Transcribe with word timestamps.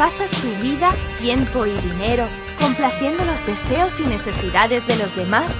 pasas 0.00 0.30
tu 0.30 0.48
vida, 0.62 0.94
tiempo 1.18 1.66
y 1.66 1.76
dinero 1.80 2.26
complaciendo 2.58 3.22
los 3.26 3.44
deseos 3.44 4.00
y 4.00 4.04
necesidades 4.04 4.86
de 4.86 4.96
los 4.96 5.14
demás, 5.14 5.52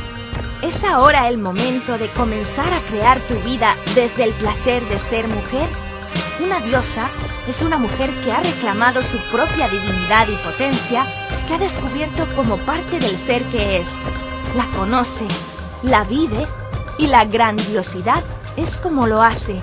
¿es 0.63 0.83
ahora 0.83 1.29
el 1.29 1.37
momento 1.37 1.99
de 1.99 2.09
comenzar 2.13 2.73
a 2.73 2.81
crear 2.89 3.21
tu 3.29 3.35
vida 3.41 3.77
desde 3.95 4.25
el 4.25 4.33
placer 4.33 4.83
de 4.89 4.99
ser 4.99 5.29
mujer? 5.29 5.69
Una 6.43 6.59
diosa 6.61 7.07
es 7.49 7.61
una 7.61 7.77
mujer 7.77 8.09
que 8.25 8.33
ha 8.33 8.41
reclamado 8.41 9.03
su 9.03 9.19
propia 9.31 9.69
divinidad 9.69 10.27
y 10.27 10.37
potencia, 10.37 11.05
que 11.47 11.55
ha 11.57 11.59
descubierto 11.59 12.27
como 12.35 12.57
parte 12.61 12.99
del 12.99 13.19
ser 13.19 13.43
que 13.53 13.81
es. 13.81 13.89
La 14.57 14.65
conoce, 14.75 15.27
la 15.83 16.05
vive 16.05 16.47
y 16.97 17.09
la 17.09 17.27
grandiosidad 17.27 18.25
es 18.57 18.79
como 18.79 19.07
lo 19.07 19.21
hace. 19.21 19.61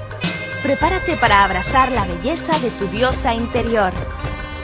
Prepárate 0.63 1.15
para 1.21 1.45
abrazar 1.45 1.91
la 1.91 2.05
belleza 2.05 2.57
de 2.59 2.71
tu 2.77 2.85
diosa 2.87 3.33
interior. 3.33 3.93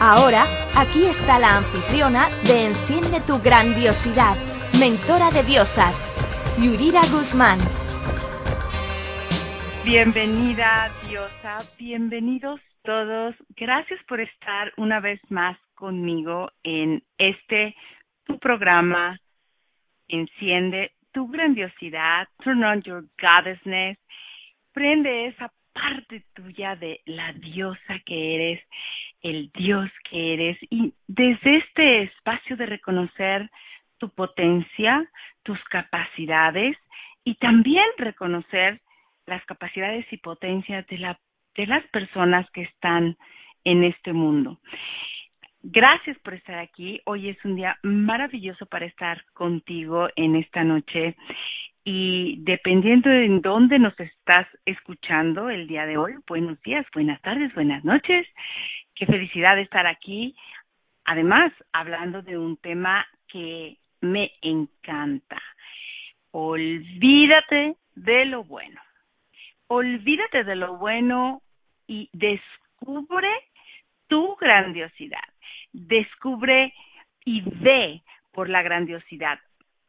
Ahora, 0.02 0.44
aquí 0.76 1.06
está 1.06 1.40
la 1.40 1.58
anfitriona 1.58 2.28
de 2.48 2.66
Enciende 2.68 3.22
tu 3.22 3.40
grandiosidad, 3.40 4.36
mentora 4.80 5.32
de 5.32 5.44
diosas, 5.44 5.96
Yurira 6.60 7.02
Guzmán. 7.12 7.60
Bienvenida, 9.86 10.92
diosa, 11.08 11.60
bienvenidos 11.78 12.60
todos. 12.84 13.36
Gracias 13.56 14.00
por 14.08 14.20
estar 14.20 14.74
una 14.78 15.00
vez 15.00 15.20
más 15.30 15.58
conmigo 15.76 16.52
en 16.64 17.04
este 17.18 17.76
tu 18.26 18.40
programa 18.40 19.20
Enciende 20.08 20.92
tu 21.12 21.28
grandiosidad, 21.28 22.28
Turn 22.44 22.64
on 22.64 22.82
your 22.82 23.06
goddessness. 23.20 23.98
Prende 24.74 25.28
esa 25.28 25.52
parte 25.74 26.24
tuya 26.34 26.76
de 26.76 27.02
la 27.06 27.34
diosa 27.34 28.00
que 28.06 28.36
eres, 28.36 28.64
el 29.22 29.52
dios 29.54 29.90
que 30.10 30.34
eres 30.34 30.58
y 30.70 30.94
desde 31.08 31.58
este 31.58 32.04
espacio 32.04 32.56
de 32.58 32.66
reconocer 32.66 33.50
tu 33.98 34.10
potencia, 34.10 35.10
tus 35.44 35.60
capacidades 35.66 36.78
y 37.24 37.36
también 37.36 37.86
reconocer 37.98 38.82
las 39.26 39.44
capacidades 39.46 40.06
y 40.12 40.18
potencias 40.18 40.86
de, 40.88 40.98
la, 40.98 41.20
de 41.56 41.68
las 41.68 41.86
personas 41.88 42.50
que 42.52 42.64
están 42.64 43.18
en 43.64 43.84
este 43.84 44.12
mundo. 44.14 44.60
Gracias 45.62 46.18
por 46.20 46.34
estar 46.34 46.60
aquí. 46.60 47.00
Hoy 47.06 47.30
es 47.30 47.38
un 47.46 47.56
día 47.56 47.80
maravilloso 47.84 48.66
para 48.66 48.86
estar 48.86 49.24
contigo 49.34 50.10
en 50.18 50.36
esta 50.36 50.66
noche 50.66 51.16
y 51.84 52.38
dependiendo 52.44 53.10
de 53.10 53.26
en 53.26 53.42
dónde 53.42 53.78
nos 53.78 53.98
estás 54.00 54.48
escuchando 54.66 55.50
el 55.50 55.68
día 55.68 55.86
de 55.86 55.98
hoy, 55.98 56.16
buenos 56.28 56.62
días, 56.62 56.86
buenas 56.94 57.22
tardes, 57.22 57.54
buenas 57.54 57.84
noches. 57.84 58.26
Qué 58.96 59.06
felicidad 59.06 59.60
estar 59.60 59.86
aquí. 59.86 60.36
Además, 61.06 61.52
hablando 61.74 62.22
de 62.22 62.38
un 62.38 62.56
tema 62.58 63.06
que 63.28 63.78
me 64.00 64.32
encanta. 64.42 65.42
Olvídate 66.32 67.76
de 67.96 68.26
lo 68.26 68.46
bueno. 68.46 68.82
Olvídate 69.68 70.44
de 70.46 70.56
lo 70.56 70.78
bueno 70.78 71.42
y 71.86 72.10
descubre 72.14 73.30
tu 74.08 74.36
grandiosidad. 74.38 75.24
Descubre 75.74 76.74
y 77.26 77.42
ve 77.42 78.02
por 78.32 78.50
la 78.50 78.62
grandiosidad 78.62 79.40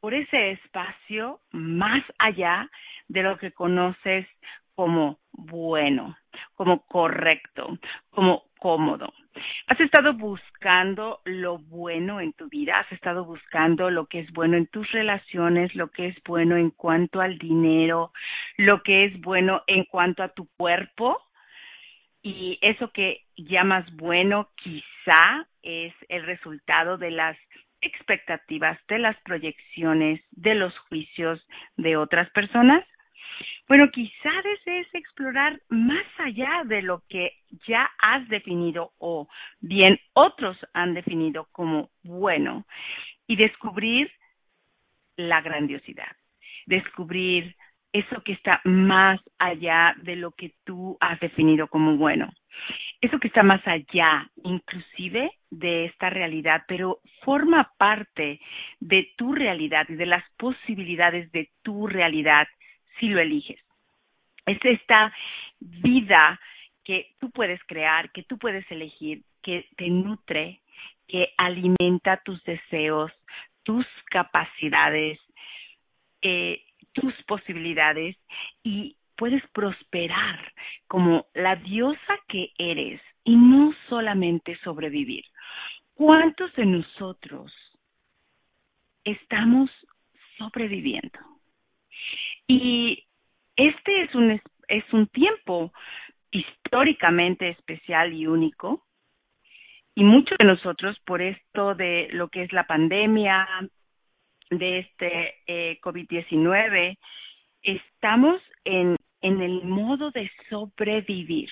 por 0.05 0.12
ese 0.12 0.50
espacio 0.50 1.41
más 1.50 2.05
allá 2.19 2.69
de 3.08 3.22
lo 3.22 3.38
que 3.38 3.52
conoces 3.52 4.27
como 4.74 5.19
bueno, 5.33 6.14
como 6.56 6.84
correcto, 6.84 7.78
como 8.10 8.42
cómodo. 8.58 9.14
Has 9.66 9.80
estado 9.80 10.12
buscando 10.12 11.22
lo 11.25 11.56
bueno 11.56 12.20
en 12.20 12.34
tu 12.34 12.50
vida, 12.50 12.80
has 12.80 12.92
estado 12.92 13.25
buscando 13.25 13.88
lo 13.88 14.05
que 14.05 14.19
es 14.19 14.30
bueno 14.34 14.58
en 14.58 14.66
tus 14.66 14.92
relaciones, 14.92 15.75
lo 15.75 15.91
que 15.91 16.09
es 16.09 16.22
bueno 16.26 16.59
en 16.59 16.69
cuanto 16.69 17.22
al 17.22 17.38
dinero, 17.38 18.12
lo 18.59 18.82
que 18.82 19.06
es 19.06 19.19
bueno 19.22 19.62
en 19.66 19.84
cuanto 19.84 20.22
a 20.22 20.28
tu 20.28 20.50
cuerpo. 20.59 21.19
Y 22.20 22.59
eso 22.60 22.91
que 22.91 23.22
llamas 23.38 23.91
bueno 23.97 24.50
quizá 24.56 25.47
es 25.62 25.94
el 26.10 26.26
resultado 26.26 26.98
de 26.98 27.10
las 27.10 27.38
expectativas, 27.84 28.78
de 28.89 28.99
las 28.99 29.17
proyecciones, 29.22 30.21
de 30.33 30.55
los 30.55 30.77
juicios 30.89 31.41
de 31.77 31.97
otras 31.97 32.31
personas? 32.31 32.84
Bueno, 33.69 33.91
quizá 33.91 34.31
desees 34.43 34.87
explorar 34.93 35.61
más 35.69 36.05
allá 36.19 36.62
de 36.67 36.83
lo 36.83 37.03
que 37.09 37.33
ya 37.67 37.91
has 37.99 38.28
definido 38.28 38.93
o 38.99 39.28
bien 39.61 39.99
otros 40.12 40.56
han 40.73 40.94
definido 40.94 41.49
como 41.53 41.91
bueno 42.03 42.67
y 43.27 43.37
descubrir 43.37 44.11
la 45.17 45.41
grandiosidad, 45.41 46.17
descubrir 46.67 47.56
eso 47.93 48.23
que 48.25 48.33
está 48.33 48.61
más 48.65 49.21
allá 49.39 49.94
de 50.03 50.17
lo 50.17 50.33
que 50.33 50.53
tú 50.65 50.99
has 51.00 51.19
definido 51.21 51.69
como 51.69 51.97
bueno 51.97 52.33
eso 53.04 53.19
que 53.19 53.28
está 53.28 53.42
más 53.42 53.60
allá, 53.66 54.31
inclusive 54.42 55.31
de 55.50 55.87
esta 55.87 56.09
realidad, 56.10 56.62
pero 56.66 57.00
forma 57.22 57.70
parte 57.76 58.41
de 58.81 59.12
tu 59.16 59.34
realidad 59.34 59.87
y 59.88 59.94
de 59.94 60.06
las 60.06 60.25
posibilidades 60.38 61.31
de 61.32 61.50
tu 61.62 61.87
realidad 61.87 62.48
si 62.98 63.09
lo 63.09 63.20
eliges. 63.20 63.60
Es 64.47 64.59
esta 64.62 65.12
vida 65.60 66.41
que 66.82 67.14
tú 67.20 67.31
puedes 67.31 67.62
crear, 67.64 68.10
que 68.12 68.22
tú 68.22 68.38
puedes 68.38 68.70
elegir, 68.70 69.22
que 69.43 69.66
te 69.76 69.88
nutre, 69.88 70.60
que 71.06 71.32
alimenta 71.37 72.22
tus 72.25 72.43
deseos, 72.44 73.12
tus 73.62 73.87
capacidades, 74.10 75.19
eh, 76.22 76.62
tus 76.93 77.14
posibilidades 77.25 78.16
y 78.62 78.97
puedes 79.16 79.42
prosperar 79.52 80.52
como 80.88 81.26
la 81.34 81.56
diosa 81.56 82.19
que 82.28 82.52
eres 82.58 83.00
y 83.25 83.36
no 83.36 83.75
solamente 83.88 84.58
sobrevivir. 84.62 85.25
¿Cuántos 85.94 86.52
de 86.54 86.66
nosotros 86.66 87.52
estamos 89.04 89.70
sobreviviendo? 90.38 91.19
Y 92.47 93.04
este 93.56 94.02
es 94.02 94.14
un, 94.14 94.41
es 94.69 94.92
un 94.92 95.06
tiempo 95.08 95.72
históricamente 96.31 97.50
especial 97.50 98.12
y 98.12 98.26
único. 98.26 98.84
Y 99.94 100.02
muchos 100.02 100.36
de 100.38 100.44
nosotros, 100.44 100.98
por 101.06 101.22
esto 101.22 101.75
de 101.76 102.08
lo 102.10 102.28
que 102.28 102.42
es 102.42 102.52
la 102.52 102.66
pandemia, 102.66 103.46
de 104.50 104.81
este 104.81 105.34
eh, 105.46 105.78
COVID-19, 105.81 106.98
estamos 107.62 108.42
en 108.64 108.96
en 109.25 109.41
el 109.41 109.65
modo 109.65 110.11
de 110.11 110.31
sobrevivir, 110.51 111.49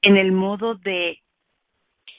en 0.00 0.16
el 0.16 0.30
modo 0.30 0.76
de 0.76 1.20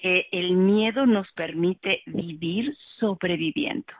que 0.01 0.27
el 0.33 0.51
miedo 0.51 1.05
nos 1.05 1.31
permite 1.31 2.03
vivir 2.07 2.75
sobreviviendo. 2.99 3.93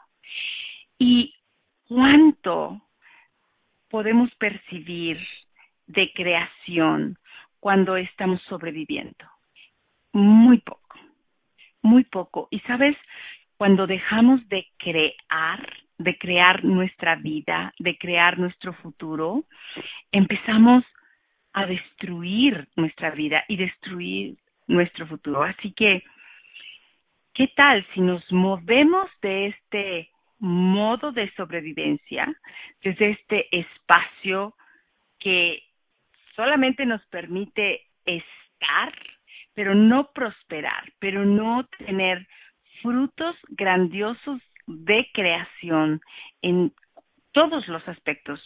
¿Y 0.99 1.33
cuánto 1.87 2.81
podemos 3.89 4.35
percibir 4.35 5.17
de 5.87 6.11
creación 6.13 7.17
cuando 7.61 7.95
estamos 7.95 8.41
sobreviviendo? 8.49 9.25
Muy 10.11 10.57
poco, 10.57 10.99
muy 11.81 12.03
poco. 12.03 12.49
Y 12.51 12.59
sabes, 12.61 12.97
cuando 13.55 13.87
dejamos 13.87 14.45
de 14.49 14.67
crear, 14.77 15.73
de 16.03 16.17
crear 16.17 16.63
nuestra 16.63 17.15
vida, 17.15 17.73
de 17.79 17.97
crear 17.97 18.37
nuestro 18.37 18.73
futuro, 18.73 19.43
empezamos 20.11 20.83
a 21.53 21.65
destruir 21.65 22.67
nuestra 22.75 23.11
vida 23.11 23.43
y 23.47 23.57
destruir 23.57 24.37
nuestro 24.67 25.07
futuro. 25.07 25.43
Así 25.43 25.73
que, 25.73 26.03
¿qué 27.33 27.47
tal 27.55 27.85
si 27.93 28.01
nos 28.01 28.23
movemos 28.31 29.09
de 29.21 29.47
este 29.47 30.09
modo 30.39 31.11
de 31.11 31.31
sobrevivencia, 31.35 32.33
desde 32.83 33.11
este 33.11 33.47
espacio 33.55 34.55
que 35.19 35.61
solamente 36.35 36.85
nos 36.85 37.05
permite 37.07 37.81
estar, 38.05 38.93
pero 39.53 39.75
no 39.75 40.09
prosperar, 40.13 40.91
pero 40.99 41.25
no 41.25 41.67
tener 41.77 42.27
frutos 42.81 43.35
grandiosos 43.49 44.41
de 44.67 45.09
creación 45.13 46.01
en 46.41 46.73
todos 47.31 47.67
los 47.67 47.87
aspectos 47.87 48.39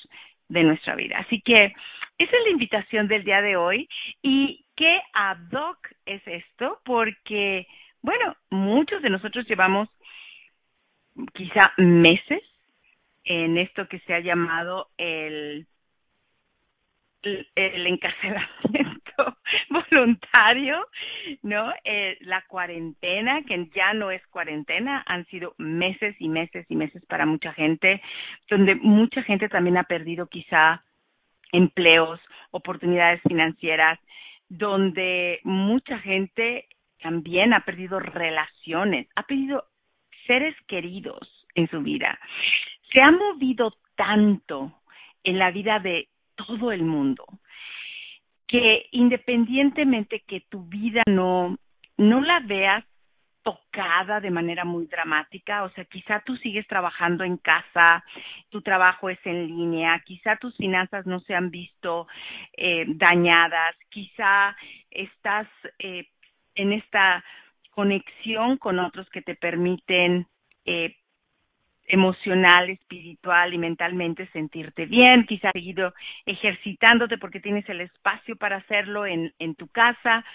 de 0.47 0.63
nuestra 0.63 0.95
vida. 0.95 1.17
Así 1.19 1.41
que 1.41 1.73
esa 2.17 2.38
es 2.38 2.44
la 2.44 2.50
invitación 2.50 3.07
del 3.07 3.23
día 3.23 3.41
de 3.41 3.57
hoy. 3.57 3.89
¿Y 4.21 4.65
qué 4.75 5.01
ad 5.13 5.51
hoc 5.51 5.77
es 6.06 6.21
esto? 6.25 6.79
Porque, 6.85 7.67
bueno, 8.01 8.35
muchos 8.50 9.01
de 9.01 9.09
nosotros 9.09 9.47
llevamos 9.47 9.89
quizá 11.33 11.73
meses 11.77 12.41
en 13.23 13.57
esto 13.57 13.88
que 13.88 14.00
se 14.01 14.13
ha 14.13 14.19
llamado 14.19 14.89
el, 14.97 15.67
el, 17.23 17.88
encarcelamiento 17.88 18.84
voluntario, 19.69 20.88
¿no? 21.44 21.73
Eh, 21.83 22.17
la 22.21 22.41
cuarentena, 22.47 23.44
que 23.44 23.69
ya 23.75 23.94
no 23.94 24.12
es 24.12 24.25
cuarentena, 24.27 25.03
han 25.06 25.25
sido 25.27 25.53
meses 25.57 26.15
y 26.19 26.29
meses 26.29 26.65
y 26.69 26.75
meses 26.75 27.03
para 27.06 27.25
mucha 27.25 27.53
gente, 27.53 28.01
donde 28.50 28.75
mucha 28.75 29.23
gente 29.23 29.50
también 29.50 29.77
ha 29.77 29.83
perdido 29.83 30.27
quizá 30.27 30.83
empleos, 31.51 32.19
oportunidades 32.51 33.21
financieras, 33.27 34.00
donde 34.50 35.39
mucha 35.44 36.00
gente 36.00 36.67
también 37.01 37.53
ha 37.53 37.62
perdido 37.62 38.00
relaciones, 38.00 39.07
ha 39.15 39.23
perdido 39.23 39.65
seres 40.27 40.56
queridos 40.67 41.47
en 41.56 41.69
su 41.69 41.81
vida. 41.81 42.19
Se 42.91 43.01
ha 43.01 43.12
movido 43.12 43.73
tanto 43.95 44.73
en 45.23 45.39
la 45.39 45.51
vida 45.51 45.79
de 45.79 46.07
todo 46.35 46.71
el 46.71 46.83
mundo 46.83 47.25
que 48.47 48.88
independientemente 48.92 50.21
que 50.27 50.42
tu 50.50 50.65
vida 50.65 51.01
no 51.07 51.57
no 51.97 52.21
la 52.21 52.42
veas 52.42 52.83
tocada 53.45 54.19
de 54.19 54.31
manera 54.31 54.65
muy 54.65 54.88
dramática, 54.88 55.63
o 55.63 55.69
sea, 55.69 55.86
quizá 55.86 56.19
tú 56.25 56.36
sigues 56.38 56.68
trabajando 56.68 57.24
en 57.24 57.38
casa, 57.38 58.03
tu 58.50 58.63
trabajo 58.63 59.07
es 59.07 59.19
en 59.24 59.45
línea, 59.45 60.01
quizá 60.03 60.36
tus 60.38 60.57
finanzas 60.57 61.06
no 61.06 61.19
se 61.21 61.36
han 61.36 61.51
visto 61.51 62.07
eh, 62.57 62.86
dañadas, 62.88 63.75
quizá 63.89 64.56
estás 64.89 65.48
eh, 65.77 66.07
en 66.56 66.74
esta 66.74 67.24
conexión 67.69 68.57
con 68.57 68.80
otros 68.80 69.07
que 69.12 69.21
te 69.21 69.36
permiten 69.36 70.25
eh, 70.65 70.95
emocional, 71.87 72.69
espiritual 72.69 73.53
y 73.53 73.57
mentalmente 73.57 74.27
sentirte 74.27 74.85
bien, 74.85 75.25
quizás 75.25 75.51
seguido 75.53 75.93
ejercitándote 76.25 77.17
porque 77.17 77.39
tienes 77.39 77.67
el 77.69 77.81
espacio 77.81 78.35
para 78.35 78.57
hacerlo 78.57 79.05
en, 79.05 79.33
en 79.39 79.55
tu 79.55 79.67
casa. 79.67 80.25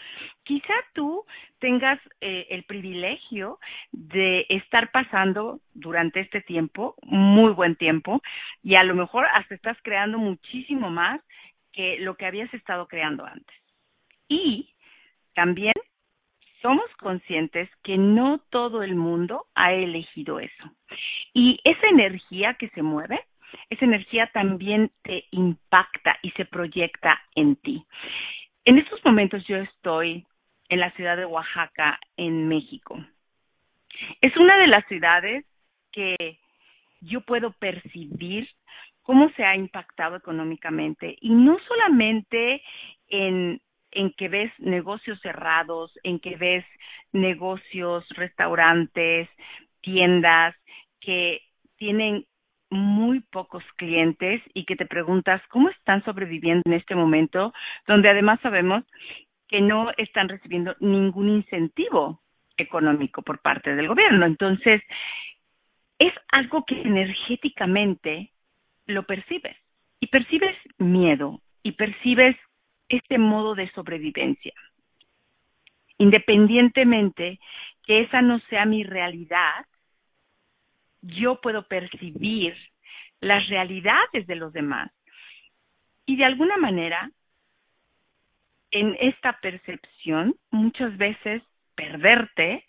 Quizá 0.45 0.75
tú 0.95 1.25
tengas 1.59 1.99
eh, 2.21 2.47
el 2.51 2.65
privilegio 2.65 3.59
de 3.93 4.47
estar 4.49 4.91
pasando 4.93 5.61
durante 5.75 6.21
este 6.21 6.41
tiempo, 6.41 6.95
muy 7.03 7.53
buen 7.53 7.77
tiempo, 7.77 8.23
y 8.63 8.77
a 8.77 8.85
lo 8.85 8.95
mejor 8.95 9.27
hasta 9.35 9.55
estás 9.55 9.77
creando 9.83 10.19
muchísimo 10.19 10.91
más 10.91 11.21
que 11.73 11.99
lo 12.01 12.17
que 12.17 12.27
habías 12.27 12.53
estado 12.55 12.87
creando 12.87 13.25
antes. 13.25 13.57
Y 14.29 14.71
también 15.35 15.75
somos 16.63 16.87
conscientes 16.99 17.69
que 17.83 17.97
no 17.97 18.41
todo 18.51 18.83
el 18.83 18.95
mundo 18.95 19.47
ha 19.55 19.73
elegido 19.73 20.41
eso. 20.41 20.65
Y 21.33 21.61
esa 21.65 21.89
energía 21.89 22.55
que 22.55 22.69
se 22.71 22.83
mueve, 22.83 23.21
esa 23.69 23.85
energía 23.85 24.31
también 24.33 24.91
te 25.03 25.25
impacta 25.31 26.19
y 26.23 26.31
se 26.33 26.45
proyecta 26.45 27.21
en 27.35 27.57
ti. 27.57 27.85
En 28.65 28.79
estos 28.79 29.05
momentos 29.05 29.45
yo 29.47 29.57
estoy 29.57 30.27
en 30.69 30.81
la 30.81 30.91
ciudad 30.93 31.17
de 31.17 31.25
Oaxaca, 31.25 31.99
en 32.17 32.49
México. 32.49 33.05
Es 34.21 34.37
una 34.37 34.57
de 34.57 34.69
las 34.69 34.87
ciudades 34.87 35.45
que 35.93 36.39
yo 37.01 37.23
puedo 37.23 37.53
percibir 37.53 38.49
cómo 39.03 39.31
se 39.31 39.45
ha 39.45 39.57
impactado 39.57 40.17
económicamente 40.17 41.17
y 41.21 41.31
no 41.31 41.59
solamente 41.67 42.63
en 43.09 43.61
en 43.93 44.13
que 44.13 44.29
ves 44.29 44.53
negocios 44.59 45.21
cerrados, 45.21 45.93
en 46.03 46.21
que 46.21 46.37
ves 46.37 46.65
negocios, 47.13 48.07
restaurantes, 48.11 49.29
tiendas 49.81 50.55
que 51.01 51.41
tienen 51.77 52.27
muy 52.71 53.21
pocos 53.21 53.65
clientes 53.77 54.41
y 54.55 54.65
que 54.65 54.77
te 54.77 54.87
preguntas 54.87 55.43
cómo 55.49 55.69
están 55.71 56.05
sobreviviendo 56.05 56.63
en 56.67 56.75
este 56.75 56.95
momento, 56.95 57.53
donde 57.87 58.09
además 58.09 58.39
sabemos 58.43 58.85
que 59.49 59.61
no 59.61 59.91
están 59.97 60.29
recibiendo 60.29 60.77
ningún 60.79 61.29
incentivo 61.29 62.21
económico 62.57 63.23
por 63.23 63.41
parte 63.41 63.75
del 63.75 63.89
gobierno. 63.89 64.25
Entonces, 64.25 64.81
es 65.99 66.13
algo 66.29 66.65
que 66.65 66.81
energéticamente 66.81 68.31
lo 68.87 69.03
percibes 69.05 69.57
y 69.99 70.07
percibes 70.07 70.57
miedo 70.79 71.41
y 71.63 71.73
percibes 71.73 72.37
este 72.91 73.19
modo 73.19 73.55
de 73.55 73.71
sobrevivencia. 73.71 74.53
Independientemente 75.97 77.39
que 77.85 78.03
esa 78.03 78.21
no 78.21 78.41
sea 78.51 78.67
mi 78.67 78.85
realidad, 78.85 79.67
yo 81.03 81.41
puedo 81.41 81.67
percibir 81.67 82.55
las 83.21 83.49
realidades 83.49 84.27
de 84.27 84.37
los 84.37 84.53
demás. 84.53 84.91
Y 86.07 86.17
de 86.17 86.25
alguna 86.25 86.57
manera, 86.57 87.11
en 88.71 88.97
esta 89.01 89.39
percepción, 89.41 90.35
muchas 90.51 90.97
veces 90.97 91.43
perderte 91.75 92.65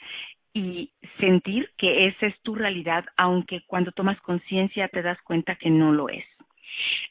y 0.53 0.91
sentir 1.19 1.71
que 1.77 2.07
esa 2.07 2.27
es 2.27 2.39
tu 2.41 2.55
realidad, 2.55 3.05
aunque 3.17 3.61
cuando 3.65 3.91
tomas 3.91 4.19
conciencia 4.21 4.87
te 4.89 5.01
das 5.01 5.21
cuenta 5.23 5.55
que 5.55 5.69
no 5.69 5.91
lo 5.91 6.09
es. 6.09 6.25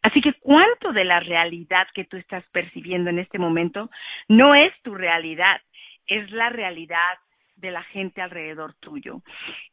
Así 0.02 0.20
que 0.20 0.34
cuánto 0.34 0.92
de 0.92 1.04
la 1.04 1.20
realidad 1.20 1.86
que 1.94 2.04
tú 2.04 2.16
estás 2.16 2.44
percibiendo 2.52 3.10
en 3.10 3.18
este 3.18 3.38
momento 3.38 3.90
no 4.28 4.54
es 4.54 4.72
tu 4.82 4.94
realidad, 4.94 5.60
es 6.06 6.30
la 6.30 6.48
realidad 6.48 7.18
de 7.56 7.70
la 7.70 7.82
gente 7.84 8.22
alrededor 8.22 8.74
tuyo. 8.80 9.22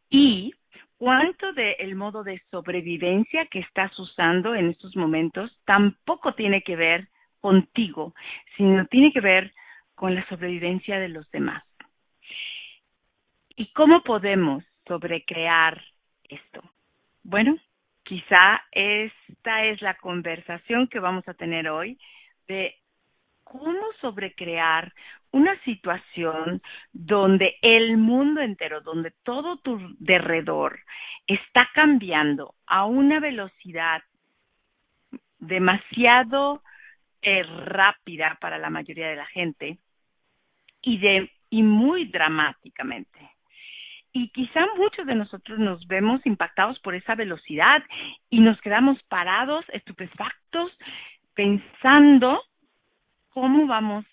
Y 0.09 0.53
cuánto 0.97 1.53
del 1.53 1.95
modo 1.95 2.23
de 2.23 2.41
sobrevivencia 2.51 3.45
que 3.45 3.59
estás 3.59 3.97
usando 3.99 4.55
en 4.55 4.69
estos 4.69 4.95
momentos 4.95 5.51
tampoco 5.65 6.33
tiene 6.33 6.61
que 6.61 6.75
ver 6.75 7.07
contigo, 7.39 8.13
sino 8.57 8.85
tiene 8.87 9.11
que 9.13 9.21
ver 9.21 9.53
con 9.95 10.15
la 10.15 10.27
sobrevivencia 10.27 10.99
de 10.99 11.09
los 11.09 11.29
demás. 11.31 11.63
¿Y 13.55 13.71
cómo 13.73 14.03
podemos 14.03 14.63
sobrecrear 14.85 15.83
esto? 16.29 16.61
Bueno, 17.23 17.57
quizá 18.07 18.63
esta 18.71 19.65
es 19.65 19.81
la 19.81 19.95
conversación 19.95 20.87
que 20.87 20.99
vamos 20.99 21.27
a 21.27 21.33
tener 21.33 21.67
hoy 21.67 21.99
de 22.47 22.75
cómo 23.43 23.85
sobrecrear 23.99 24.93
una 25.31 25.59
situación 25.63 26.61
donde 26.93 27.57
el 27.61 27.97
mundo 27.97 28.39
entero, 28.41 28.79
donde 28.81 29.11
todo 29.23 29.57
tu 29.57 29.77
derredor 29.99 30.79
está 31.27 31.67
cambiando 31.73 32.55
a 32.65 32.85
una 32.85 33.19
velocidad 33.19 34.01
demasiado 35.39 36.63
eh, 37.21 37.43
rápida 37.43 38.37
para 38.39 38.57
la 38.57 38.69
mayoría 38.69 39.09
de 39.09 39.15
la 39.17 39.25
gente 39.25 39.77
y 40.81 40.97
de 40.97 41.31
y 41.49 41.63
muy 41.63 42.05
dramáticamente 42.05 43.36
y 44.17 44.29
quizá 44.29 44.65
muchos 44.77 45.05
de 45.05 45.13
nosotros 45.13 45.59
nos 45.59 45.85
vemos 45.85 46.25
impactados 46.25 46.79
por 46.79 46.95
esa 46.95 47.13
velocidad 47.13 47.83
y 48.31 48.39
nos 48.39 48.59
quedamos 48.61 49.01
parados, 49.03 49.63
estupefactos, 49.71 50.71
pensando 51.35 52.41
cómo 53.29 53.67
vamos 53.67 54.05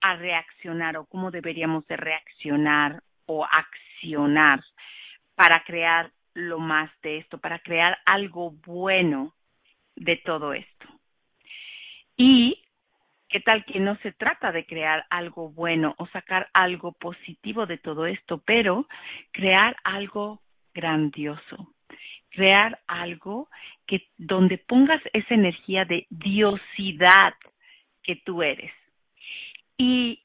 a 0.00 0.14
reaccionar 0.14 0.96
o 0.96 1.06
cómo 1.06 1.32
deberíamos 1.32 1.84
de 1.88 1.96
reaccionar 1.96 3.02
o 3.26 3.44
accionar 3.44 4.62
para 5.34 5.64
crear 5.64 6.12
lo 6.34 6.60
más 6.60 6.88
de 7.02 7.18
esto, 7.18 7.38
para 7.38 7.58
crear 7.58 7.98
algo 8.06 8.52
bueno 8.52 9.34
de 9.96 10.16
todo 10.18 10.52
esto. 10.52 10.86
Y 12.16 12.62
¿Qué 13.28 13.40
tal 13.40 13.64
que 13.66 13.78
no 13.78 13.96
se 13.96 14.12
trata 14.12 14.52
de 14.52 14.64
crear 14.64 15.04
algo 15.10 15.50
bueno 15.50 15.94
o 15.98 16.06
sacar 16.06 16.48
algo 16.54 16.92
positivo 16.92 17.66
de 17.66 17.76
todo 17.76 18.06
esto, 18.06 18.38
pero 18.38 18.86
crear 19.32 19.76
algo 19.84 20.40
grandioso? 20.72 21.74
Crear 22.30 22.80
algo 22.86 23.48
que 23.86 24.08
donde 24.16 24.56
pongas 24.56 25.02
esa 25.12 25.34
energía 25.34 25.84
de 25.84 26.06
diosidad 26.08 27.34
que 28.02 28.16
tú 28.16 28.42
eres. 28.42 28.72
¿Y 29.76 30.22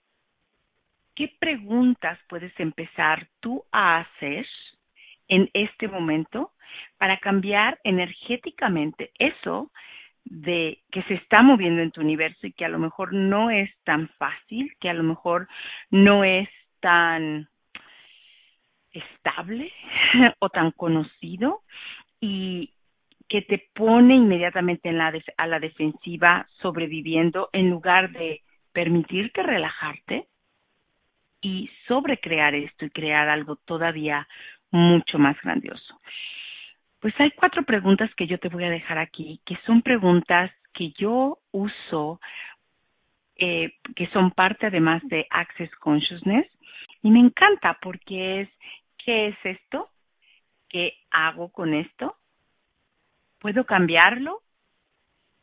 qué 1.14 1.28
preguntas 1.40 2.18
puedes 2.30 2.58
empezar 2.58 3.28
tú 3.42 3.66
a 3.74 4.00
hacer 4.00 4.48
en 5.28 5.50
este 5.54 5.90
momento 5.90 6.52
para 6.98 7.20
cambiar 7.20 7.80
energéticamente 7.84 9.12
eso 9.20 9.72
de 10.26 10.80
que 10.92 11.04
se 11.04 11.16
está 11.16 11.42
moviendo 11.42 11.82
en 11.82 11.92
tu 11.92 12.02
universo 12.02 12.48
y 12.48 12.54
que 12.54 12.66
a 12.66 12.70
lo 12.70 12.80
mejor 12.80 13.14
no 13.14 13.50
es 13.50 13.70
tan 13.84 14.10
fácil, 14.18 14.74
que 14.80 14.90
a 14.90 14.94
lo 14.94 15.04
mejor 15.04 15.48
no 15.90 16.24
es 16.24 16.50
tan 16.80 17.48
estable 18.92 19.72
o 20.40 20.50
tan 20.50 20.72
conocido 20.72 21.62
y 22.20 22.72
que 23.28 23.42
te 23.42 23.70
pone 23.74 24.16
inmediatamente 24.16 24.90
en 24.90 24.98
la 24.98 25.14
a 25.38 25.48
la 25.48 25.60
defensiva 25.60 26.48
sobreviviendo 26.62 27.50
en 27.52 27.70
lugar 27.70 28.12
de 28.12 28.42
permitirte 28.72 29.44
relajarte 29.44 30.28
y 31.42 31.70
sobrecrear 31.88 32.56
esto 32.56 32.86
y 32.86 32.90
crear 32.90 33.30
algo 33.30 33.58
todavía 33.58 34.28
mucho 34.72 35.20
más 35.20 35.36
grandioso. 35.42 36.00
Pues 37.04 37.14
hay 37.20 37.32
cuatro 37.32 37.64
preguntas 37.64 38.10
que 38.16 38.28
yo 38.28 38.40
te 38.40 38.48
voy 38.48 38.64
a 38.64 38.70
dejar 38.70 38.98
aquí, 38.98 39.42
que 39.46 39.58
son 39.66 39.82
preguntas 39.82 40.50
que 40.74 40.92
yo 40.92 41.40
uso 41.52 42.22
eh, 43.36 43.74
que 43.94 44.08
son 44.12 44.32
parte 44.32 44.68
además 44.68 45.02
de 45.10 45.28
Access 45.30 45.70
Consciousness. 45.82 46.48
Y 47.02 47.12
me 47.12 47.20
encanta 47.20 47.78
porque 47.82 48.40
es, 48.40 48.50
¿qué 49.04 49.28
es 49.28 49.36
esto? 49.44 49.90
¿Qué 50.70 50.94
hago 51.12 51.52
con 51.52 51.74
esto? 51.74 52.16
¿Puedo 53.40 53.66
cambiarlo? 53.66 54.40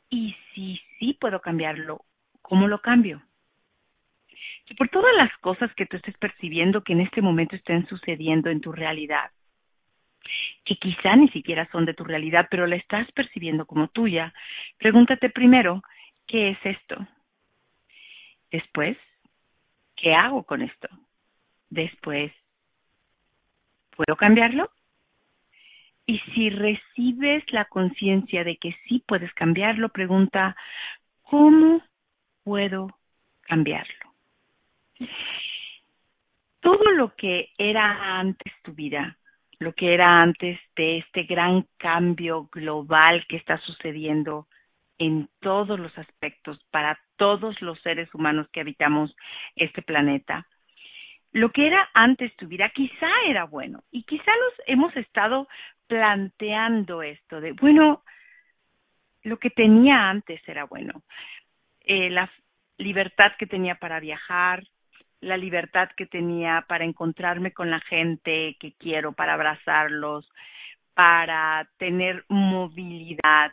Y 0.09 0.35
si 0.55 0.81
sí 0.99 1.13
puedo 1.21 1.43
cambiarlo, 1.43 2.07
¿cómo 2.41 2.69
lo 2.69 2.81
cambio? 2.81 3.21
Y 4.67 4.73
por 4.77 4.89
todas 4.89 5.15
las 5.15 5.37
cosas 5.41 5.71
que 5.75 5.85
tú 5.85 5.99
estés 5.99 6.17
percibiendo 6.17 6.83
que 6.83 6.95
en 6.95 7.03
este 7.03 7.21
momento 7.21 7.55
estén 7.55 7.87
sucediendo 7.87 8.49
en 8.49 8.63
tu 8.63 8.73
realidad, 8.73 9.31
que 10.65 10.77
quizá 10.77 11.17
ni 11.17 11.29
siquiera 11.29 11.69
son 11.73 11.85
de 11.85 11.95
tu 11.95 12.05
realidad, 12.05 12.49
pero 12.51 12.67
la 12.67 12.77
estás 12.77 13.11
percibiendo 13.13 13.67
como 13.67 13.89
tuya, 13.89 14.33
pregúntate 14.79 15.31
primero, 15.31 15.83
¿qué 16.27 16.51
es 16.51 16.59
esto? 16.65 17.07
Después, 18.51 18.97
¿qué 19.97 20.15
hago 20.15 20.45
con 20.45 20.63
esto? 20.63 20.89
Después, 21.69 22.33
¿puedo 23.97 24.17
cambiarlo? 24.17 24.71
Y 26.07 26.19
si 26.35 26.51
recibes 26.51 27.45
la 27.53 27.67
conciencia 27.67 28.43
de 28.43 28.57
que 28.57 28.77
sí 28.89 29.03
puedes 29.07 29.33
cambiarlo, 29.35 29.91
pregunta, 29.91 30.57
¿cómo 31.23 31.83
puedo 32.43 32.99
cambiarlo? 33.43 34.13
Todo 36.61 36.91
lo 36.93 37.15
que 37.15 37.51
era 37.57 38.19
antes 38.19 38.53
tu 38.63 38.73
vida, 38.73 39.17
lo 39.61 39.75
que 39.75 39.93
era 39.95 40.23
antes 40.23 40.59
de 40.75 40.99
este 40.99 41.25
gran 41.25 41.67
cambio 41.77 42.49
global 42.51 43.27
que 43.29 43.37
está 43.37 43.59
sucediendo 43.59 44.49
en 44.99 45.29
todos 45.39 45.79
los 45.79 45.97
aspectos 45.99 46.59
para 46.71 46.99
todos 47.17 47.61
los 47.61 47.79
seres 47.83 48.13
humanos 48.15 48.49
que 48.53 48.61
habitamos 48.61 49.15
este 49.57 49.83
planeta. 49.83 50.47
Lo 51.33 51.53
que 51.53 51.67
era 51.67 51.91
antes 51.93 52.35
tu 52.37 52.49
vida 52.49 52.71
quizá 52.71 53.11
era 53.29 53.45
bueno 53.45 53.85
y 53.91 54.03
quizá 54.05 54.31
nos 54.31 54.67
hemos 54.67 54.97
estado 54.97 55.47
planteando 55.87 57.03
esto 57.03 57.41
de, 57.41 57.53
bueno, 57.53 58.03
lo 59.23 59.39
que 59.39 59.51
tenía 59.51 60.09
antes 60.09 60.41
era 60.49 60.65
bueno. 60.65 61.03
Eh, 61.81 62.09
la 62.09 62.31
libertad 62.79 63.33
que 63.39 63.47
tenía 63.47 63.75
para 63.75 64.01
viajar, 64.01 64.65
la 65.21 65.37
libertad 65.37 65.91
que 65.97 66.07
tenía 66.07 66.65
para 66.69 66.85
encontrarme 66.85 67.53
con 67.53 67.71
la 67.71 67.81
gente 67.81 68.57
que 68.59 68.73
quiero, 68.73 69.13
para 69.13 69.35
abrazarlos, 69.35 70.29
para 70.95 71.69
tener 71.79 72.25
movilidad. 72.29 73.53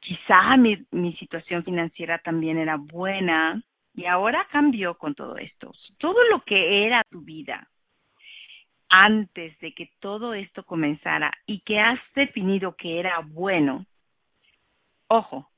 Quizá 0.00 0.56
mi, 0.56 0.84
mi 0.90 1.14
situación 1.16 1.64
financiera 1.64 2.18
también 2.18 2.58
era 2.58 2.76
buena 2.76 3.62
y 3.94 4.06
ahora 4.06 4.46
cambió 4.50 4.98
con 4.98 5.14
todo 5.14 5.36
esto. 5.36 5.72
Todo 5.98 6.22
lo 6.30 6.42
que 6.42 6.86
era 6.86 7.04
tu 7.10 7.20
vida 7.20 7.68
antes 8.88 9.58
de 9.60 9.72
que 9.72 9.90
todo 10.00 10.34
esto 10.34 10.64
comenzara 10.64 11.32
y 11.46 11.60
que 11.60 11.80
has 11.80 11.98
definido 12.14 12.76
que 12.76 13.00
era 13.00 13.20
bueno, 13.24 13.86
ojo, 15.08 15.50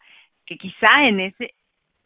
que 0.46 0.56
quizá 0.56 1.08
en 1.08 1.20
ese 1.20 1.54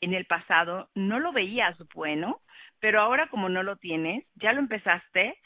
en 0.01 0.15
el 0.15 0.25
pasado 0.25 0.89
no 0.95 1.19
lo 1.19 1.33
veías 1.33 1.77
bueno, 1.95 2.41
pero 2.81 3.01
ahora 3.01 3.29
como 3.29 3.49
no 3.49 3.63
lo 3.63 3.77
tienes, 3.77 4.25
ya 4.37 4.53
lo 4.53 4.61
empezaste 4.61 5.37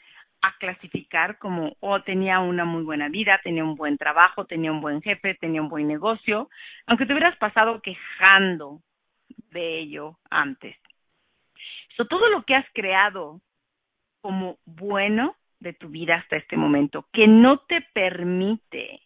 a 0.41 0.57
clasificar 0.57 1.37
como, 1.39 1.77
oh, 1.79 2.01
tenía 2.01 2.39
una 2.39 2.65
muy 2.65 2.83
buena 2.83 3.07
vida, 3.07 3.39
tenía 3.43 3.63
un 3.63 3.75
buen 3.75 3.97
trabajo, 3.97 4.45
tenía 4.45 4.71
un 4.71 4.81
buen 4.81 5.01
jefe, 5.01 5.35
tenía 5.35 5.61
un 5.61 5.69
buen 5.69 5.87
negocio, 5.87 6.49
aunque 6.85 7.05
te 7.05 7.13
hubieras 7.13 7.37
pasado 7.37 7.81
quejando 7.81 8.81
de 9.51 9.79
ello 9.79 10.17
antes. 10.29 10.75
So, 11.95 12.05
todo 12.07 12.29
lo 12.29 12.43
que 12.43 12.55
has 12.55 12.65
creado 12.73 13.39
como 14.21 14.57
bueno 14.65 15.35
de 15.59 15.73
tu 15.73 15.89
vida 15.89 16.15
hasta 16.15 16.35
este 16.35 16.57
momento, 16.57 17.05
que 17.13 17.27
no 17.27 17.59
te 17.59 17.81
permite 17.93 19.01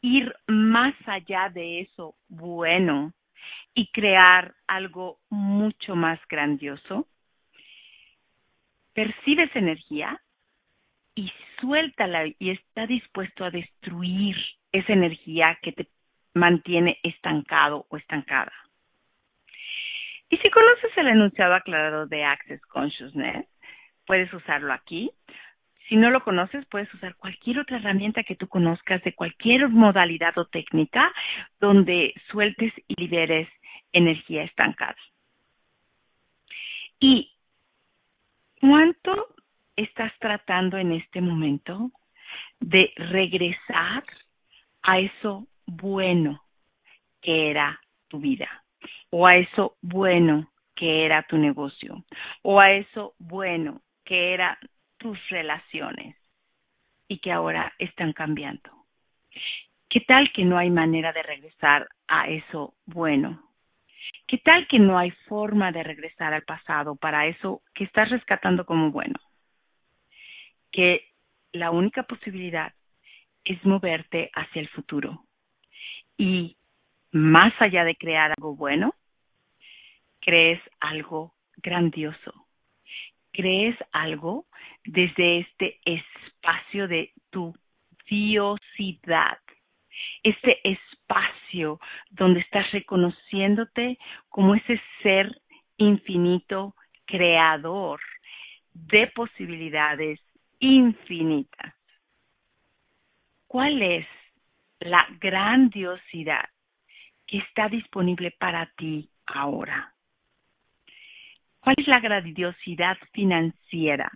ir 0.00 0.34
más 0.46 0.94
allá 1.06 1.48
de 1.50 1.80
eso 1.80 2.14
bueno, 2.28 3.12
y 3.74 3.88
crear 3.88 4.54
algo 4.66 5.18
mucho 5.30 5.96
más 5.96 6.20
grandioso, 6.28 7.08
percibes 8.92 9.54
energía 9.56 10.20
y 11.14 11.30
suéltala 11.60 12.26
y 12.38 12.50
está 12.50 12.86
dispuesto 12.86 13.44
a 13.44 13.50
destruir 13.50 14.36
esa 14.72 14.92
energía 14.92 15.58
que 15.62 15.72
te 15.72 15.88
mantiene 16.34 16.98
estancado 17.02 17.86
o 17.88 17.96
estancada. 17.96 18.52
Y 20.28 20.36
si 20.38 20.50
conoces 20.50 20.90
el 20.96 21.08
enunciado 21.08 21.54
aclarado 21.54 22.06
de 22.06 22.24
Access 22.24 22.60
Consciousness, 22.66 23.46
puedes 24.06 24.32
usarlo 24.32 24.72
aquí. 24.72 25.10
Si 25.88 25.96
no 25.96 26.10
lo 26.10 26.24
conoces, 26.24 26.64
puedes 26.66 26.92
usar 26.94 27.14
cualquier 27.16 27.60
otra 27.60 27.76
herramienta 27.76 28.24
que 28.24 28.36
tú 28.36 28.48
conozcas 28.48 29.02
de 29.04 29.14
cualquier 29.14 29.68
modalidad 29.68 30.36
o 30.38 30.46
técnica 30.46 31.12
donde 31.60 32.14
sueltes 32.30 32.72
y 32.88 33.00
liberes 33.00 33.48
energía 33.94 34.42
estancada. 34.42 34.96
¿Y 37.00 37.32
cuánto 38.60 39.28
estás 39.76 40.12
tratando 40.18 40.76
en 40.76 40.92
este 40.92 41.22
momento 41.22 41.90
de 42.60 42.92
regresar 42.96 44.04
a 44.82 44.98
eso 44.98 45.46
bueno 45.66 46.42
que 47.22 47.50
era 47.50 47.80
tu 48.08 48.20
vida? 48.20 48.64
O 49.10 49.26
a 49.26 49.30
eso 49.30 49.76
bueno 49.80 50.50
que 50.74 51.06
era 51.06 51.22
tu 51.22 51.38
negocio? 51.38 52.04
O 52.42 52.60
a 52.60 52.72
eso 52.72 53.14
bueno 53.18 53.80
que 54.04 54.34
eran 54.34 54.56
tus 54.98 55.18
relaciones 55.28 56.16
y 57.08 57.18
que 57.18 57.32
ahora 57.32 57.72
están 57.78 58.12
cambiando? 58.12 58.70
¿Qué 59.88 60.00
tal 60.00 60.32
que 60.32 60.44
no 60.44 60.58
hay 60.58 60.70
manera 60.70 61.12
de 61.12 61.22
regresar 61.22 61.88
a 62.08 62.28
eso 62.28 62.74
bueno? 62.86 63.43
¿Qué 64.26 64.38
tal 64.38 64.66
que 64.68 64.78
no 64.78 64.98
hay 64.98 65.10
forma 65.28 65.72
de 65.72 65.82
regresar 65.82 66.32
al 66.32 66.42
pasado 66.42 66.96
para 66.96 67.26
eso 67.26 67.62
que 67.74 67.84
estás 67.84 68.10
rescatando 68.10 68.64
como 68.64 68.90
bueno? 68.90 69.18
Que 70.72 71.08
la 71.52 71.70
única 71.70 72.02
posibilidad 72.04 72.72
es 73.44 73.64
moverte 73.64 74.30
hacia 74.34 74.60
el 74.60 74.68
futuro. 74.68 75.24
Y 76.16 76.56
más 77.12 77.52
allá 77.60 77.84
de 77.84 77.96
crear 77.96 78.32
algo 78.36 78.56
bueno, 78.56 78.94
crees 80.20 80.60
algo 80.80 81.34
grandioso. 81.56 82.46
Crees 83.32 83.76
algo 83.92 84.46
desde 84.84 85.40
este 85.40 85.80
espacio 85.84 86.88
de 86.88 87.12
tu 87.30 87.54
diosidad, 88.08 89.38
este 90.22 90.60
espacio 91.04 91.80
donde 92.10 92.40
estás 92.40 92.70
reconociéndote 92.72 93.98
como 94.28 94.54
ese 94.54 94.80
ser 95.02 95.40
infinito, 95.76 96.74
creador 97.06 98.00
de 98.72 99.06
posibilidades 99.08 100.20
infinitas. 100.58 101.74
¿Cuál 103.46 103.82
es 103.82 104.06
la 104.80 105.06
grandiosidad 105.20 106.48
que 107.26 107.38
está 107.38 107.68
disponible 107.68 108.32
para 108.32 108.66
ti 108.76 109.08
ahora? 109.26 109.92
¿Cuál 111.60 111.76
es 111.78 111.86
la 111.86 112.00
grandiosidad 112.00 112.96
financiera 113.12 114.10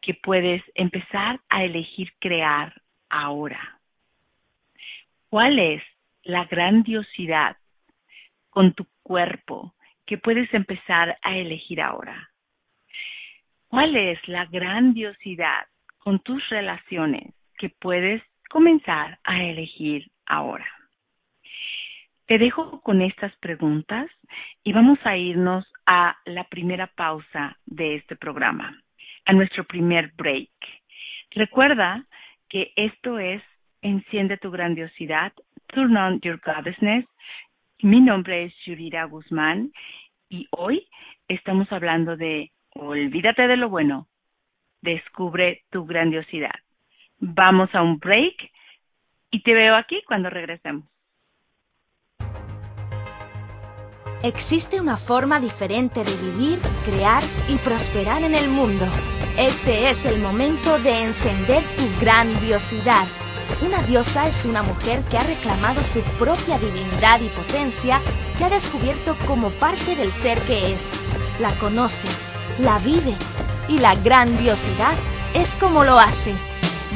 que 0.00 0.14
puedes 0.14 0.62
empezar 0.74 1.40
a 1.48 1.64
elegir 1.64 2.12
crear 2.18 2.74
ahora? 3.08 3.78
¿Cuál 5.30 5.58
es 5.58 5.82
la 6.22 6.44
grandiosidad 6.44 7.56
con 8.50 8.74
tu 8.74 8.86
cuerpo 9.02 9.74
que 10.06 10.18
puedes 10.18 10.52
empezar 10.54 11.18
a 11.22 11.36
elegir 11.36 11.80
ahora? 11.80 12.30
¿Cuál 13.68 13.96
es 13.96 14.18
la 14.26 14.46
grandiosidad 14.46 15.66
con 15.98 16.20
tus 16.20 16.48
relaciones 16.48 17.34
que 17.58 17.68
puedes 17.68 18.22
comenzar 18.48 19.18
a 19.24 19.42
elegir 19.42 20.10
ahora? 20.26 20.66
Te 22.26 22.38
dejo 22.38 22.80
con 22.82 23.02
estas 23.02 23.34
preguntas 23.36 24.10
y 24.62 24.72
vamos 24.72 24.98
a 25.04 25.16
irnos 25.16 25.66
a 25.86 26.16
la 26.26 26.44
primera 26.44 26.86
pausa 26.86 27.56
de 27.64 27.96
este 27.96 28.16
programa, 28.16 28.78
a 29.24 29.32
nuestro 29.32 29.64
primer 29.64 30.12
break. 30.14 30.50
Recuerda 31.30 32.04
que 32.48 32.72
esto 32.76 33.18
es 33.18 33.42
Enciende 33.82 34.38
tu 34.38 34.50
grandiosidad, 34.50 35.32
Turn 35.68 35.96
on 35.96 36.20
your 36.22 36.40
goddessness. 36.40 37.04
Mi 37.82 38.00
nombre 38.00 38.44
es 38.44 38.54
Yurira 38.64 39.04
Guzmán 39.04 39.70
y 40.28 40.48
hoy 40.50 40.88
estamos 41.28 41.70
hablando 41.70 42.16
de 42.16 42.50
olvídate 42.74 43.46
de 43.46 43.56
lo 43.56 43.68
bueno, 43.68 44.08
descubre 44.80 45.62
tu 45.70 45.84
grandiosidad. 45.86 46.54
Vamos 47.18 47.72
a 47.74 47.82
un 47.82 47.98
break 47.98 48.50
y 49.30 49.42
te 49.42 49.54
veo 49.54 49.76
aquí 49.76 50.02
cuando 50.06 50.30
regresemos. 50.30 50.88
Existe 54.24 54.80
una 54.80 54.96
forma 54.96 55.38
diferente 55.38 56.02
de 56.02 56.12
vivir, 56.16 56.58
crear 56.84 57.22
y 57.48 57.54
prosperar 57.58 58.20
en 58.24 58.34
el 58.34 58.48
mundo. 58.48 58.84
Este 59.38 59.88
es 59.90 60.04
el 60.04 60.18
momento 60.18 60.76
de 60.80 61.04
encender 61.04 61.62
tu 61.76 61.84
grandiosidad. 62.00 63.06
Una 63.64 63.80
diosa 63.82 64.26
es 64.26 64.44
una 64.44 64.64
mujer 64.64 65.02
que 65.04 65.18
ha 65.18 65.22
reclamado 65.22 65.84
su 65.84 66.00
propia 66.18 66.58
divinidad 66.58 67.20
y 67.20 67.28
potencia, 67.28 68.00
que 68.36 68.44
ha 68.44 68.50
descubierto 68.50 69.16
como 69.24 69.50
parte 69.50 69.94
del 69.94 70.10
ser 70.10 70.40
que 70.42 70.74
es. 70.74 70.90
La 71.38 71.52
conoce, 71.52 72.08
la 72.58 72.80
vive 72.80 73.14
y 73.68 73.78
la 73.78 73.94
grandiosidad 73.94 74.94
es 75.34 75.54
como 75.54 75.84
lo 75.84 75.96
hace. 75.96 76.34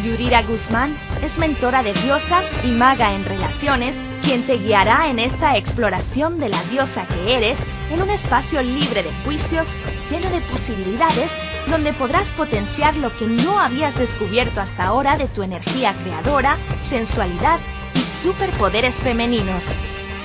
Yurira 0.02 0.42
Guzmán 0.42 0.96
es 1.22 1.38
mentora 1.38 1.84
de 1.84 1.92
diosas 1.94 2.44
y 2.64 2.72
maga 2.72 3.14
en 3.14 3.24
relaciones 3.24 3.94
quien 4.22 4.46
te 4.46 4.58
guiará 4.58 5.08
en 5.08 5.18
esta 5.18 5.56
exploración 5.56 6.38
de 6.38 6.48
la 6.48 6.62
diosa 6.64 7.06
que 7.06 7.36
eres 7.36 7.58
en 7.90 8.02
un 8.02 8.10
espacio 8.10 8.62
libre 8.62 9.02
de 9.02 9.12
juicios, 9.24 9.74
lleno 10.10 10.30
de 10.30 10.40
posibilidades, 10.42 11.30
donde 11.68 11.92
podrás 11.92 12.30
potenciar 12.32 12.96
lo 12.96 13.14
que 13.16 13.26
no 13.26 13.58
habías 13.58 13.98
descubierto 13.98 14.60
hasta 14.60 14.84
ahora 14.84 15.16
de 15.16 15.26
tu 15.26 15.42
energía 15.42 15.94
creadora, 16.02 16.56
sensualidad 16.80 17.58
y 17.94 18.00
superpoderes 18.00 18.96
femeninos. 18.96 19.66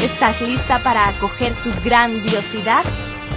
¿Estás 0.01 0.41
lista 0.41 0.79
para 0.83 1.07
acoger 1.07 1.53
tu 1.63 1.71
grandiosidad? 1.83 2.83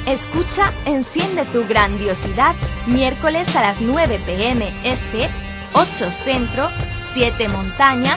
Escucha 0.07 0.73
Enciende 0.87 1.45
tu 1.47 1.67
grandiosidad 1.67 2.55
miércoles 2.87 3.55
a 3.57 3.63
las 3.63 3.81
9 3.81 4.21
pm 4.27 4.71
este, 4.85 5.29
8 5.75 6.11
centro, 6.11 6.69
7 7.13 7.49
montaña, 7.49 8.17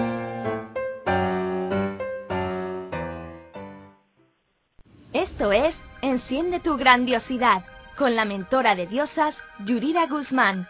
Esto 5.13 5.51
es 5.51 5.81
Enciende 6.01 6.61
tu 6.61 6.77
grandiosidad 6.77 7.65
con 7.97 8.15
la 8.15 8.23
mentora 8.25 8.75
de 8.75 8.87
diosas 8.87 9.43
Yurira 9.65 10.07
Guzmán. 10.07 10.69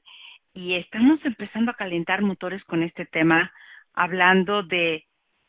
y 0.56 0.74
estamos 0.74 1.24
empezando 1.24 1.70
a 1.70 1.76
calentar 1.76 2.24
motores 2.24 2.64
con 2.64 2.82
este 2.82 3.06
tema, 3.06 3.54
hablando 3.94 4.64
de 4.64 5.06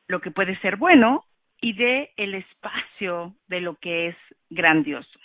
lo 0.07 0.21
que 0.21 0.33
puede 0.33 0.55
ser 0.59 0.77
bueno 0.77 1.25
y 1.63 1.73
de 1.73 2.11
el 2.19 2.35
espacio 2.35 3.35
de 3.47 3.63
lo 3.63 3.77
que 3.77 4.09
es 4.09 4.17
grandioso. 4.51 5.19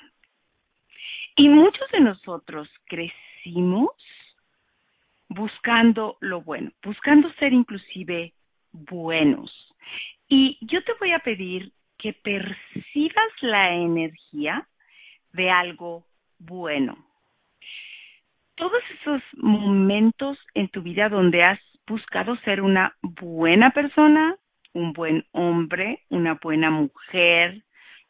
Y 1.36 1.50
muchos 1.50 1.92
de 1.92 2.00
nosotros 2.00 2.70
crecimos 2.86 3.92
buscando 5.28 6.16
lo 6.22 6.44
bueno, 6.44 6.72
buscando 6.82 7.30
ser 7.34 7.52
inclusive 7.52 8.32
buenos. 8.72 9.52
Y 10.30 10.58
yo 10.62 10.82
te 10.86 10.94
voy 10.98 11.12
a 11.12 11.20
pedir 11.20 11.74
que 12.02 12.14
percibas 12.14 12.71
la 13.42 13.74
energía 13.74 14.68
de 15.34 15.50
algo 15.50 16.06
bueno. 16.40 16.98
Todos 18.56 18.82
esos 19.00 19.22
momentos 19.38 20.38
en 20.54 20.70
tu 20.70 20.82
vida 20.82 21.10
donde 21.10 21.44
has 21.44 21.60
buscado 21.88 22.36
ser 22.38 22.62
una 22.62 22.96
buena 23.02 23.72
persona, 23.72 24.36
un 24.74 24.94
buen 24.94 25.26
hombre, 25.32 26.04
una 26.10 26.36
buena 26.36 26.70
mujer, 26.70 27.64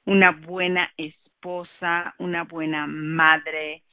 una 0.05 0.31
buena 0.31 0.91
esposa, 0.97 2.13
una 2.17 2.43
buena 2.43 2.85
madre, 2.87 3.83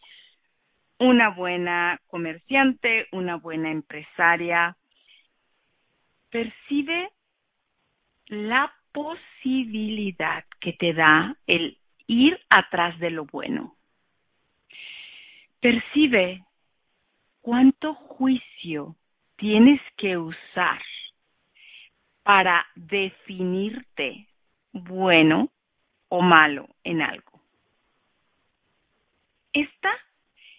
una 0.98 1.30
buena 1.30 2.00
comerciante, 2.08 3.06
una 3.12 3.36
buena 3.36 3.70
empresaria. 3.70 4.76
Percibe 6.30 7.10
la 8.26 8.72
posibilidad 8.92 10.44
que 10.60 10.72
te 10.72 10.92
da 10.92 11.36
el 11.46 11.78
ir 12.06 12.38
atrás 12.48 12.98
de 12.98 13.10
lo 13.10 13.26
bueno. 13.26 13.76
Percibe 15.60 16.44
cuánto 17.40 17.94
juicio 17.94 18.96
tienes 19.36 19.80
que 19.96 20.16
usar 20.16 20.80
para 22.22 22.66
definirte 22.74 24.28
bueno 24.72 25.50
o 26.08 26.20
malo 26.20 26.68
en 26.84 27.02
algo. 27.02 27.40
Esta 29.52 29.90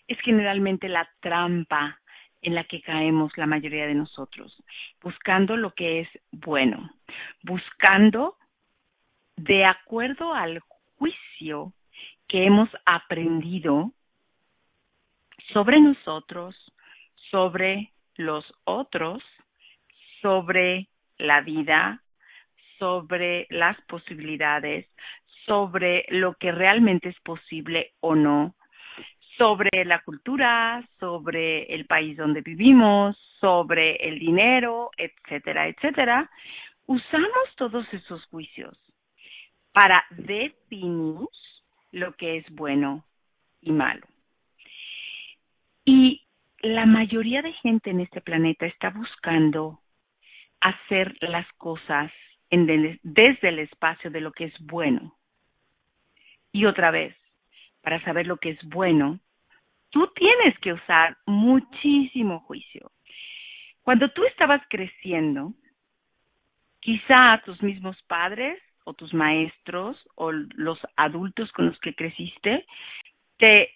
es 0.08 0.20
generalmente 0.22 0.90
la 0.90 1.10
trampa 1.20 1.99
en 2.42 2.56
la 2.56 2.64
que 2.64 2.82
caemos 2.82 3.36
la 3.38 3.46
mayoría 3.46 3.86
de 3.88 3.96
nosotros, 3.96 4.56
buscando 5.02 5.58
lo 5.58 5.74
que 5.74 6.02
es 6.02 6.10
bueno, 6.32 6.90
buscando 7.44 8.38
de 9.36 9.66
acuerdo 9.66 10.34
al 10.34 10.60
juicio 10.98 11.74
que 12.28 12.46
hemos 12.46 12.70
aprendido 12.86 13.92
sobre 15.54 15.80
nosotros, 15.82 16.56
sobre 17.32 17.92
los 18.16 18.46
otros, 18.66 19.24
sobre 20.22 20.88
la 21.18 21.42
vida, 21.42 22.04
sobre 22.78 23.48
las 23.50 23.80
posibilidades, 23.82 24.88
sobre 25.46 26.06
lo 26.10 26.36
que 26.36 26.52
realmente 26.52 27.10
es 27.10 27.20
posible 27.22 27.94
o 28.00 28.16
no, 28.16 28.56
sobre 29.40 29.86
la 29.86 30.02
cultura, 30.02 30.86
sobre 31.00 31.64
el 31.74 31.86
país 31.86 32.18
donde 32.18 32.42
vivimos, 32.42 33.18
sobre 33.40 33.96
el 33.96 34.20
dinero, 34.20 34.92
etcétera, 34.98 35.70
etcétera, 35.70 36.30
usamos 36.86 37.56
todos 37.56 37.86
esos 37.94 38.24
juicios 38.26 38.78
para 39.72 40.04
definir 40.10 41.26
lo 41.92 42.14
que 42.18 42.38
es 42.38 42.46
bueno 42.52 43.06
y 43.62 43.72
malo. 43.72 44.06
Y 45.86 46.22
la 46.62 46.86
mayoría 46.86 47.42
de 47.42 47.54
gente 47.54 47.92
en 47.92 48.02
este 48.02 48.20
planeta 48.20 48.66
está 48.66 48.90
buscando 48.90 49.80
hacer 50.60 51.16
las 51.22 51.48
cosas 51.54 52.12
desde 52.52 53.48
el 53.48 53.60
espacio 53.60 54.12
de 54.12 54.20
lo 54.20 54.34
que 54.34 54.46
es 54.46 54.54
bueno. 54.60 55.16
Y 56.52 56.66
otra 56.66 56.92
vez, 56.92 57.16
para 57.82 58.04
saber 58.04 58.28
lo 58.28 58.36
que 58.36 58.50
es 58.50 58.60
bueno, 58.66 59.20
tú 59.90 60.08
tienes 60.16 60.58
que 60.60 60.74
usar 60.74 61.18
muchísimo 61.26 62.40
juicio. 62.42 62.92
Cuando 63.82 64.10
tú 64.12 64.24
estabas 64.26 64.62
creciendo, 64.70 65.54
quizá 66.80 67.42
tus 67.46 67.62
mismos 67.62 68.02
padres 68.04 68.62
o 68.84 68.94
tus 68.94 69.14
maestros 69.14 69.98
o 70.16 70.32
los 70.32 70.80
adultos 70.96 71.52
con 71.52 71.68
los 71.68 71.80
que 71.80 71.96
creciste 71.96 72.66
te 73.38 73.74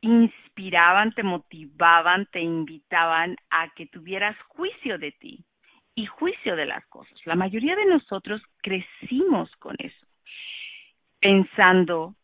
inspiraban, 0.00 1.12
te 1.12 1.22
motivaban, 1.22 2.26
te 2.26 2.40
invitaban 2.40 3.36
a 3.50 3.68
que 3.74 3.86
tuvieras 3.86 4.36
juicio 4.48 4.98
de 4.98 5.12
ti 5.12 5.44
y 5.94 6.06
juicio 6.06 6.56
de 6.56 6.66
las 6.66 6.84
cosas. 6.86 7.18
La 7.26 7.34
mayoría 7.34 7.76
de 7.76 7.86
nosotros 7.86 8.40
crecimos 8.62 9.54
con 9.56 9.76
eso, 9.78 10.06
pensando 11.20 12.14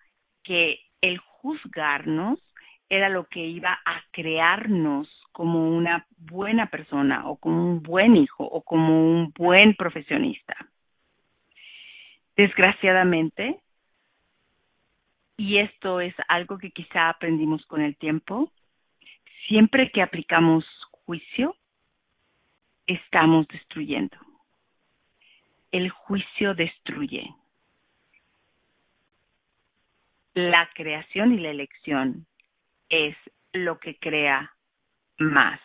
que 0.42 0.80
el 1.00 1.18
juzgarnos 1.46 2.40
era 2.88 3.08
lo 3.08 3.24
que 3.26 3.44
iba 3.46 3.78
a 3.84 4.02
crearnos 4.10 5.08
como 5.30 5.70
una 5.70 6.06
buena 6.16 6.66
persona 6.66 7.28
o 7.28 7.36
como 7.36 7.70
un 7.70 7.82
buen 7.82 8.16
hijo 8.16 8.44
o 8.44 8.62
como 8.62 9.00
un 9.00 9.32
buen 9.36 9.76
profesionista. 9.76 10.56
Desgraciadamente, 12.36 13.60
y 15.36 15.58
esto 15.58 16.00
es 16.00 16.14
algo 16.28 16.58
que 16.58 16.70
quizá 16.70 17.08
aprendimos 17.08 17.64
con 17.66 17.80
el 17.80 17.96
tiempo, 17.96 18.50
siempre 19.46 19.90
que 19.92 20.02
aplicamos 20.02 20.64
juicio, 21.04 21.54
estamos 22.86 23.46
destruyendo. 23.48 24.16
El 25.70 25.90
juicio 25.90 26.54
destruye. 26.54 27.28
La 30.36 30.68
creación 30.74 31.32
y 31.32 31.38
la 31.38 31.48
elección 31.48 32.26
es 32.90 33.16
lo 33.54 33.80
que 33.80 33.96
crea 33.96 34.52
más. 35.16 35.58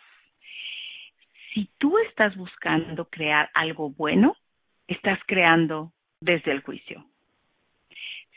Si 1.52 1.70
tú 1.76 1.98
estás 1.98 2.34
buscando 2.36 3.04
crear 3.10 3.50
algo 3.52 3.90
bueno, 3.90 4.34
estás 4.88 5.18
creando 5.26 5.92
desde 6.22 6.52
el 6.52 6.62
juicio. 6.62 7.04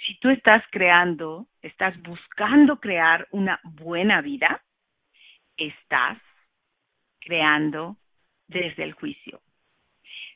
Si 0.05 0.19
tú 0.19 0.27
estás 0.29 0.61
creando, 0.71 1.47
estás 1.61 1.97
buscando 2.01 2.81
crear 2.81 3.29
una 3.31 3.61
buena 3.63 4.19
vida, 4.19 4.61
estás 5.55 6.17
creando 7.21 7.95
desde 8.49 8.83
el 8.83 8.91
juicio. 8.91 9.39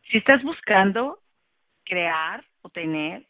Si 0.10 0.18
estás 0.20 0.42
buscando 0.44 1.20
crear 1.84 2.46
o 2.62 2.70
tener 2.70 3.26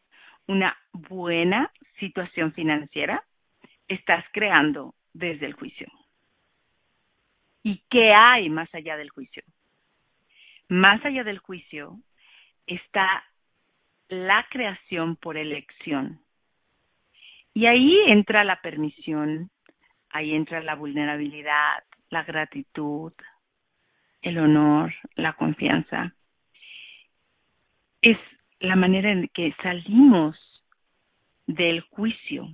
una 0.50 0.76
buena 0.94 1.72
situación 2.00 2.54
financiera, 2.54 3.24
estás 3.88 4.26
creando 4.34 4.96
desde 5.14 5.46
el 5.46 5.54
juicio. 5.54 5.88
¿Y 7.62 7.84
qué 7.88 8.14
hay 8.14 8.50
más 8.50 8.74
allá 8.74 8.98
del 8.98 9.12
juicio? 9.12 9.44
Más 10.68 11.06
allá 11.06 11.24
del 11.24 11.38
juicio 11.38 12.00
está 12.66 13.24
la 14.08 14.48
creación 14.50 15.18
por 15.18 15.38
elección. 15.38 16.20
Y 17.54 17.68
ahí 17.68 18.00
entra 18.08 18.44
la 18.44 18.60
permisión, 18.60 19.52
ahí 20.10 20.34
entra 20.34 20.64
la 20.64 20.74
vulnerabilidad, 20.74 21.84
la 22.10 22.24
gratitud, 22.24 23.14
el 24.24 24.40
honor, 24.40 24.96
la 25.14 25.34
confianza. 25.34 26.16
Es 28.02 28.18
la 28.60 28.76
manera 28.76 29.12
en 29.12 29.28
que 29.30 29.56
salimos 29.62 30.38
del 31.48 31.82
juicio 31.82 32.48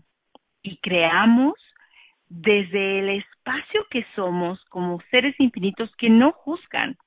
y 0.62 0.78
creamos 0.78 1.54
desde 2.28 3.00
el 3.00 3.10
espacio 3.20 3.86
que 3.90 4.06
somos 4.16 4.64
como 4.66 5.02
seres 5.12 5.36
infinitos 5.40 5.94
que 5.98 6.10
no 6.10 6.32
juzgan. 6.32 6.98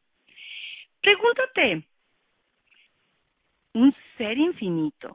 Pregúntate, 1.01 1.87
¿un 3.75 3.95
ser 4.17 4.39
infinito 4.39 5.13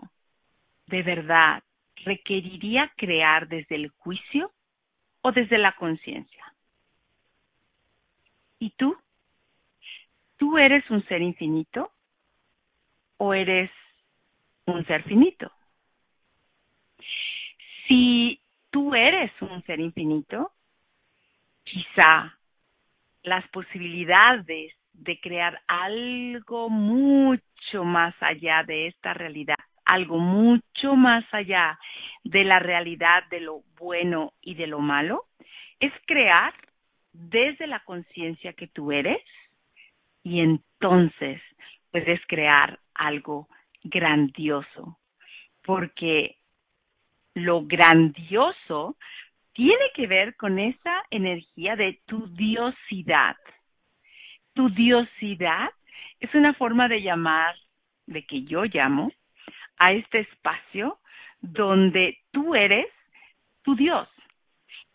de 0.88 1.04
verdad 1.04 1.64
requeriría 2.06 2.92
crear 2.98 3.48
desde 3.48 3.76
el 3.76 3.90
juicio 3.90 4.52
o 5.22 5.32
desde 5.32 5.58
la 5.58 5.74
conciencia? 5.74 6.54
¿Y 8.60 8.72
tú? 8.72 8.96
¿Tú 10.38 10.58
eres 10.58 10.90
un 10.90 11.06
ser 11.06 11.22
infinito 11.22 11.92
o 13.18 13.34
eres 13.34 13.70
un 14.66 14.86
ser 14.86 15.04
finito? 15.04 15.52
Si 17.88 18.40
tú 18.70 18.96
eres 18.96 19.32
un 19.42 19.64
ser 19.64 19.80
infinito, 19.80 20.52
quizá 21.64 22.38
las 23.24 23.48
posibilidades 23.50 24.74
de 24.94 25.20
crear 25.20 25.62
algo 25.68 26.70
mucho 26.70 27.84
más 27.84 28.16
allá 28.22 28.64
de 28.64 28.88
esta 28.88 29.14
realidad, 29.14 29.58
algo 29.86 30.18
mucho 30.18 30.96
más 30.96 31.26
allá 31.34 31.80
de 32.24 32.44
la 32.44 32.60
realidad 32.60 33.24
de 33.30 33.42
lo 33.42 33.62
bueno 33.78 34.34
y 34.42 34.56
de 34.56 34.68
lo 34.68 34.80
malo, 34.80 35.26
es 35.80 35.92
crear 36.06 36.54
desde 37.12 37.68
la 37.68 37.80
conciencia 37.82 38.54
que 38.54 38.68
tú 38.68 38.92
eres 38.92 39.22
y 40.24 40.40
entonces 40.40 41.42
puedes 41.94 42.20
crear 42.26 42.80
algo 42.96 43.48
grandioso, 43.84 44.98
porque 45.64 46.38
lo 47.36 47.66
grandioso 47.68 48.98
tiene 49.54 49.92
que 49.94 50.08
ver 50.08 50.36
con 50.36 50.58
esa 50.58 51.04
energía 51.12 51.76
de 51.76 52.02
tu 52.08 52.26
diosidad. 52.34 53.38
Tu 54.56 54.70
diosidad 54.70 55.70
es 56.20 56.34
una 56.34 56.56
forma 56.56 56.88
de 56.88 57.04
llamar, 57.04 57.56
de 58.08 58.26
que 58.26 58.42
yo 58.42 58.64
llamo, 58.64 59.12
a 59.78 59.94
este 59.94 60.22
espacio 60.22 60.98
donde 61.42 62.18
tú 62.32 62.56
eres 62.56 62.88
tu 63.62 63.76
Dios 63.76 64.10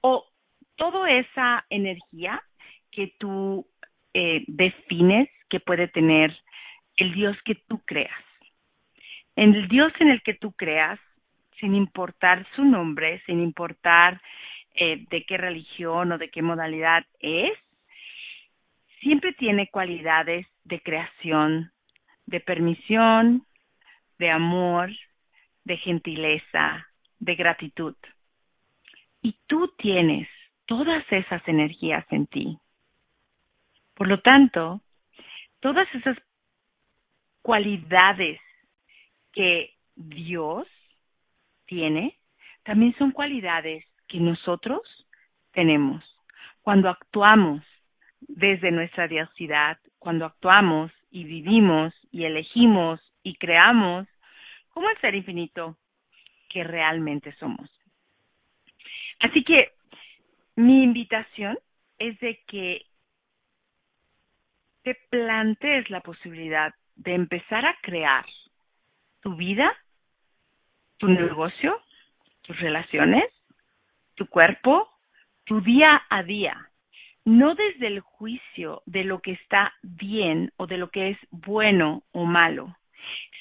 o 0.01 0.27
toda 0.75 1.13
esa 1.13 1.65
energía 1.71 2.43
que 2.91 3.15
tú 3.21 3.69
eh, 4.15 4.43
defines 4.49 5.29
que 5.49 5.61
puede 5.61 5.87
tener 5.87 6.37
el 6.99 7.15
Dios 7.15 7.37
que 7.45 7.55
tú 7.55 7.81
creas. 7.85 8.25
El 9.37 9.69
Dios 9.69 9.93
en 10.01 10.09
el 10.09 10.21
que 10.23 10.35
tú 10.35 10.53
creas, 10.53 10.99
sin 11.61 11.75
importar 11.75 12.47
su 12.55 12.65
nombre, 12.65 13.23
sin 13.25 13.41
importar 13.41 14.21
eh, 14.75 15.07
de 15.09 15.25
qué 15.25 15.37
religión 15.39 16.13
o 16.13 16.19
de 16.19 16.29
qué 16.29 16.43
modalidad 16.43 17.05
es, 17.21 17.57
siempre 19.01 19.33
tiene 19.33 19.69
cualidades 19.69 20.47
de 20.65 20.81
creación, 20.81 21.73
de 22.27 22.41
permisión, 22.41 23.47
de 24.19 24.31
amor, 24.31 24.91
de 25.65 25.77
gentileza, 25.79 26.89
de 27.21 27.35
gratitud. 27.37 27.95
Y 29.23 29.37
tú 29.47 29.73
tienes 29.79 30.29
todas 30.67 31.05
esas 31.11 31.47
energías 31.47 32.05
en 32.11 32.27
ti. 32.27 32.59
Por 33.95 34.09
lo 34.09 34.21
tanto, 34.21 34.81
todas 35.61 35.93
esas 35.95 36.17
cualidades 37.49 38.39
que 39.33 39.71
Dios 39.97 40.67
tiene, 41.65 42.19
también 42.63 42.95
son 42.99 43.11
cualidades 43.11 43.87
que 44.07 44.21
nosotros 44.21 44.83
tenemos. 45.53 46.05
Cuando 46.61 46.91
actuamos 46.91 47.65
desde 48.21 48.71
nuestra 48.71 49.09
diosidad, 49.09 49.79
cuando 49.99 50.27
actuamos 50.27 50.93
y 51.11 51.25
vivimos 51.25 51.95
y 52.13 52.27
elegimos 52.27 53.01
y 53.23 53.35
creamos 53.37 54.07
como 54.69 54.91
el 54.91 54.99
ser 54.99 55.15
infinito 55.15 55.79
que 56.51 56.65
realmente 56.65 57.35
somos. 57.41 57.71
Así 59.21 59.43
que 59.43 59.73
mi 60.55 60.83
invitación 60.83 61.59
es 61.99 62.21
de 62.21 62.43
que 62.47 62.85
te 64.83 64.97
plantees 65.09 65.89
la 65.89 66.03
posibilidad 66.03 66.75
de 66.99 67.15
empezar 67.15 67.65
a 67.65 67.77
crear 67.81 68.27
tu 69.21 69.37
vida, 69.37 69.75
tu 70.99 71.09
negocio, 71.09 71.81
tus 72.43 72.59
relaciones, 72.61 73.25
tu 74.15 74.27
cuerpo, 74.27 74.89
tu 75.45 75.61
día 75.61 76.03
a 76.11 76.23
día, 76.23 76.71
no 77.25 77.55
desde 77.55 77.87
el 77.87 78.01
juicio 78.01 78.83
de 78.87 79.05
lo 79.05 79.21
que 79.21 79.33
está 79.33 79.73
bien 79.83 80.53
o 80.57 80.67
de 80.67 80.79
lo 80.79 80.91
que 80.91 81.11
es 81.11 81.19
bueno 81.31 82.03
o 82.13 82.25
malo, 82.25 82.77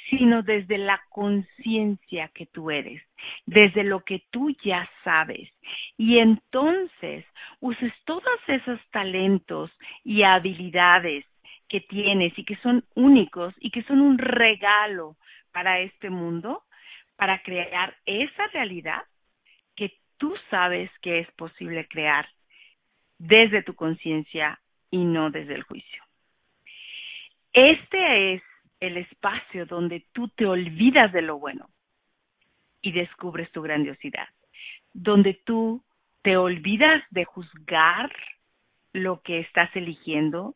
sino 0.09 0.43
desde 0.43 0.77
la 0.77 1.01
conciencia 1.09 2.29
que 2.29 2.45
tú 2.45 2.69
eres, 2.69 3.01
desde 3.45 3.83
lo 3.83 4.03
que 4.03 4.23
tú 4.29 4.51
ya 4.63 4.89
sabes. 5.03 5.49
Y 5.97 6.19
entonces 6.19 7.25
uses 7.59 7.91
todos 8.05 8.39
esos 8.47 8.79
talentos 8.91 9.71
y 10.03 10.23
habilidades 10.23 11.25
que 11.67 11.81
tienes 11.81 12.37
y 12.37 12.45
que 12.45 12.55
son 12.57 12.83
únicos 12.95 13.53
y 13.59 13.71
que 13.71 13.83
son 13.83 14.01
un 14.01 14.17
regalo 14.17 15.17
para 15.51 15.79
este 15.79 16.09
mundo, 16.09 16.63
para 17.15 17.41
crear 17.41 17.95
esa 18.05 18.47
realidad 18.47 19.03
tú 20.17 20.35
sabes 20.49 20.89
que 21.01 21.19
es 21.19 21.31
posible 21.33 21.87
crear 21.87 22.27
desde 23.17 23.63
tu 23.63 23.73
conciencia 23.75 24.59
y 24.91 25.03
no 25.03 25.29
desde 25.29 25.55
el 25.55 25.63
juicio. 25.63 26.03
Este 27.53 28.33
es 28.33 28.43
el 28.79 28.97
espacio 28.97 29.65
donde 29.65 30.05
tú 30.11 30.27
te 30.29 30.45
olvidas 30.45 31.11
de 31.11 31.21
lo 31.21 31.39
bueno 31.39 31.69
y 32.81 32.91
descubres 32.91 33.51
tu 33.51 33.61
grandiosidad, 33.61 34.27
donde 34.93 35.33
tú 35.45 35.83
te 36.21 36.37
olvidas 36.37 37.03
de 37.09 37.25
juzgar 37.25 38.11
lo 38.97 39.21
que 39.21 39.39
estás 39.39 39.73
eligiendo, 39.75 40.55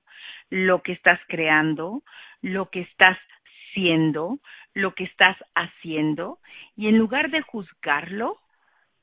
lo 0.50 0.82
que 0.82 0.94
estás 0.94 1.20
creando, 1.28 2.04
lo 2.42 2.70
que 2.70 2.82
estás 2.82 3.18
siendo, 3.74 4.40
lo 4.74 4.94
que 4.94 5.06
estás 5.06 5.38
haciendo, 5.56 6.40
y 6.76 6.88
en 6.88 6.98
lugar 6.98 7.30
de 7.30 7.42
juzgarlo, 7.42 8.38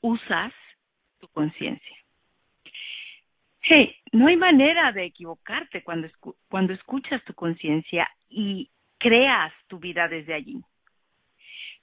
usas 0.00 0.52
tu 1.20 1.28
conciencia. 1.28 1.96
Hey, 3.60 3.96
no 4.12 4.28
hay 4.28 4.36
manera 4.36 4.92
de 4.92 5.04
equivocarte 5.04 5.82
cuando, 5.82 6.08
cuando 6.48 6.72
escuchas 6.72 7.22
tu 7.24 7.34
conciencia 7.34 8.08
y 8.28 8.70
creas 8.98 9.52
tu 9.66 9.78
vida 9.78 10.08
desde 10.08 10.34
allí. 10.34 10.62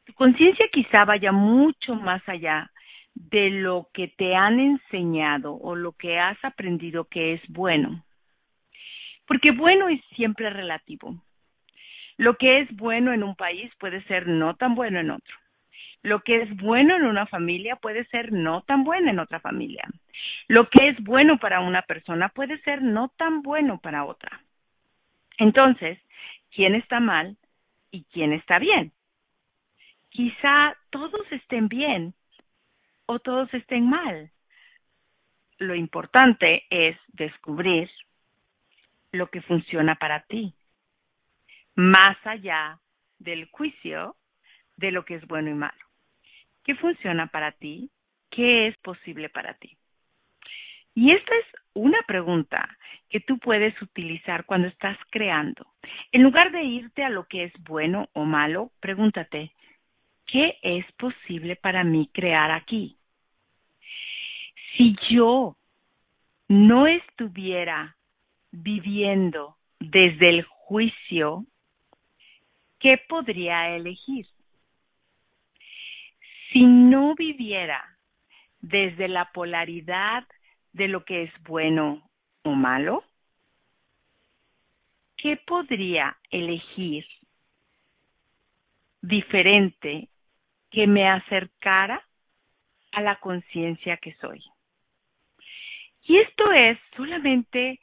Tu 0.06 0.14
conciencia 0.14 0.68
quizá 0.72 1.06
vaya 1.06 1.32
mucho 1.32 1.96
más 1.96 2.28
allá 2.28 2.72
de 3.16 3.50
lo 3.50 3.88
que 3.94 4.10
te 4.10 4.36
han 4.36 4.60
enseñado 4.60 5.56
o 5.56 5.76
lo 5.76 5.94
que 5.94 6.20
has 6.20 6.38
aprendido 6.44 7.06
que 7.06 7.34
es 7.34 7.42
bueno. 7.48 8.04
Porque 9.26 9.52
bueno 9.52 9.88
es 9.88 10.02
siempre 10.16 10.50
relativo. 10.50 11.16
Lo 12.18 12.38
que 12.38 12.60
es 12.60 12.76
bueno 12.76 13.14
en 13.14 13.24
un 13.24 13.36
país 13.36 13.72
puede 13.80 14.04
ser 14.04 14.28
no 14.28 14.56
tan 14.56 14.76
bueno 14.76 15.00
en 15.00 15.12
otro. 15.12 15.36
Lo 16.04 16.22
que 16.22 16.44
es 16.44 16.56
bueno 16.58 16.96
en 16.96 17.04
una 17.04 17.26
familia 17.26 17.78
puede 17.78 18.06
ser 18.06 18.32
no 18.32 18.62
tan 18.62 18.84
bueno 18.84 19.10
en 19.10 19.20
otra 19.20 19.40
familia. 19.40 19.84
Lo 20.48 20.70
que 20.70 20.90
es 20.90 21.04
bueno 21.04 21.40
para 21.40 21.62
una 21.62 21.82
persona 21.82 22.30
puede 22.30 22.60
ser 22.60 22.82
no 22.84 23.10
tan 23.18 23.42
bueno 23.42 23.80
para 23.80 24.06
otra. 24.06 24.42
Entonces, 25.38 25.98
¿quién 26.52 26.76
está 26.76 27.00
mal 27.00 27.38
y 27.92 28.04
quién 28.14 28.34
está 28.34 28.60
bien? 28.60 28.92
Quizá 30.10 30.76
todos 30.92 31.30
estén 31.32 31.68
bien 31.68 32.14
o 33.06 33.20
todos 33.20 33.54
estén 33.54 33.90
mal. 33.90 34.32
Lo 35.58 35.76
importante 35.76 36.66
es 36.70 36.98
descubrir 37.14 37.90
lo 39.12 39.30
que 39.30 39.42
funciona 39.42 39.96
para 39.96 40.22
ti, 40.22 40.54
más 41.76 42.18
allá 42.26 42.80
del 43.20 43.46
juicio 43.52 44.16
de 44.78 44.92
lo 44.92 45.06
que 45.06 45.16
es 45.16 45.26
bueno 45.28 45.50
y 45.50 45.54
malo. 45.54 45.86
¿Qué 46.64 46.76
funciona 46.76 47.28
para 47.28 47.52
ti? 47.54 47.90
¿Qué 48.30 48.68
es 48.68 48.78
posible 48.78 49.30
para 49.30 49.54
ti? 49.54 49.78
Y 50.94 51.12
esta 51.12 51.36
es 51.36 51.46
una 51.74 52.02
pregunta 52.08 52.78
que 53.10 53.20
tú 53.20 53.38
puedes 53.38 53.80
utilizar 53.82 54.46
cuando 54.46 54.68
estás 54.68 54.98
creando. 55.12 55.68
En 56.12 56.24
lugar 56.24 56.52
de 56.52 56.64
irte 56.64 57.04
a 57.04 57.10
lo 57.10 57.26
que 57.26 57.44
es 57.44 57.54
bueno 57.60 58.10
o 58.14 58.26
malo, 58.26 58.72
pregúntate, 58.80 59.52
¿qué 60.28 60.58
es 60.62 60.86
posible 60.94 61.56
para 61.56 61.84
mí 61.84 62.10
crear 62.14 62.52
aquí? 62.52 62.98
Si 64.76 64.96
yo 65.10 65.56
no 66.48 66.88
estuviera 66.88 67.96
viviendo 68.52 69.58
desde 69.80 70.30
el 70.30 70.44
juicio, 70.44 71.46
¿qué 72.80 72.98
podría 73.08 73.76
elegir? 73.76 74.28
si 76.56 76.64
no 76.64 77.16
viviera 77.16 77.84
desde 78.62 79.10
la 79.10 79.30
polaridad 79.34 80.26
de 80.72 80.88
lo 80.88 81.04
que 81.04 81.24
es 81.24 81.32
bueno 81.44 82.10
o 82.44 82.52
malo, 82.52 83.04
¿qué 85.18 85.36
podría 85.36 86.16
elegir 86.30 87.06
diferente 89.02 90.08
que 90.76 90.88
me 90.88 91.08
acercara 91.08 92.04
a 92.92 93.02
la 93.02 93.16
conciencia 93.22 93.96
que 93.96 94.14
soy? 94.20 94.44
Y 96.04 96.18
esto 96.18 96.52
es 96.52 96.78
solamente 96.98 97.80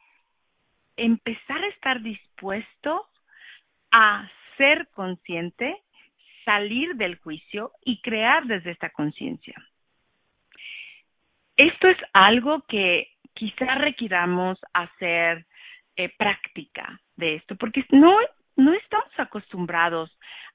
empezar 0.97 1.65
a 1.65 1.69
estar 1.69 2.03
dispuesto 2.03 3.09
a 3.93 4.31
ser 4.59 4.89
consciente 4.89 5.75
salir 6.45 6.95
del 6.97 7.17
juicio 7.17 7.73
y 7.83 8.03
crear 8.03 8.45
desde 8.45 8.73
esta 8.73 8.91
conciencia. 8.91 9.55
Esto 11.57 11.89
es 11.89 11.99
algo 12.13 12.61
que 12.69 13.09
quizá 13.33 13.75
requiramos 13.77 14.59
hacer 14.75 15.47
eh, 15.97 16.11
práctica 16.11 17.01
de 17.17 17.37
esto, 17.37 17.57
porque 17.57 17.87
no, 17.91 18.19
no 18.57 18.75
estamos 18.75 19.13
acostumbrados 19.17 20.11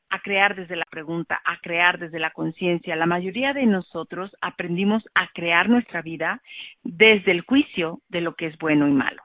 a 0.10 0.20
crear 0.22 0.56
desde 0.56 0.76
la 0.76 0.86
pregunta, 0.90 1.42
a 1.44 1.58
crear 1.60 2.00
desde 2.00 2.20
la 2.20 2.32
conciencia. 2.32 2.96
La 2.96 3.06
mayoría 3.06 3.54
de 3.54 3.66
nosotros 3.66 4.36
aprendimos 4.42 5.04
a 5.16 5.28
crear 5.34 5.70
nuestra 5.70 6.02
vida 6.02 6.42
desde 6.84 7.32
el 7.32 7.42
juicio 7.42 8.02
de 8.08 8.22
lo 8.22 8.36
que 8.36 8.48
es 8.48 8.58
bueno 8.58 8.88
y 8.88 8.92
malo. 8.92 9.22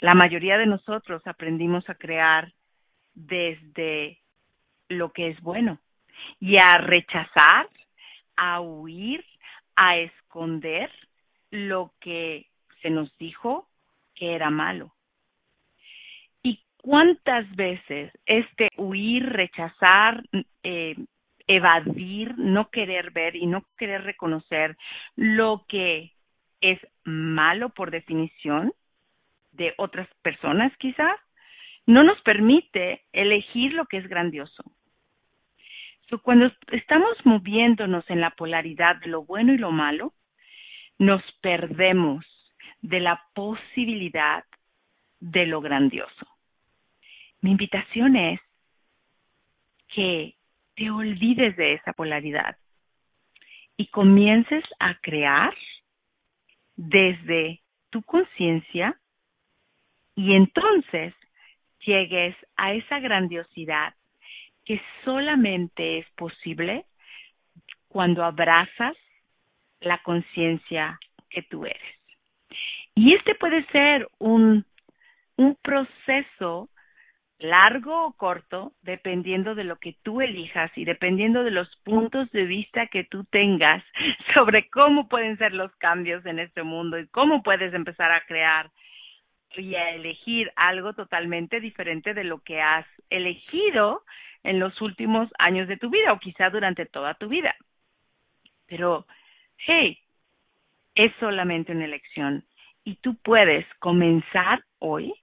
La 0.00 0.14
mayoría 0.14 0.58
de 0.58 0.66
nosotros 0.66 1.22
aprendimos 1.26 1.88
a 1.88 1.94
crear 1.94 2.52
desde 3.14 4.18
lo 4.88 5.12
que 5.12 5.28
es 5.28 5.40
bueno 5.40 5.78
y 6.40 6.56
a 6.56 6.76
rechazar, 6.78 7.68
a 8.36 8.60
huir, 8.60 9.24
a 9.76 9.96
esconder 9.96 10.90
lo 11.50 11.92
que 12.00 12.46
se 12.82 12.90
nos 12.90 13.16
dijo 13.18 13.68
que 14.14 14.34
era 14.34 14.50
malo. 14.50 14.93
¿Y 16.84 16.88
cuántas 16.88 17.50
veces 17.56 18.12
este 18.26 18.68
huir, 18.76 19.26
rechazar, 19.26 20.22
eh, 20.62 20.94
evadir, 21.46 22.36
no 22.36 22.70
querer 22.70 23.10
ver 23.10 23.36
y 23.36 23.46
no 23.46 23.64
querer 23.78 24.04
reconocer 24.04 24.76
lo 25.16 25.64
que 25.68 26.12
es 26.60 26.78
malo 27.04 27.70
por 27.70 27.90
definición 27.90 28.72
de 29.52 29.74
otras 29.76 30.08
personas 30.22 30.76
quizás, 30.78 31.16
no 31.86 32.02
nos 32.02 32.20
permite 32.22 33.02
elegir 33.12 33.72
lo 33.74 33.86
que 33.86 33.98
es 33.98 34.08
grandioso. 34.08 34.64
cuando 36.22 36.50
estamos 36.70 37.16
moviéndonos 37.24 38.08
en 38.08 38.20
la 38.20 38.30
polaridad 38.30 38.96
de 39.00 39.08
lo 39.08 39.24
bueno 39.24 39.52
y 39.52 39.58
lo 39.58 39.72
malo, 39.72 40.12
nos 40.98 41.22
perdemos 41.40 42.24
de 42.82 43.00
la 43.00 43.20
posibilidad 43.34 44.44
de 45.18 45.46
lo 45.46 45.60
grandioso. 45.60 46.33
Mi 47.44 47.50
invitación 47.50 48.16
es 48.16 48.40
que 49.88 50.34
te 50.76 50.90
olvides 50.90 51.54
de 51.58 51.74
esa 51.74 51.92
polaridad 51.92 52.56
y 53.76 53.88
comiences 53.88 54.64
a 54.78 54.94
crear 55.02 55.54
desde 56.74 57.60
tu 57.90 58.02
conciencia 58.02 58.98
y 60.14 60.32
entonces 60.32 61.12
llegues 61.80 62.34
a 62.56 62.72
esa 62.72 62.98
grandiosidad 63.00 63.92
que 64.64 64.80
solamente 65.04 65.98
es 65.98 66.08
posible 66.12 66.86
cuando 67.88 68.24
abrazas 68.24 68.96
la 69.80 69.98
conciencia 69.98 70.98
que 71.28 71.42
tú 71.42 71.66
eres. 71.66 71.98
Y 72.94 73.12
este 73.12 73.34
puede 73.34 73.66
ser 73.66 74.08
un, 74.18 74.64
un 75.36 75.54
proceso 75.56 76.70
largo 77.38 78.06
o 78.06 78.12
corto, 78.12 78.72
dependiendo 78.82 79.54
de 79.54 79.64
lo 79.64 79.76
que 79.76 79.96
tú 80.02 80.20
elijas 80.20 80.70
y 80.76 80.84
dependiendo 80.84 81.44
de 81.44 81.50
los 81.50 81.68
puntos 81.84 82.30
de 82.30 82.44
vista 82.44 82.86
que 82.86 83.04
tú 83.04 83.24
tengas 83.24 83.82
sobre 84.34 84.68
cómo 84.70 85.08
pueden 85.08 85.36
ser 85.38 85.52
los 85.52 85.74
cambios 85.76 86.24
en 86.26 86.38
este 86.38 86.62
mundo 86.62 86.98
y 86.98 87.08
cómo 87.08 87.42
puedes 87.42 87.74
empezar 87.74 88.12
a 88.12 88.24
crear 88.26 88.70
y 89.56 89.74
a 89.74 89.90
elegir 89.90 90.50
algo 90.56 90.94
totalmente 90.94 91.60
diferente 91.60 92.14
de 92.14 92.24
lo 92.24 92.40
que 92.40 92.60
has 92.60 92.86
elegido 93.10 94.02
en 94.42 94.58
los 94.58 94.80
últimos 94.80 95.28
años 95.38 95.68
de 95.68 95.76
tu 95.76 95.90
vida 95.90 96.12
o 96.12 96.18
quizá 96.18 96.50
durante 96.50 96.86
toda 96.86 97.14
tu 97.14 97.28
vida. 97.28 97.54
Pero, 98.66 99.06
hey, 99.58 99.98
es 100.94 101.12
solamente 101.18 101.72
una 101.72 101.84
elección 101.84 102.44
y 102.84 102.96
tú 102.96 103.16
puedes 103.16 103.66
comenzar 103.78 104.64
hoy 104.78 105.14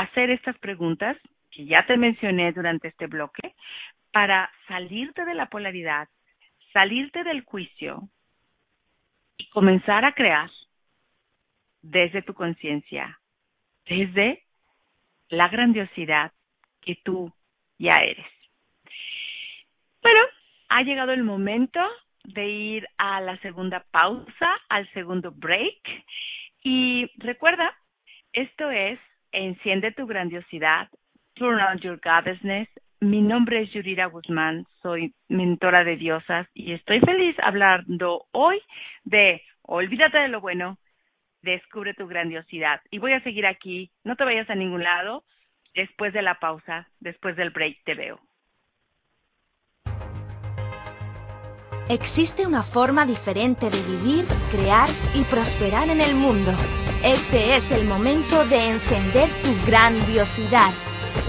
hacer 0.00 0.30
estas 0.30 0.58
preguntas 0.58 1.16
que 1.50 1.66
ya 1.66 1.86
te 1.86 1.96
mencioné 1.96 2.52
durante 2.52 2.88
este 2.88 3.06
bloque 3.06 3.54
para 4.12 4.50
salirte 4.68 5.24
de 5.24 5.34
la 5.34 5.46
polaridad, 5.46 6.08
salirte 6.72 7.24
del 7.24 7.42
juicio 7.44 8.08
y 9.36 9.48
comenzar 9.50 10.04
a 10.04 10.14
crear 10.14 10.50
desde 11.82 12.22
tu 12.22 12.34
conciencia, 12.34 13.18
desde 13.86 14.44
la 15.28 15.48
grandiosidad 15.48 16.32
que 16.80 16.96
tú 17.04 17.32
ya 17.78 17.92
eres. 17.92 18.26
Bueno, 20.02 20.20
ha 20.68 20.82
llegado 20.82 21.12
el 21.12 21.24
momento 21.24 21.80
de 22.24 22.48
ir 22.48 22.88
a 22.98 23.20
la 23.20 23.36
segunda 23.38 23.84
pausa, 23.90 24.60
al 24.68 24.90
segundo 24.92 25.32
break. 25.32 25.80
Y 26.62 27.10
recuerda, 27.16 27.74
esto 28.32 28.70
es 28.70 28.98
Enciende 29.32 29.92
tu 29.92 30.06
grandiosidad, 30.06 30.88
Turn 31.34 31.58
on 31.60 31.78
your 31.78 31.98
goddessness. 31.98 32.68
Mi 33.00 33.22
nombre 33.22 33.62
es 33.62 33.72
Yurira 33.72 34.06
Guzmán, 34.06 34.66
soy 34.82 35.14
mentora 35.28 35.82
de 35.82 35.96
diosas 35.96 36.46
y 36.54 36.72
estoy 36.72 37.00
feliz 37.00 37.34
hablando 37.42 38.26
hoy 38.32 38.60
de 39.04 39.42
Olvídate 39.62 40.18
de 40.18 40.28
lo 40.28 40.40
bueno, 40.40 40.76
descubre 41.40 41.94
tu 41.94 42.06
grandiosidad. 42.06 42.80
Y 42.90 42.98
voy 42.98 43.12
a 43.12 43.22
seguir 43.22 43.46
aquí, 43.46 43.90
no 44.04 44.16
te 44.16 44.24
vayas 44.24 44.50
a 44.50 44.54
ningún 44.54 44.82
lado. 44.82 45.24
Después 45.74 46.12
de 46.12 46.20
la 46.20 46.34
pausa, 46.34 46.86
después 47.00 47.34
del 47.36 47.50
break, 47.50 47.82
te 47.84 47.94
veo. 47.94 48.20
Existe 51.92 52.46
una 52.46 52.62
forma 52.62 53.04
diferente 53.04 53.68
de 53.68 53.78
vivir, 53.82 54.26
crear 54.50 54.88
y 55.14 55.24
prosperar 55.24 55.90
en 55.90 56.00
el 56.00 56.14
mundo. 56.14 56.50
Este 57.04 57.54
es 57.54 57.70
el 57.70 57.84
momento 57.84 58.46
de 58.46 58.70
encender 58.70 59.28
tu 59.42 59.66
grandiosidad. 59.66 60.70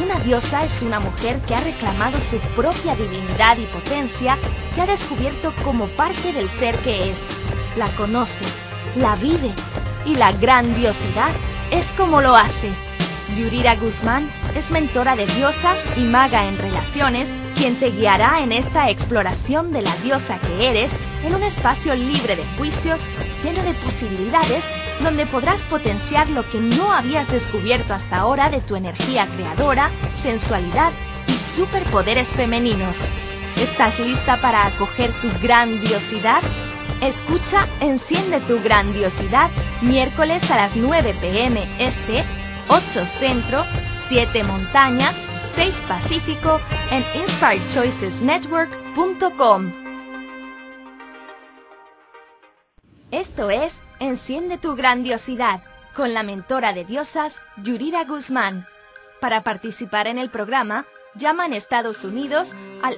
Una 0.01 0.17
diosa 0.21 0.63
es 0.63 0.81
una 0.81 1.01
mujer 1.01 1.37
que 1.41 1.53
ha 1.53 1.59
reclamado 1.59 2.17
su 2.21 2.37
propia 2.55 2.95
divinidad 2.95 3.57
y 3.57 3.65
potencia, 3.65 4.37
que 4.73 4.79
ha 4.79 4.85
descubierto 4.85 5.51
como 5.65 5.87
parte 5.97 6.31
del 6.31 6.47
ser 6.47 6.77
que 6.77 7.11
es. 7.11 7.27
La 7.75 7.89
conoce, 7.97 8.45
la 8.95 9.17
vive 9.17 9.51
y 10.05 10.15
la 10.15 10.31
grandiosidad 10.31 11.31
es 11.71 11.91
como 11.91 12.21
lo 12.21 12.37
hace. 12.37 12.69
Yurira 13.35 13.75
Guzmán 13.75 14.29
es 14.55 14.71
mentora 14.71 15.15
de 15.15 15.25
diosas 15.25 15.77
y 15.97 16.01
maga 16.01 16.47
en 16.47 16.57
relaciones, 16.57 17.27
quien 17.57 17.75
te 17.75 17.91
guiará 17.91 18.41
en 18.41 18.51
esta 18.51 18.89
exploración 18.89 19.71
de 19.71 19.81
la 19.81 19.95
diosa 19.97 20.39
que 20.39 20.69
eres 20.69 20.91
en 21.23 21.35
un 21.35 21.43
espacio 21.43 21.95
libre 21.95 22.35
de 22.35 22.45
juicios, 22.57 23.05
lleno 23.43 23.63
de 23.63 23.73
posibilidades, 23.75 24.65
donde 25.01 25.25
podrás 25.25 25.63
potenciar 25.65 26.29
lo 26.29 26.47
que 26.49 26.59
no 26.59 26.91
habías 26.91 27.31
descubierto 27.31 27.93
hasta 27.93 28.17
ahora 28.17 28.49
de 28.49 28.61
tu 28.61 28.75
energía 28.75 29.27
creadora, 29.27 29.89
sensualidad 30.13 30.91
y 31.27 31.33
superpoderes 31.33 32.29
femeninos. 32.29 32.99
¿Estás 33.57 33.99
lista 33.99 34.37
para 34.37 34.65
acoger 34.65 35.11
tu 35.21 35.29
grandiosidad? 35.41 36.41
Escucha 37.03 37.67
Enciende 37.81 38.39
tu 38.39 38.63
grandiosidad 38.63 39.51
miércoles 39.81 40.49
a 40.49 40.55
las 40.55 40.73
9 40.77 41.13
pm 41.19 41.61
este, 41.77 42.23
8 42.69 43.05
centro, 43.05 43.65
7 44.07 44.41
montaña, 44.45 45.11
6 45.53 45.83
pacífico 45.85 46.61
en 46.91 47.03
inspiredchoicesnetwork.com. 47.21 49.73
Esto 53.11 53.49
es 53.49 53.81
Enciende 53.99 54.57
tu 54.57 54.77
grandiosidad 54.77 55.61
con 55.93 56.13
la 56.13 56.23
mentora 56.23 56.71
de 56.71 56.85
diosas 56.85 57.41
Yurira 57.61 58.05
Guzmán. 58.05 58.65
Para 59.19 59.43
participar 59.43 60.07
en 60.07 60.19
el 60.19 60.29
programa, 60.29 60.85
llama 61.15 61.47
en 61.47 61.53
Estados 61.53 62.05
Unidos 62.05 62.55
al 62.81 62.97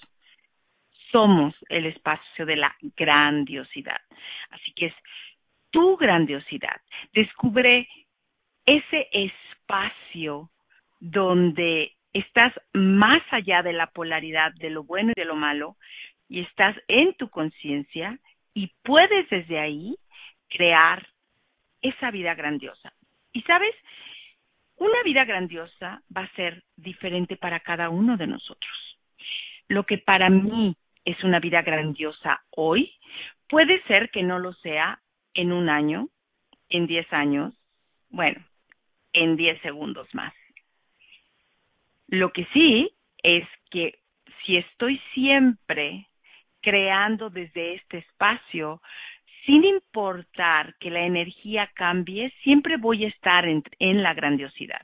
somos 1.11 1.53
el 1.69 1.85
espacio 1.85 2.45
de 2.45 2.55
la 2.55 2.75
grandiosidad. 2.95 4.01
Así 4.49 4.71
que 4.73 4.87
es 4.87 4.93
tu 5.71 5.97
grandiosidad. 5.97 6.81
Descubre 7.13 7.87
ese 8.65 9.07
espacio 9.11 10.49
donde 10.99 11.93
estás 12.13 12.53
más 12.73 13.21
allá 13.31 13.61
de 13.61 13.73
la 13.73 13.87
polaridad 13.87 14.53
de 14.55 14.69
lo 14.69 14.83
bueno 14.83 15.11
y 15.15 15.19
de 15.19 15.25
lo 15.25 15.35
malo 15.35 15.77
y 16.27 16.41
estás 16.41 16.75
en 16.87 17.13
tu 17.15 17.29
conciencia 17.29 18.19
y 18.53 18.71
puedes 18.83 19.29
desde 19.29 19.59
ahí 19.59 19.95
crear 20.49 21.07
esa 21.81 22.11
vida 22.11 22.35
grandiosa. 22.35 22.93
Y 23.31 23.41
sabes, 23.43 23.73
una 24.77 25.01
vida 25.03 25.25
grandiosa 25.25 26.01
va 26.15 26.23
a 26.23 26.35
ser 26.35 26.63
diferente 26.75 27.37
para 27.37 27.59
cada 27.59 27.89
uno 27.89 28.17
de 28.17 28.27
nosotros. 28.27 28.97
Lo 29.67 29.85
que 29.85 29.97
para 29.97 30.29
mí 30.29 30.75
es 31.05 31.23
una 31.23 31.39
vida 31.39 31.61
grandiosa 31.61 32.41
hoy, 32.51 32.93
puede 33.47 33.81
ser 33.83 34.09
que 34.11 34.23
no 34.23 34.39
lo 34.39 34.53
sea 34.53 34.99
en 35.33 35.51
un 35.51 35.69
año, 35.69 36.09
en 36.69 36.87
diez 36.87 37.11
años, 37.11 37.53
bueno, 38.09 38.43
en 39.13 39.35
diez 39.35 39.61
segundos 39.61 40.07
más. 40.13 40.33
Lo 42.07 42.31
que 42.31 42.45
sí 42.53 42.91
es 43.23 43.47
que 43.69 43.99
si 44.43 44.57
estoy 44.57 44.99
siempre 45.13 46.07
creando 46.61 47.29
desde 47.29 47.75
este 47.75 47.99
espacio, 47.99 48.81
sin 49.45 49.63
importar 49.63 50.75
que 50.79 50.89
la 50.89 51.01
energía 51.01 51.71
cambie, 51.73 52.31
siempre 52.43 52.77
voy 52.77 53.05
a 53.05 53.07
estar 53.07 53.45
en, 53.47 53.63
la 54.03 54.13
grandiosidad. 54.13 54.81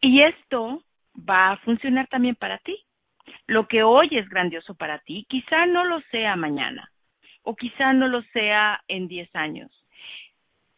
Y 0.00 0.22
esto 0.22 0.82
va 1.16 1.52
a 1.52 1.56
funcionar 1.58 2.06
también 2.08 2.34
para 2.34 2.58
ti. 2.58 2.76
Lo 3.46 3.66
que 3.68 3.82
hoy 3.82 4.08
es 4.12 4.28
grandioso 4.28 4.74
para 4.74 4.98
ti, 5.00 5.26
quizá 5.28 5.66
no 5.66 5.84
lo 5.84 6.00
sea 6.10 6.36
mañana, 6.36 6.90
o 7.42 7.56
quizá 7.56 7.92
no 7.92 8.08
lo 8.08 8.22
sea 8.32 8.82
en 8.88 9.08
10 9.08 9.34
años. 9.34 9.70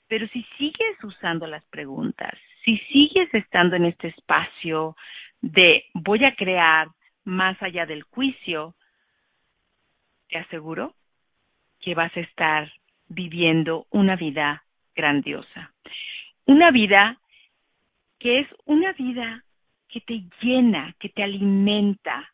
Pero 0.08 0.26
si 0.28 0.42
sigues 0.58 1.02
usando 1.02 1.46
las 1.46 1.64
preguntas, 1.66 2.32
si 2.64 2.78
sigues 2.78 3.32
estando 3.34 3.76
en 3.76 3.86
este 3.86 4.08
espacio 4.08 4.96
de 5.40 5.84
voy 5.94 6.24
a 6.24 6.34
crear 6.34 6.88
más 7.24 7.60
allá 7.62 7.86
del 7.86 8.02
juicio, 8.02 8.74
te 10.28 10.38
aseguro 10.38 10.94
que 11.80 11.94
vas 11.94 12.16
a 12.16 12.20
estar 12.20 12.72
viviendo 13.08 13.86
una 13.90 14.16
vida 14.16 14.64
grandiosa. 14.94 15.72
Una 16.46 16.70
vida 16.70 17.18
que 18.18 18.40
es 18.40 18.48
una 18.64 18.92
vida 18.92 19.44
que 19.88 20.00
te 20.00 20.22
llena, 20.40 20.94
que 20.98 21.10
te 21.10 21.22
alimenta, 21.22 22.31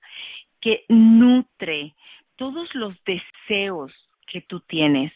que 0.61 0.85
nutre 0.89 1.95
todos 2.37 2.75
los 2.75 2.95
deseos 3.05 3.93
que 4.27 4.43
tú 4.43 4.61
tienes 4.61 5.13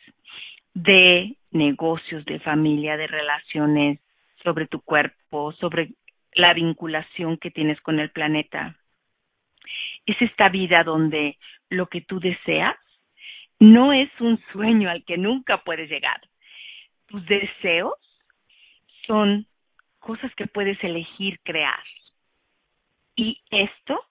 de 0.74 1.36
negocios, 1.50 2.24
de 2.24 2.40
familia, 2.40 2.96
de 2.96 3.06
relaciones, 3.06 4.00
sobre 4.42 4.66
tu 4.66 4.80
cuerpo, 4.80 5.52
sobre 5.52 5.90
la 6.34 6.54
vinculación 6.54 7.36
que 7.36 7.50
tienes 7.50 7.80
con 7.80 8.00
el 8.00 8.10
planeta. 8.10 8.76
Es 10.06 10.20
esta 10.20 10.48
vida 10.48 10.82
donde 10.84 11.38
lo 11.68 11.86
que 11.86 12.00
tú 12.00 12.18
deseas 12.18 12.76
no 13.60 13.92
es 13.92 14.10
un 14.20 14.42
sueño 14.52 14.90
al 14.90 15.04
que 15.04 15.16
nunca 15.16 15.58
puedes 15.58 15.88
llegar, 15.88 16.20
tus 17.06 17.24
deseos 17.26 17.94
son 19.06 19.46
cosas 20.00 20.34
que 20.34 20.46
puedes 20.46 20.82
elegir 20.82 21.38
crear. 21.44 21.84
Y 23.14 23.40
esto 23.50 24.04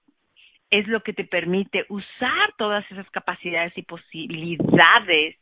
es 0.72 0.88
lo 0.88 1.04
que 1.04 1.14
te 1.14 1.26
permite 1.26 1.86
usar 1.90 2.54
todas 2.58 2.90
esas 2.90 3.10
capacidades 3.12 3.78
y 3.78 3.84
posibilidades 3.84 5.36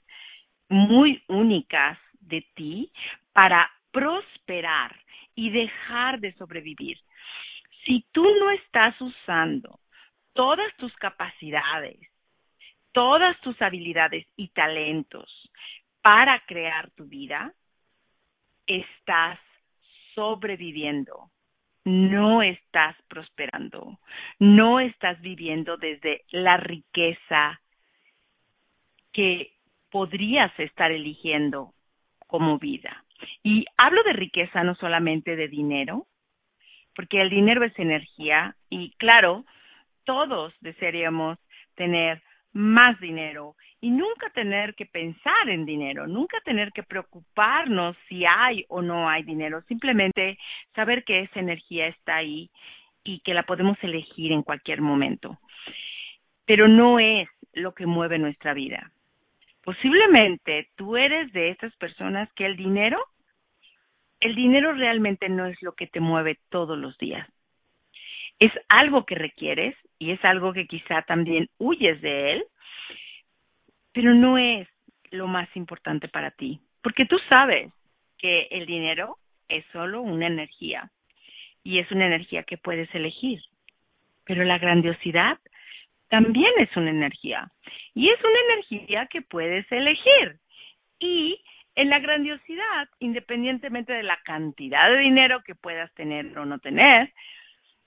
muy 0.67 1.23
únicas 1.27 1.97
de 2.19 2.45
ti 2.55 2.91
para 3.31 3.69
prosperar 3.91 4.95
y 5.35 5.51
dejar 5.51 6.19
de 6.19 6.33
sobrevivir. 6.33 6.97
Si 7.85 8.05
tú 8.11 8.23
no 8.39 8.49
estás 8.51 8.99
usando 8.99 9.79
todas 10.33 10.75
tus 10.77 10.93
capacidades, 10.95 11.99
todas 12.91 13.39
tus 13.41 13.59
habilidades 13.61 14.25
y 14.35 14.49
talentos 14.49 15.29
para 16.01 16.39
crear 16.45 16.89
tu 16.91 17.05
vida, 17.05 17.53
estás 18.65 19.39
sobreviviendo, 20.15 21.29
no 21.89 22.43
estás 22.43 22.95
prosperando, 23.07 23.99
no 24.37 24.79
estás 24.79 25.19
viviendo 25.21 25.77
desde 25.77 26.23
la 26.29 26.57
riqueza 26.57 27.59
que 29.11 29.53
podrías 29.89 30.51
estar 30.59 30.91
eligiendo 30.91 31.73
como 32.27 32.59
vida. 32.59 33.03
Y 33.43 33.65
hablo 33.75 34.03
de 34.03 34.13
riqueza 34.13 34.63
no 34.63 34.75
solamente 34.75 35.35
de 35.35 35.47
dinero, 35.47 36.05
porque 36.95 37.21
el 37.21 37.31
dinero 37.31 37.65
es 37.65 37.77
energía 37.79 38.55
y 38.69 38.91
claro, 38.97 39.45
todos 40.03 40.53
desearíamos 40.61 41.39
tener 41.75 42.21
más 42.53 42.99
dinero 42.99 43.55
y 43.81 43.91
nunca 43.91 44.29
tener 44.31 44.75
que 44.75 44.85
pensar 44.85 45.49
en 45.49 45.65
dinero, 45.65 46.07
nunca 46.07 46.39
tener 46.41 46.71
que 46.71 46.83
preocuparnos 46.83 47.95
si 48.07 48.25
hay 48.25 48.65
o 48.67 48.81
no 48.81 49.09
hay 49.09 49.23
dinero, 49.23 49.61
simplemente 49.67 50.37
saber 50.75 51.03
que 51.03 51.21
esa 51.21 51.39
energía 51.39 51.87
está 51.87 52.17
ahí 52.17 52.49
y 53.03 53.19
que 53.21 53.33
la 53.33 53.43
podemos 53.43 53.77
elegir 53.81 54.31
en 54.31 54.43
cualquier 54.43 54.81
momento. 54.81 55.39
Pero 56.45 56.67
no 56.67 56.99
es 56.99 57.29
lo 57.53 57.73
que 57.73 57.85
mueve 57.85 58.17
nuestra 58.17 58.53
vida. 58.53 58.91
Posiblemente 59.63 60.69
tú 60.75 60.97
eres 60.97 61.31
de 61.31 61.51
esas 61.51 61.75
personas 61.75 62.31
que 62.33 62.45
el 62.45 62.57
dinero, 62.57 62.99
el 64.19 64.35
dinero 64.35 64.73
realmente 64.73 65.29
no 65.29 65.45
es 65.45 65.61
lo 65.61 65.73
que 65.73 65.87
te 65.87 65.99
mueve 65.99 66.39
todos 66.49 66.77
los 66.77 66.97
días. 66.97 67.27
Es 68.39 68.51
algo 68.69 69.05
que 69.05 69.15
requieres 69.15 69.75
y 69.97 70.11
es 70.11 70.23
algo 70.23 70.53
que 70.53 70.65
quizá 70.65 71.01
también 71.03 71.49
huyes 71.57 72.01
de 72.01 72.33
él, 72.33 72.45
pero 73.93 74.13
no 74.13 74.37
es 74.37 74.67
lo 75.11 75.27
más 75.27 75.49
importante 75.55 76.07
para 76.07 76.31
ti, 76.31 76.59
porque 76.81 77.05
tú 77.05 77.17
sabes 77.27 77.71
que 78.17 78.47
el 78.51 78.65
dinero 78.65 79.17
es 79.47 79.65
solo 79.73 80.01
una 80.01 80.27
energía 80.27 80.89
y 81.63 81.79
es 81.79 81.91
una 81.91 82.05
energía 82.05 82.43
que 82.43 82.57
puedes 82.57 82.93
elegir, 82.93 83.41
pero 84.25 84.43
la 84.43 84.57
grandiosidad 84.59 85.37
también 86.09 86.51
es 86.57 86.75
una 86.75 86.89
energía 86.91 87.51
y 87.93 88.09
es 88.09 88.19
una 88.19 88.53
energía 88.53 89.07
que 89.07 89.21
puedes 89.21 89.69
elegir. 89.71 90.39
Y 90.99 91.41
en 91.75 91.89
la 91.89 91.99
grandiosidad, 91.99 92.89
independientemente 92.99 93.93
de 93.93 94.03
la 94.03 94.17
cantidad 94.23 94.89
de 94.89 94.99
dinero 94.99 95.41
que 95.45 95.55
puedas 95.55 95.93
tener 95.93 96.37
o 96.37 96.45
no 96.45 96.59
tener, 96.59 97.13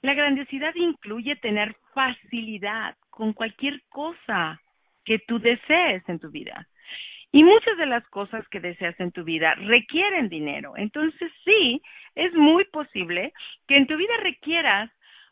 la 0.03 0.15
grandiosidad 0.15 0.75
incluye 0.75 1.37
tener 1.37 1.75
facilidad 1.95 2.97
con 3.11 3.33
cualquier 3.33 3.81
cosa 3.89 4.61
que 5.05 5.19
tú 5.21 5.39
desees 5.39 6.07
en 6.09 6.19
tu 6.19 6.31
vida. 6.31 6.69
Y 7.31 7.45
muchas 7.45 7.79
de 7.79 7.87
las 7.87 8.07
cosas 8.09 8.47
que 8.49 8.61
deseas 8.61 8.99
en 9.01 9.11
tu 9.11 9.25
vida 9.25 9.55
requieren 9.55 10.29
dinero. 10.29 10.75
Entonces 10.77 11.33
sí, 11.45 11.81
es 12.15 12.35
muy 12.35 12.65
posible 12.67 13.33
que 13.67 13.77
en 13.77 13.87
tu 13.87 13.97
vida 13.97 14.15
requieras 14.21 14.91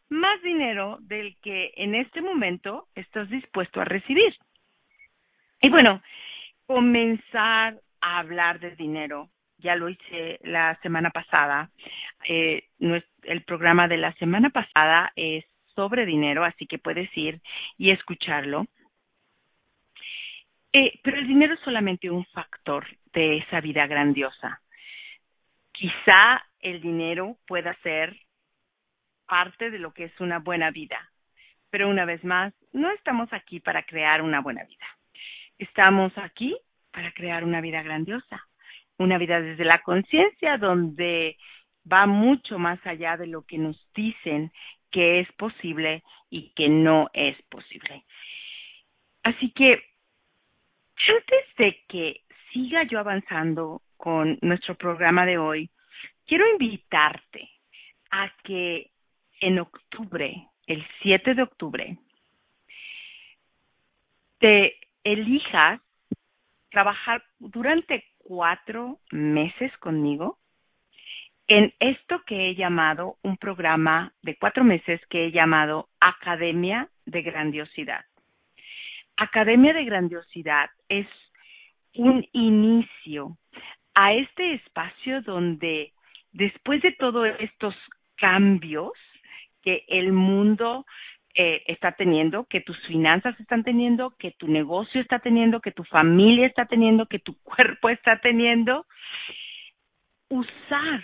más 0.09 0.41
dinero 0.43 0.99
del 1.03 1.37
que 1.43 1.73
en 1.77 1.95
este 1.95 2.23
momento 2.23 2.87
estás 2.95 3.29
dispuesto 3.29 3.81
a 3.81 3.85
recibir. 3.85 4.35
Y 5.63 5.69
bueno, 5.69 6.03
comenzar 6.67 7.79
a 8.01 8.19
hablar 8.19 8.61
de 8.61 8.75
dinero, 8.77 9.29
ya 9.61 9.77
lo 9.77 9.89
hice 9.89 10.39
la 10.43 10.79
semana 10.83 11.11
pasada. 11.11 11.71
Eh, 12.29 12.65
el 13.23 13.43
programa 13.45 13.89
de 13.89 13.97
la 13.97 14.13
semana 14.15 14.51
pasada 14.51 15.13
es 15.17 15.45
sobre 15.75 16.07
dinero, 16.07 16.45
así 16.45 16.67
que 16.67 16.79
puedes 16.79 17.09
ir 17.17 17.41
y 17.79 17.91
escucharlo. 17.91 18.67
Eh, 20.73 21.01
pero 21.03 21.19
el 21.19 21.27
dinero 21.27 21.55
es 21.55 21.61
solamente 21.61 22.11
un 22.11 22.25
factor 22.27 22.87
de 23.13 23.39
esa 23.39 23.61
vida 23.61 23.87
grandiosa. 23.87 24.61
Quizá 25.73 26.45
el 26.61 26.81
dinero 26.81 27.39
pueda 27.47 27.75
ser 27.83 28.17
parte 29.27 29.71
de 29.71 29.79
lo 29.79 29.93
que 29.93 30.05
es 30.05 30.21
una 30.21 30.39
buena 30.39 30.71
vida. 30.71 31.11
Pero 31.71 31.89
una 31.89 32.05
vez 32.05 32.23
más, 32.25 32.53
no 32.73 32.91
estamos 32.91 33.33
aquí 33.33 33.61
para 33.61 33.85
crear 33.85 34.23
una 34.23 34.41
buena 34.41 34.65
vida. 34.65 34.87
Estamos 35.59 36.13
aquí 36.19 36.57
para 36.93 37.13
crear 37.13 37.45
una 37.45 37.61
vida 37.61 37.83
grandiosa, 37.83 38.47
una 39.01 39.19
vida 39.19 39.41
desde 39.41 39.65
la 39.65 39.79
conciencia 39.83 40.59
donde 40.59 41.37
va 41.91 42.07
mucho 42.07 42.59
más 42.59 42.79
allá 42.87 43.17
de 43.17 43.27
lo 43.27 43.43
que 43.47 43.57
nos 43.57 43.77
dicen 43.95 44.53
que 44.91 45.21
es 45.21 45.33
posible 45.33 46.03
y 46.29 46.51
que 46.51 46.69
no 46.69 47.09
es 47.15 47.41
posible. 47.45 48.05
Así 49.23 49.51
que 49.53 49.83
antes 51.09 51.57
de 51.57 51.81
que 51.89 52.21
siga 52.53 52.83
yo 52.85 52.99
avanzando 52.99 53.81
con 53.97 54.39
nuestro 54.43 54.75
programa 54.75 55.25
de 55.25 55.39
hoy, 55.39 55.71
quiero 56.27 56.47
invitarte 56.49 57.49
a 58.11 58.31
que 58.45 58.91
en 59.41 59.61
octubre, 59.61 60.47
el 60.67 60.87
7 61.03 61.35
de 61.35 61.43
octubre, 61.43 61.97
te 64.39 64.77
elijas 65.05 65.81
trabajar 66.71 67.23
durante 67.39 68.10
cuatro 68.25 68.99
meses 69.11 69.77
conmigo 69.79 70.39
en 71.51 71.75
esto 71.81 72.23
que 72.27 72.51
he 72.51 72.55
llamado 72.55 73.17
un 73.23 73.37
programa 73.37 74.13
de 74.23 74.37
cuatro 74.37 74.63
meses 74.63 75.01
que 75.11 75.27
he 75.27 75.33
llamado 75.33 75.89
Academia 75.99 76.89
de 77.07 77.23
Grandiosidad. 77.23 78.05
Academia 79.17 79.73
de 79.73 79.85
Grandiosidad 79.85 80.71
es 80.89 81.09
un 81.95 82.25
inicio 82.33 83.37
a 83.95 84.13
este 84.13 84.55
espacio 84.55 85.23
donde 85.23 85.93
después 86.31 86.81
de 86.83 86.93
todos 86.93 87.27
estos 87.41 87.75
cambios 88.17 88.93
que 89.63 89.85
el 89.89 90.13
mundo 90.13 90.87
eh, 91.43 91.63
está 91.69 91.93
teniendo, 91.93 92.45
que 92.45 92.61
tus 92.61 92.79
finanzas 92.87 93.39
están 93.41 93.65
teniendo, 93.65 94.11
que 94.19 94.33
tu 94.33 94.47
negocio 94.47 95.01
está 95.01 95.21
teniendo, 95.21 95.63
que 95.63 95.73
tu 95.73 95.85
familia 95.85 96.47
está 96.47 96.67
teniendo, 96.67 97.07
que 97.07 97.19
tu 97.19 97.35
cuerpo 97.43 97.89
está 97.89 98.21
teniendo. 98.21 98.85
Usar 100.29 101.03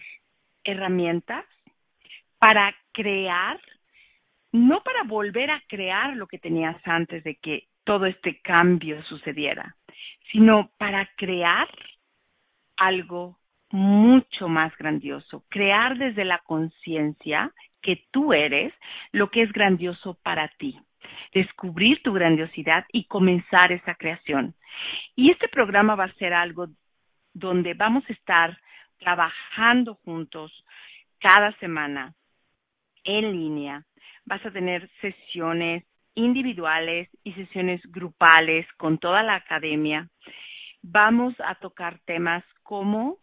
herramientas 0.62 1.44
para 2.38 2.74
crear, 2.92 3.58
no 4.52 4.82
para 4.82 5.04
volver 5.04 5.50
a 5.50 5.62
crear 5.68 6.14
lo 6.16 6.26
que 6.26 6.38
tenías 6.38 6.76
antes 6.84 7.24
de 7.24 7.36
que 7.36 7.68
todo 7.84 8.04
este 8.04 8.42
cambio 8.42 9.02
sucediera, 9.04 9.74
sino 10.32 10.70
para 10.76 11.06
crear 11.16 11.68
algo 12.76 13.38
mucho 13.70 14.48
más 14.48 14.76
grandioso, 14.76 15.44
crear 15.48 15.96
desde 15.96 16.26
la 16.26 16.40
conciencia 16.40 17.52
que 17.86 18.04
tú 18.10 18.32
eres 18.32 18.74
lo 19.12 19.30
que 19.30 19.42
es 19.42 19.52
grandioso 19.52 20.18
para 20.24 20.48
ti, 20.58 20.76
descubrir 21.32 22.02
tu 22.02 22.12
grandiosidad 22.12 22.84
y 22.92 23.04
comenzar 23.04 23.70
esa 23.70 23.94
creación. 23.94 24.56
Y 25.14 25.30
este 25.30 25.46
programa 25.46 25.94
va 25.94 26.04
a 26.04 26.14
ser 26.14 26.34
algo 26.34 26.66
donde 27.32 27.74
vamos 27.74 28.02
a 28.08 28.12
estar 28.12 28.58
trabajando 28.98 29.94
juntos 30.04 30.50
cada 31.20 31.52
semana 31.58 32.12
en 33.04 33.30
línea. 33.30 33.84
Vas 34.24 34.44
a 34.44 34.50
tener 34.50 34.90
sesiones 35.00 35.84
individuales 36.16 37.08
y 37.22 37.34
sesiones 37.34 37.80
grupales 37.84 38.66
con 38.78 38.98
toda 38.98 39.22
la 39.22 39.36
academia. 39.36 40.08
Vamos 40.82 41.34
a 41.38 41.54
tocar 41.54 42.00
temas 42.04 42.42
como 42.64 43.18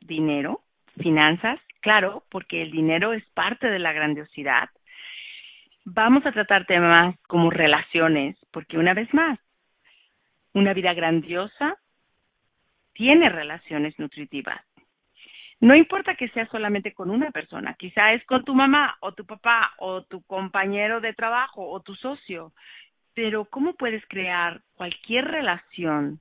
dinero, 0.00 0.62
finanzas, 1.00 1.60
claro, 1.80 2.24
porque 2.30 2.62
el 2.62 2.70
dinero 2.70 3.12
es 3.12 3.24
parte 3.30 3.68
de 3.68 3.78
la 3.78 3.92
grandiosidad. 3.92 4.70
Vamos 5.84 6.24
a 6.26 6.32
tratar 6.32 6.66
temas 6.66 7.18
como 7.26 7.50
relaciones, 7.50 8.36
porque 8.50 8.78
una 8.78 8.94
vez 8.94 9.12
más, 9.14 9.38
una 10.52 10.74
vida 10.74 10.92
grandiosa 10.94 11.76
tiene 12.92 13.28
relaciones 13.28 13.98
nutritivas. 13.98 14.60
No 15.60 15.74
importa 15.74 16.14
que 16.14 16.28
sea 16.28 16.46
solamente 16.50 16.92
con 16.92 17.10
una 17.10 17.30
persona, 17.30 17.74
quizá 17.74 18.12
es 18.12 18.24
con 18.26 18.44
tu 18.44 18.54
mamá 18.54 18.96
o 19.00 19.12
tu 19.12 19.24
papá 19.26 19.72
o 19.78 20.02
tu 20.02 20.22
compañero 20.22 21.00
de 21.00 21.14
trabajo 21.14 21.68
o 21.68 21.80
tu 21.80 21.96
socio, 21.96 22.52
pero 23.14 23.44
¿cómo 23.46 23.74
puedes 23.74 24.04
crear 24.06 24.60
cualquier 24.74 25.24
relación 25.24 26.20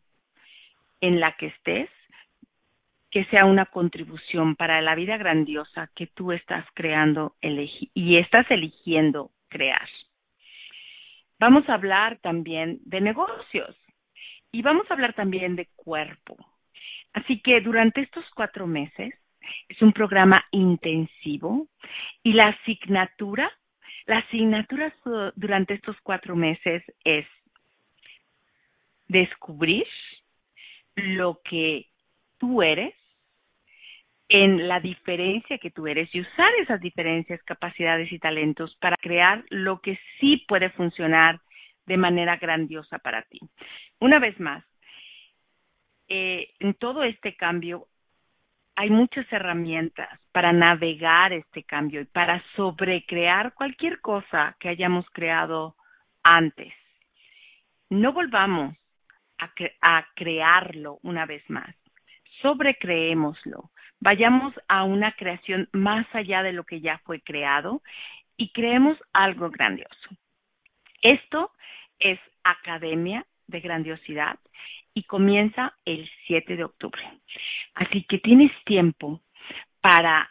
en 1.02 1.20
la 1.20 1.34
que 1.34 1.48
estés 1.48 1.90
que 3.12 3.26
sea 3.26 3.46
una 3.46 3.66
contribución 3.66 4.56
para 4.56 4.82
la 4.82 4.96
vida 4.96 5.18
grandiosa 5.18 5.90
que 5.96 6.08
tú 6.08 6.32
estás 6.32 6.66
creando 6.74 7.36
y 7.42 8.18
estás 8.18 8.50
eligiendo 8.52 9.32
crear. 9.48 9.88
Vamos 11.40 11.68
a 11.70 11.76
hablar 11.76 12.18
también 12.20 12.80
de 12.84 13.00
negocios 13.00 13.76
y 14.52 14.62
vamos 14.62 14.90
a 14.90 14.94
hablar 14.94 15.14
también 15.14 15.56
de 15.56 15.68
cuerpo. 15.76 16.36
Así 17.14 17.40
que 17.42 17.62
durante 17.62 18.02
estos 18.02 18.26
cuatro 18.36 18.68
meses 18.68 19.14
es 19.70 19.82
un 19.82 19.94
programa 19.94 20.38
intensivo 20.52 21.68
y 22.24 22.34
la 22.34 22.50
asignatura, 22.50 23.52
la 24.06 24.20
asignatura 24.20 24.94
durante 25.36 25.76
estos 25.76 25.96
cuatro 26.02 26.36
meses 26.36 26.84
es 27.04 27.26
descubrir 29.08 29.88
lo 30.96 31.40
que 31.44 31.88
tú 32.38 32.62
eres 32.62 32.94
en 34.30 34.68
la 34.68 34.80
diferencia 34.80 35.58
que 35.58 35.72
tú 35.72 35.88
eres 35.88 36.14
y 36.14 36.22
usar 36.22 36.52
esas 36.62 36.82
diferencias, 36.82 37.42
capacidades 37.44 38.12
y 38.12 38.20
talentos 38.20 38.76
para 38.82 38.98
crear 38.98 39.44
lo 39.50 39.80
que 39.80 39.98
sí 40.20 40.44
puede 40.48 40.70
funcionar 40.72 41.40
de 41.86 41.98
manera 41.98 42.36
grandiosa 42.36 43.00
para 43.00 43.22
ti. 43.24 43.40
Una 44.00 44.20
vez 44.20 44.38
más, 44.40 44.64
eh, 46.10 46.50
en 46.60 46.74
todo 46.74 47.04
este 47.04 47.36
cambio 47.36 47.88
hay 48.76 48.90
muchas 48.92 49.26
herramientas 49.32 50.08
para 50.32 50.54
navegar 50.54 51.34
este 51.34 51.64
cambio 51.64 52.02
y 52.02 52.06
para 52.06 52.44
sobrecrear 52.56 53.54
cualquier 53.54 54.00
cosa 54.02 54.56
que 54.60 54.70
hayamos 54.70 55.10
creado 55.12 55.76
antes. 56.22 56.74
No 57.90 58.14
volvamos 58.14 58.76
a, 59.40 59.52
a 59.82 60.06
crearlo 60.16 61.00
una 61.02 61.26
vez 61.26 61.44
más. 61.50 61.76
Sobrecreémoslo. 62.42 63.70
Vayamos 64.00 64.54
a 64.68 64.84
una 64.84 65.14
creación 65.14 65.70
más 65.72 66.06
allá 66.14 66.44
de 66.44 66.54
lo 66.54 66.64
que 66.64 66.82
ya 66.82 67.00
fue 67.00 67.22
creado 67.22 67.82
y 68.38 68.50
creemos 68.50 68.98
algo 69.14 69.50
grandioso. 69.50 70.10
Esto 71.02 71.52
es 72.00 72.20
Academia 72.44 73.26
de 73.48 73.60
Grandiosidad 73.60 74.40
y 74.94 75.04
comienza 75.04 75.74
el 75.86 76.10
7 76.28 76.56
de 76.56 76.64
octubre. 76.64 77.02
Así 77.74 78.04
que 78.04 78.20
tienes 78.20 78.52
tiempo 78.66 79.22
para 79.82 80.30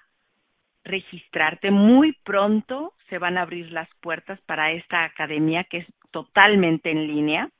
registrarte. 0.85 1.71
Muy 1.71 2.13
pronto 2.25 2.95
se 3.09 3.19
van 3.19 3.39
a 3.39 3.43
abrir 3.43 3.71
las 3.73 3.89
puertas 4.01 4.41
para 4.43 4.73
esta 4.73 5.05
academia 5.05 5.65
que 5.65 5.79
es 5.79 5.87
totalmente 6.11 6.91
en 6.91 7.07
línea. 7.07 7.51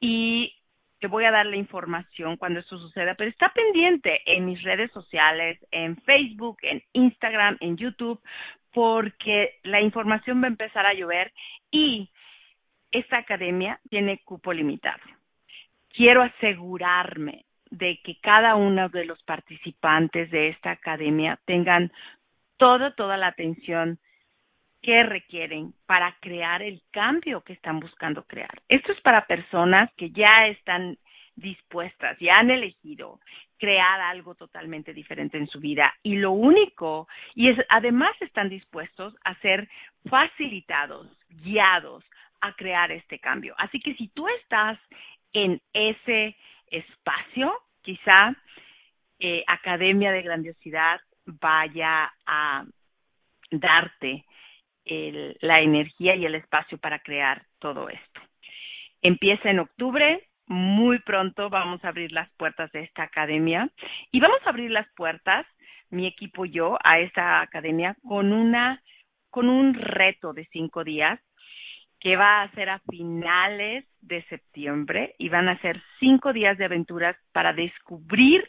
Y 0.00 0.54
te 1.04 1.08
voy 1.08 1.26
a 1.26 1.30
dar 1.30 1.44
la 1.44 1.56
información 1.56 2.38
cuando 2.38 2.60
esto 2.60 2.78
suceda, 2.78 3.14
pero 3.14 3.28
está 3.28 3.52
pendiente 3.52 4.22
en 4.24 4.46
mis 4.46 4.62
redes 4.62 4.90
sociales, 4.90 5.58
en 5.70 5.98
Facebook, 5.98 6.56
en 6.62 6.82
Instagram, 6.94 7.58
en 7.60 7.76
YouTube, 7.76 8.22
porque 8.72 9.58
la 9.64 9.82
información 9.82 10.40
va 10.40 10.46
a 10.46 10.48
empezar 10.56 10.86
a 10.86 10.94
llover 10.94 11.30
y 11.70 12.08
esta 12.90 13.18
academia 13.18 13.78
tiene 13.90 14.22
cupo 14.24 14.54
limitado. 14.54 15.02
Quiero 15.90 16.22
asegurarme 16.22 17.44
de 17.70 18.00
que 18.02 18.18
cada 18.22 18.54
uno 18.54 18.88
de 18.88 19.04
los 19.04 19.22
participantes 19.24 20.30
de 20.30 20.48
esta 20.48 20.70
academia 20.70 21.38
tengan 21.44 21.92
toda, 22.56 22.94
toda 22.94 23.18
la 23.18 23.26
atención 23.26 23.98
que 24.84 25.02
requieren 25.02 25.72
para 25.86 26.14
crear 26.20 26.60
el 26.60 26.82
cambio 26.90 27.40
que 27.40 27.54
están 27.54 27.80
buscando 27.80 28.24
crear. 28.24 28.60
Esto 28.68 28.92
es 28.92 29.00
para 29.00 29.26
personas 29.26 29.90
que 29.96 30.10
ya 30.10 30.46
están 30.48 30.98
dispuestas, 31.36 32.18
ya 32.20 32.36
han 32.38 32.50
elegido 32.50 33.18
crear 33.58 34.02
algo 34.02 34.34
totalmente 34.34 34.92
diferente 34.92 35.38
en 35.38 35.46
su 35.46 35.58
vida 35.58 35.94
y 36.02 36.16
lo 36.16 36.32
único, 36.32 37.08
y 37.34 37.48
es, 37.48 37.58
además 37.70 38.12
están 38.20 38.50
dispuestos 38.50 39.16
a 39.24 39.34
ser 39.36 39.70
facilitados, 40.10 41.08
guiados 41.30 42.04
a 42.42 42.52
crear 42.52 42.92
este 42.92 43.18
cambio. 43.18 43.54
Así 43.56 43.80
que 43.80 43.94
si 43.94 44.08
tú 44.08 44.28
estás 44.28 44.78
en 45.32 45.62
ese 45.72 46.36
espacio, 46.66 47.54
quizá 47.80 48.36
eh, 49.18 49.44
Academia 49.46 50.12
de 50.12 50.20
Grandiosidad 50.20 51.00
vaya 51.24 52.12
a 52.26 52.66
darte 53.50 54.26
el, 54.84 55.36
la 55.40 55.60
energía 55.60 56.14
y 56.14 56.24
el 56.24 56.34
espacio 56.34 56.78
para 56.78 56.98
crear 57.00 57.44
todo 57.58 57.88
esto. 57.88 58.20
Empieza 59.02 59.50
en 59.50 59.60
octubre, 59.60 60.28
muy 60.46 60.98
pronto 61.00 61.50
vamos 61.50 61.84
a 61.84 61.88
abrir 61.88 62.12
las 62.12 62.30
puertas 62.36 62.70
de 62.72 62.80
esta 62.80 63.02
academia 63.02 63.70
y 64.10 64.20
vamos 64.20 64.40
a 64.44 64.50
abrir 64.50 64.70
las 64.70 64.86
puertas, 64.94 65.46
mi 65.90 66.06
equipo 66.06 66.44
y 66.44 66.50
yo, 66.50 66.78
a 66.82 66.98
esta 66.98 67.40
academia 67.40 67.96
con 68.06 68.32
una 68.32 68.82
con 69.30 69.48
un 69.48 69.74
reto 69.74 70.32
de 70.32 70.46
cinco 70.52 70.84
días 70.84 71.20
que 71.98 72.16
va 72.16 72.42
a 72.42 72.50
ser 72.52 72.68
a 72.68 72.80
finales 72.90 73.84
de 74.00 74.22
septiembre 74.24 75.14
y 75.18 75.28
van 75.30 75.48
a 75.48 75.58
ser 75.60 75.82
cinco 75.98 76.32
días 76.32 76.56
de 76.58 76.66
aventuras 76.66 77.16
para 77.32 77.52
descubrir 77.52 78.46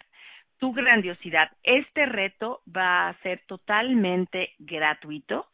tu 0.59 0.73
grandiosidad. 0.73 1.49
Este 1.63 2.05
reto 2.05 2.61
va 2.67 3.09
a 3.09 3.17
ser 3.21 3.41
totalmente 3.47 4.53
gratuito. 4.59 5.47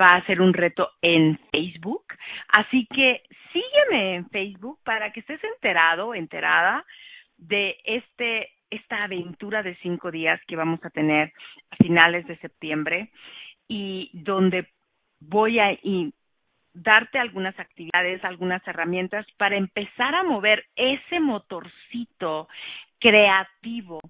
Va 0.00 0.06
a 0.06 0.24
ser 0.26 0.40
un 0.40 0.54
reto 0.54 0.90
en 1.02 1.38
Facebook. 1.50 2.04
Así 2.48 2.86
que 2.86 3.22
sígueme 3.52 4.14
en 4.14 4.30
Facebook 4.30 4.78
para 4.84 5.12
que 5.12 5.20
estés 5.20 5.42
enterado, 5.44 6.14
enterada 6.14 6.84
de 7.36 7.76
este, 7.84 8.50
esta 8.70 9.04
aventura 9.04 9.62
de 9.62 9.76
cinco 9.76 10.10
días 10.10 10.40
que 10.46 10.56
vamos 10.56 10.80
a 10.84 10.90
tener 10.90 11.32
a 11.70 11.76
finales 11.76 12.26
de 12.26 12.38
septiembre 12.38 13.10
y 13.68 14.10
donde 14.14 14.68
voy 15.20 15.58
a 15.58 15.76
darte 16.74 17.18
algunas 17.18 17.58
actividades, 17.58 18.24
algunas 18.24 18.66
herramientas 18.66 19.26
para 19.36 19.56
empezar 19.56 20.14
a 20.14 20.22
mover 20.22 20.64
ese 20.74 21.20
motorcito 21.20 22.48
creativo, 22.98 24.00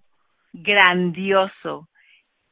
grandioso 0.53 1.89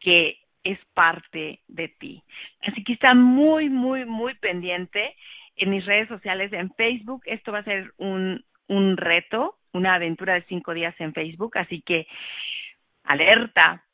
que 0.01 0.40
es 0.65 0.79
parte 0.95 1.61
de 1.69 1.89
ti. 1.89 2.23
Así 2.63 2.85
que 2.85 2.93
está 2.93 3.15
muy, 3.15 3.69
muy, 3.69 4.05
muy 4.05 4.35
pendiente 4.35 5.17
en 5.57 5.71
mis 5.71 5.85
redes 5.87 6.09
sociales, 6.09 6.53
en 6.53 6.71
Facebook. 6.75 7.23
Esto 7.27 7.53
va 7.53 7.59
a 7.59 7.65
ser 7.65 7.93
un, 7.99 8.45
un 8.69 8.97
reto, 8.97 9.57
una 9.73 9.95
aventura 9.95 10.35
de 10.35 10.45
cinco 10.49 10.75
días 10.75 10.95
en 10.99 11.13
Facebook. 11.15 11.57
Así 11.59 11.83
que 11.83 12.07
alerta, 13.05 13.85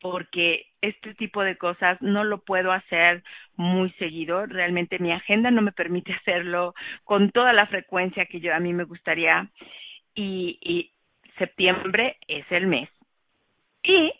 porque 0.00 0.66
este 0.80 1.14
tipo 1.14 1.42
de 1.42 1.56
cosas 1.56 2.00
no 2.02 2.24
lo 2.24 2.38
puedo 2.44 2.72
hacer 2.72 3.22
muy 3.56 3.90
seguido. 3.92 4.46
Realmente 4.46 4.98
mi 4.98 5.12
agenda 5.12 5.50
no 5.50 5.62
me 5.62 5.72
permite 5.72 6.12
hacerlo 6.20 6.74
con 7.04 7.30
toda 7.30 7.52
la 7.52 7.66
frecuencia 7.66 8.26
que 8.26 8.40
yo 8.40 8.54
a 8.54 8.60
mí 8.60 8.72
me 8.72 8.84
gustaría. 8.84 9.48
Y, 10.14 10.58
y 10.60 10.92
septiembre 11.38 12.18
es 12.28 12.44
el 12.50 12.66
mes. 12.66 12.88
Y 13.82 14.12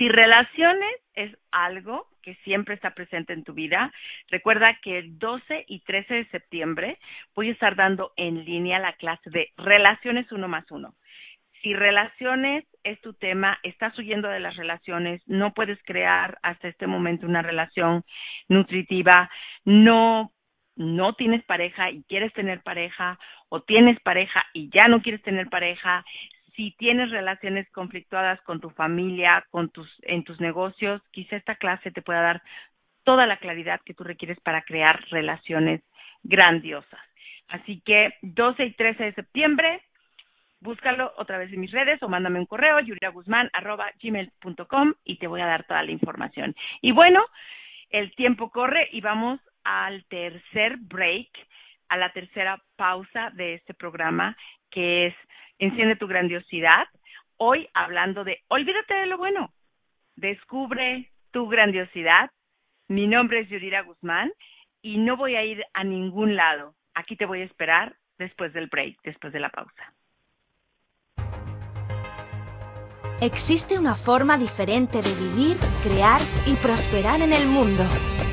si 0.00 0.08
relaciones 0.08 0.96
es 1.12 1.30
algo 1.50 2.06
que 2.22 2.34
siempre 2.36 2.74
está 2.74 2.94
presente 2.94 3.34
en 3.34 3.44
tu 3.44 3.52
vida, 3.52 3.92
recuerda 4.28 4.78
que 4.80 4.96
el 4.96 5.18
12 5.18 5.66
y 5.68 5.80
13 5.80 6.14
de 6.14 6.24
septiembre 6.30 6.98
voy 7.34 7.50
a 7.50 7.52
estar 7.52 7.76
dando 7.76 8.14
en 8.16 8.46
línea 8.46 8.78
la 8.78 8.94
clase 8.94 9.28
de 9.28 9.50
relaciones 9.58 10.32
uno 10.32 10.48
más 10.48 10.64
uno. 10.70 10.94
Si 11.60 11.74
relaciones 11.74 12.64
es 12.82 12.98
tu 13.02 13.12
tema, 13.12 13.58
estás 13.62 13.98
huyendo 13.98 14.28
de 14.28 14.40
las 14.40 14.56
relaciones, 14.56 15.20
no 15.26 15.52
puedes 15.52 15.78
crear 15.82 16.38
hasta 16.42 16.68
este 16.68 16.86
momento 16.86 17.26
una 17.26 17.42
relación 17.42 18.02
nutritiva, 18.48 19.30
no 19.66 20.32
no 20.76 21.12
tienes 21.12 21.44
pareja 21.44 21.90
y 21.90 22.04
quieres 22.04 22.32
tener 22.32 22.62
pareja 22.62 23.18
o 23.50 23.60
tienes 23.60 24.00
pareja 24.00 24.46
y 24.54 24.70
ya 24.70 24.88
no 24.88 25.02
quieres 25.02 25.22
tener 25.22 25.50
pareja, 25.50 26.06
si 26.60 26.72
tienes 26.72 27.10
relaciones 27.10 27.66
conflictuadas 27.70 28.38
con 28.42 28.60
tu 28.60 28.68
familia, 28.68 29.46
con 29.48 29.70
tus 29.70 29.88
en 30.02 30.24
tus 30.24 30.38
negocios, 30.40 31.00
quizá 31.10 31.36
esta 31.36 31.54
clase 31.54 31.90
te 31.90 32.02
pueda 32.02 32.20
dar 32.20 32.42
toda 33.02 33.26
la 33.26 33.38
claridad 33.38 33.80
que 33.82 33.94
tú 33.94 34.04
requieres 34.04 34.38
para 34.40 34.60
crear 34.60 35.02
relaciones 35.08 35.80
grandiosas. 36.22 37.00
Así 37.48 37.80
que 37.80 38.12
12 38.20 38.62
y 38.62 38.72
13 38.74 39.04
de 39.04 39.14
septiembre 39.14 39.80
búscalo 40.60 41.14
otra 41.16 41.38
vez 41.38 41.50
en 41.50 41.60
mis 41.60 41.70
redes 41.70 42.02
o 42.02 42.10
mándame 42.10 42.38
un 42.38 42.44
correo, 42.44 42.76
gmail.com 44.02 44.94
y 45.04 45.16
te 45.16 45.26
voy 45.28 45.40
a 45.40 45.46
dar 45.46 45.64
toda 45.64 45.82
la 45.82 45.92
información. 45.92 46.54
Y 46.82 46.92
bueno, 46.92 47.24
el 47.88 48.14
tiempo 48.16 48.50
corre 48.50 48.86
y 48.92 49.00
vamos 49.00 49.40
al 49.64 50.04
tercer 50.10 50.76
break, 50.76 51.30
a 51.88 51.96
la 51.96 52.12
tercera 52.12 52.62
pausa 52.76 53.30
de 53.30 53.54
este 53.54 53.72
programa, 53.72 54.36
que 54.70 55.06
es 55.06 55.14
Enciende 55.60 55.94
tu 55.96 56.08
grandiosidad. 56.08 56.88
Hoy 57.36 57.68
hablando 57.74 58.24
de 58.24 58.38
Olvídate 58.48 58.94
de 58.94 59.06
lo 59.06 59.18
bueno, 59.18 59.52
descubre 60.16 61.10
tu 61.32 61.48
grandiosidad. 61.48 62.30
Mi 62.88 63.06
nombre 63.06 63.40
es 63.40 63.48
Yurira 63.50 63.82
Guzmán 63.82 64.32
y 64.80 64.96
no 64.96 65.18
voy 65.18 65.36
a 65.36 65.44
ir 65.44 65.62
a 65.74 65.84
ningún 65.84 66.34
lado. 66.34 66.74
Aquí 66.94 67.14
te 67.14 67.26
voy 67.26 67.42
a 67.42 67.44
esperar 67.44 67.94
después 68.18 68.54
del 68.54 68.68
break, 68.68 68.96
después 69.04 69.34
de 69.34 69.40
la 69.40 69.50
pausa. 69.50 69.94
Existe 73.20 73.78
una 73.78 73.94
forma 73.94 74.38
diferente 74.38 75.02
de 75.02 75.14
vivir, 75.14 75.58
crear 75.82 76.22
y 76.46 76.54
prosperar 76.54 77.20
en 77.20 77.34
el 77.34 77.46
mundo. 77.48 77.84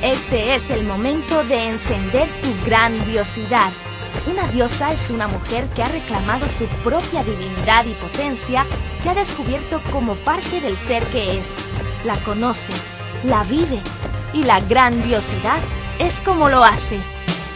Este 0.04 0.54
es 0.54 0.70
el 0.70 0.84
momento 0.84 1.44
de 1.46 1.70
encender 1.70 2.28
tu 2.44 2.66
grandiosidad. 2.66 3.72
Una 4.32 4.48
diosa 4.50 4.94
es 4.94 5.10
una 5.10 5.28
mujer 5.28 5.66
que 5.70 5.82
ha 5.82 5.88
reclamado 5.88 6.48
su 6.48 6.66
propia 6.84 7.24
divinidad 7.24 7.84
y 7.86 7.94
potencia, 7.94 8.64
que 9.02 9.10
ha 9.10 9.16
descubierto 9.16 9.82
como 9.92 10.14
parte 10.18 10.62
del 10.62 10.78
ser 10.78 11.04
que 11.08 11.40
es. 11.40 11.56
La 12.06 12.16
conoce, 12.18 12.74
la 13.24 13.44
vive 13.46 13.80
y 14.34 14.44
la 14.44 14.60
grandiosidad 14.62 15.58
es 15.98 16.20
como 16.20 16.48
lo 16.48 16.64
hace. 16.64 17.00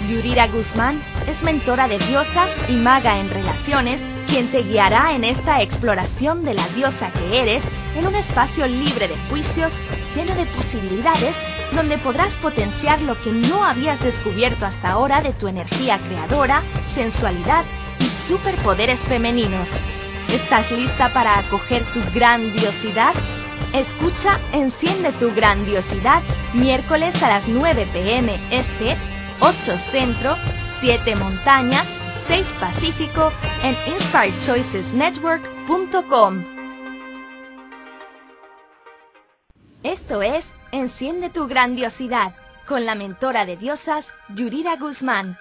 Yurira 0.08 0.48
Guzmán 0.48 1.02
es 1.28 1.44
mentora 1.44 1.88
de 1.88 2.00
diosas 2.00 2.50
y 2.70 2.74
maga 2.74 3.20
en 3.20 3.30
relaciones 3.30 4.02
quien 4.28 4.50
te 4.50 4.64
guiará 4.64 5.14
en 5.14 5.24
esta 5.24 5.62
exploración 5.62 6.46
de 6.46 6.54
la 6.54 6.66
diosa 6.70 7.12
que 7.12 7.42
eres 7.42 7.64
en 7.98 8.08
un 8.08 8.16
espacio 8.16 8.66
libre 8.66 9.10
de 9.10 9.18
juicios, 9.30 9.74
lleno 10.16 10.34
de 10.36 10.46
posibilidades, 10.46 11.36
donde 11.74 11.98
podrás 11.98 12.38
potenciar 12.38 13.02
lo 13.02 13.22
que 13.22 13.32
no 13.32 13.66
habías 13.66 14.02
descubierto 14.02 14.66
hasta 14.66 14.92
ahora 14.92 15.22
de 15.22 15.34
tu 15.34 15.48
energía 15.48 16.00
creadora, 16.00 16.62
sensualidad 16.86 17.66
superpoderes 18.32 19.06
femeninos. 19.06 19.76
¿Estás 20.30 20.72
lista 20.72 21.12
para 21.12 21.38
acoger 21.38 21.84
tu 21.92 22.00
grandiosidad? 22.16 23.14
Escucha 23.74 24.40
Enciende 24.54 25.12
tu 25.12 25.36
grandiosidad 25.36 26.24
miércoles 26.54 27.22
a 27.24 27.28
las 27.28 27.50
9 27.50 27.86
pm 27.92 28.40
este, 28.50 28.96
8 29.42 29.78
centro, 29.78 30.38
7 30.80 31.18
montaña, 31.18 31.84
6 32.28 32.56
Pacífico 32.58 33.34
en 33.64 33.76
InspiredChoicesNetwork.com. 33.94 36.46
Esto 39.84 40.22
es 40.22 40.54
Enciende 40.72 41.30
tu 41.30 41.50
grandiosidad 41.50 42.34
con 42.66 42.86
la 42.86 42.96
mentora 42.96 43.46
de 43.46 43.58
diosas 43.58 44.14
Yurira 44.30 44.78
Guzmán. 44.78 45.38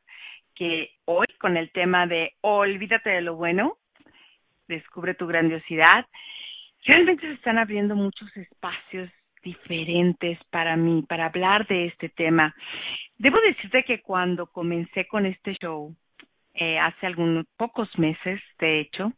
que 0.55 0.91
hoy 1.05 1.27
con 1.39 1.57
el 1.57 1.71
tema 1.71 2.07
de 2.07 2.33
olvídate 2.41 3.09
de 3.09 3.21
lo 3.21 3.35
bueno, 3.35 3.77
descubre 4.67 5.15
tu 5.15 5.27
grandiosidad, 5.27 6.05
realmente 6.85 7.27
se 7.27 7.33
están 7.33 7.57
abriendo 7.57 7.95
muchos 7.95 8.35
espacios 8.37 9.09
diferentes 9.43 10.37
para 10.49 10.75
mí, 10.75 11.03
para 11.07 11.25
hablar 11.25 11.67
de 11.67 11.87
este 11.87 12.09
tema. 12.09 12.55
Debo 13.21 13.39
decirte 13.39 13.83
que 13.83 14.01
cuando 14.01 14.47
comencé 14.47 15.05
con 15.07 15.27
este 15.27 15.55
show, 15.61 15.95
eh, 16.55 16.79
hace 16.79 17.05
algunos 17.05 17.45
pocos 17.55 17.87
meses, 17.99 18.41
de 18.57 18.79
hecho, 18.79 19.13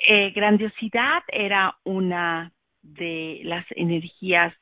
eh, 0.00 0.32
grandiosidad 0.32 1.22
era 1.28 1.76
una 1.84 2.50
de 2.82 3.40
las 3.44 3.64
energías 3.76 4.52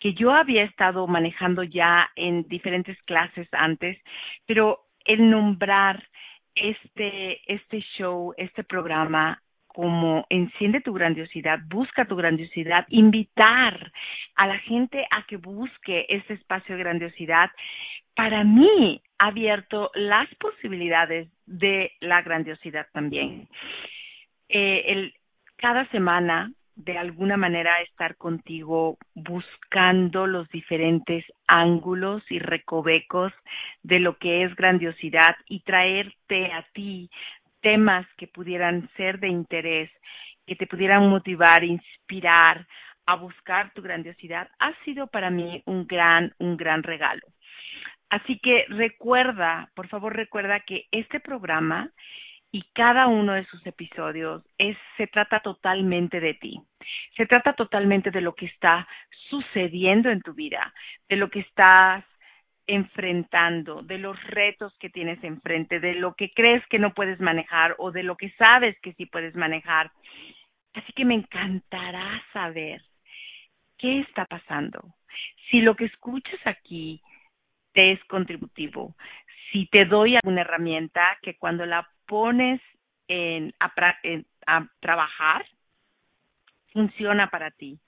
que 0.00 0.14
yo 0.14 0.32
había 0.32 0.64
estado 0.64 1.06
manejando 1.06 1.62
ya 1.62 2.10
en 2.16 2.42
diferentes 2.48 3.00
clases 3.04 3.46
antes, 3.52 3.96
pero 4.46 4.88
el 5.04 5.30
nombrar 5.30 6.08
este, 6.56 7.40
este 7.46 7.84
show, 7.96 8.34
este 8.36 8.64
programa 8.64 9.40
como 9.76 10.24
enciende 10.30 10.80
tu 10.80 10.94
grandiosidad, 10.94 11.58
busca 11.68 12.06
tu 12.06 12.16
grandiosidad, 12.16 12.86
invitar 12.88 13.92
a 14.34 14.46
la 14.46 14.58
gente 14.60 15.06
a 15.10 15.26
que 15.26 15.36
busque 15.36 16.06
este 16.08 16.32
espacio 16.32 16.74
de 16.74 16.82
grandiosidad, 16.82 17.50
para 18.14 18.42
mí 18.42 19.02
ha 19.18 19.26
abierto 19.26 19.90
las 19.94 20.34
posibilidades 20.36 21.28
de 21.44 21.92
la 22.00 22.22
grandiosidad 22.22 22.86
también. 22.94 23.50
Eh, 24.48 25.12
cada 25.56 25.86
semana 25.90 26.50
de 26.76 26.96
alguna 26.96 27.36
manera 27.36 27.80
estar 27.82 28.16
contigo 28.16 28.96
buscando 29.14 30.26
los 30.26 30.48
diferentes 30.50 31.24
ángulos 31.46 32.22
y 32.30 32.38
recovecos 32.38 33.32
de 33.82 33.98
lo 33.98 34.16
que 34.18 34.44
es 34.44 34.54
grandiosidad 34.56 35.36
y 35.48 35.60
traerte 35.60 36.52
a 36.52 36.66
ti 36.74 37.10
temas 37.66 38.06
que 38.16 38.28
pudieran 38.28 38.88
ser 38.96 39.18
de 39.18 39.26
interés, 39.26 39.90
que 40.46 40.54
te 40.54 40.68
pudieran 40.68 41.08
motivar, 41.08 41.64
inspirar 41.64 42.64
a 43.06 43.16
buscar 43.16 43.72
tu 43.74 43.82
grandiosidad, 43.82 44.48
ha 44.60 44.72
sido 44.84 45.08
para 45.08 45.30
mí 45.30 45.64
un 45.66 45.84
gran, 45.84 46.32
un 46.38 46.56
gran 46.56 46.84
regalo. 46.84 47.26
Así 48.08 48.38
que 48.38 48.66
recuerda, 48.68 49.68
por 49.74 49.88
favor 49.88 50.14
recuerda 50.14 50.60
que 50.60 50.86
este 50.92 51.18
programa 51.18 51.90
y 52.52 52.62
cada 52.72 53.08
uno 53.08 53.32
de 53.32 53.44
sus 53.46 53.66
episodios 53.66 54.44
es, 54.58 54.76
se 54.96 55.08
trata 55.08 55.40
totalmente 55.40 56.20
de 56.20 56.34
ti. 56.34 56.60
Se 57.16 57.26
trata 57.26 57.54
totalmente 57.54 58.12
de 58.12 58.20
lo 58.20 58.36
que 58.36 58.46
está 58.46 58.86
sucediendo 59.28 60.08
en 60.08 60.22
tu 60.22 60.34
vida, 60.34 60.72
de 61.08 61.16
lo 61.16 61.30
que 61.30 61.40
estás 61.40 62.04
enfrentando, 62.66 63.82
de 63.82 63.98
los 63.98 64.20
retos 64.24 64.76
que 64.78 64.90
tienes 64.90 65.22
enfrente, 65.22 65.80
de 65.80 65.94
lo 65.94 66.14
que 66.14 66.32
crees 66.32 66.66
que 66.68 66.78
no 66.78 66.94
puedes 66.94 67.20
manejar 67.20 67.74
o 67.78 67.92
de 67.92 68.02
lo 68.02 68.16
que 68.16 68.30
sabes 68.32 68.78
que 68.80 68.92
sí 68.94 69.06
puedes 69.06 69.34
manejar. 69.34 69.92
Así 70.74 70.92
que 70.92 71.04
me 71.04 71.14
encantará 71.14 72.22
saber 72.32 72.82
qué 73.78 74.00
está 74.00 74.24
pasando. 74.26 74.94
Si 75.50 75.60
lo 75.60 75.76
que 75.76 75.86
escuchas 75.86 76.40
aquí 76.44 77.00
te 77.72 77.92
es 77.92 78.04
contributivo, 78.04 78.96
si 79.52 79.66
te 79.66 79.84
doy 79.84 80.16
alguna 80.16 80.42
herramienta 80.42 81.18
que 81.22 81.36
cuando 81.36 81.64
la 81.66 81.88
pones 82.06 82.60
en, 83.08 83.54
a, 83.60 83.72
a 84.46 84.68
trabajar, 84.80 85.46
funciona 86.72 87.30
para 87.30 87.50
ti. 87.52 87.78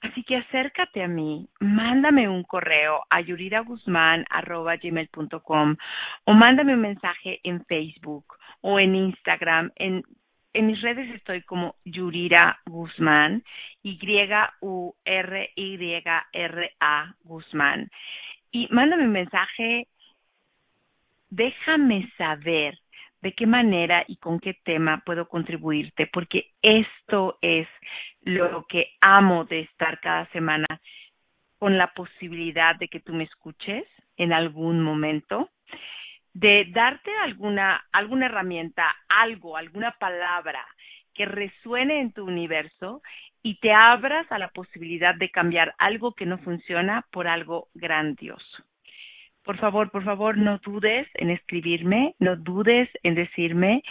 Así 0.00 0.24
que 0.24 0.36
acércate 0.36 1.02
a 1.02 1.08
mí, 1.08 1.48
mándame 1.60 2.28
un 2.28 2.42
correo 2.42 3.04
a 3.10 3.20
yuriraguzman.gmail.com 3.20 5.76
o 6.24 6.32
mándame 6.32 6.74
un 6.74 6.80
mensaje 6.80 7.40
en 7.42 7.62
Facebook 7.66 8.24
o 8.62 8.80
en 8.80 8.94
Instagram. 8.94 9.70
En, 9.76 10.02
en 10.54 10.66
mis 10.66 10.80
redes 10.80 11.14
estoy 11.14 11.42
como 11.42 11.74
Yurira 11.84 12.58
Guzmán, 12.64 13.44
Y-U-R-Y-R-A 13.82 14.94
Guzmán. 17.22 17.90
Y 18.52 18.68
mándame 18.70 19.04
un 19.04 19.12
mensaje, 19.12 19.86
déjame 21.28 22.10
saber 22.16 22.78
de 23.20 23.32
qué 23.32 23.46
manera 23.46 24.02
y 24.08 24.16
con 24.16 24.40
qué 24.40 24.54
tema 24.64 25.02
puedo 25.04 25.28
contribuirte, 25.28 26.06
porque 26.06 26.52
esto 26.62 27.36
es 27.42 27.68
lo 28.22 28.64
que 28.68 28.92
amo 29.00 29.44
de 29.44 29.60
estar 29.60 30.00
cada 30.00 30.26
semana 30.26 30.66
con 31.58 31.76
la 31.76 31.88
posibilidad 31.88 32.76
de 32.76 32.88
que 32.88 33.00
tú 33.00 33.12
me 33.12 33.24
escuches 33.24 33.84
en 34.16 34.32
algún 34.32 34.82
momento, 34.82 35.50
de 36.32 36.66
darte 36.70 37.10
alguna, 37.22 37.84
alguna 37.92 38.26
herramienta, 38.26 38.94
algo, 39.08 39.56
alguna 39.56 39.92
palabra 39.92 40.64
que 41.14 41.24
resuene 41.26 42.00
en 42.00 42.12
tu 42.12 42.24
universo 42.24 43.02
y 43.42 43.58
te 43.60 43.72
abras 43.72 44.30
a 44.30 44.38
la 44.38 44.48
posibilidad 44.48 45.14
de 45.14 45.30
cambiar 45.30 45.74
algo 45.78 46.14
que 46.14 46.26
no 46.26 46.38
funciona 46.38 47.06
por 47.10 47.26
algo 47.26 47.68
grandioso. 47.74 48.64
Por 49.42 49.58
favor, 49.58 49.90
por 49.90 50.04
favor, 50.04 50.36
no 50.36 50.58
dudes 50.58 51.08
en 51.14 51.30
escribirme, 51.30 52.14
no 52.18 52.36
dudes 52.36 52.88
en 53.02 53.14
decirme 53.14 53.82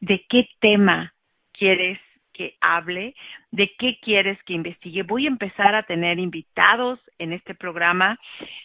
de 0.00 0.24
qué 0.28 0.48
tema 0.60 1.12
quieres 1.52 1.98
que 2.38 2.56
hable, 2.60 3.16
de 3.50 3.74
qué 3.78 3.98
quieres 4.00 4.40
que 4.44 4.52
investigue. 4.54 5.02
Voy 5.02 5.26
a 5.26 5.28
empezar 5.28 5.74
a 5.74 5.82
tener 5.82 6.20
invitados 6.20 7.00
en 7.18 7.32
este 7.32 7.54
programa, 7.56 8.16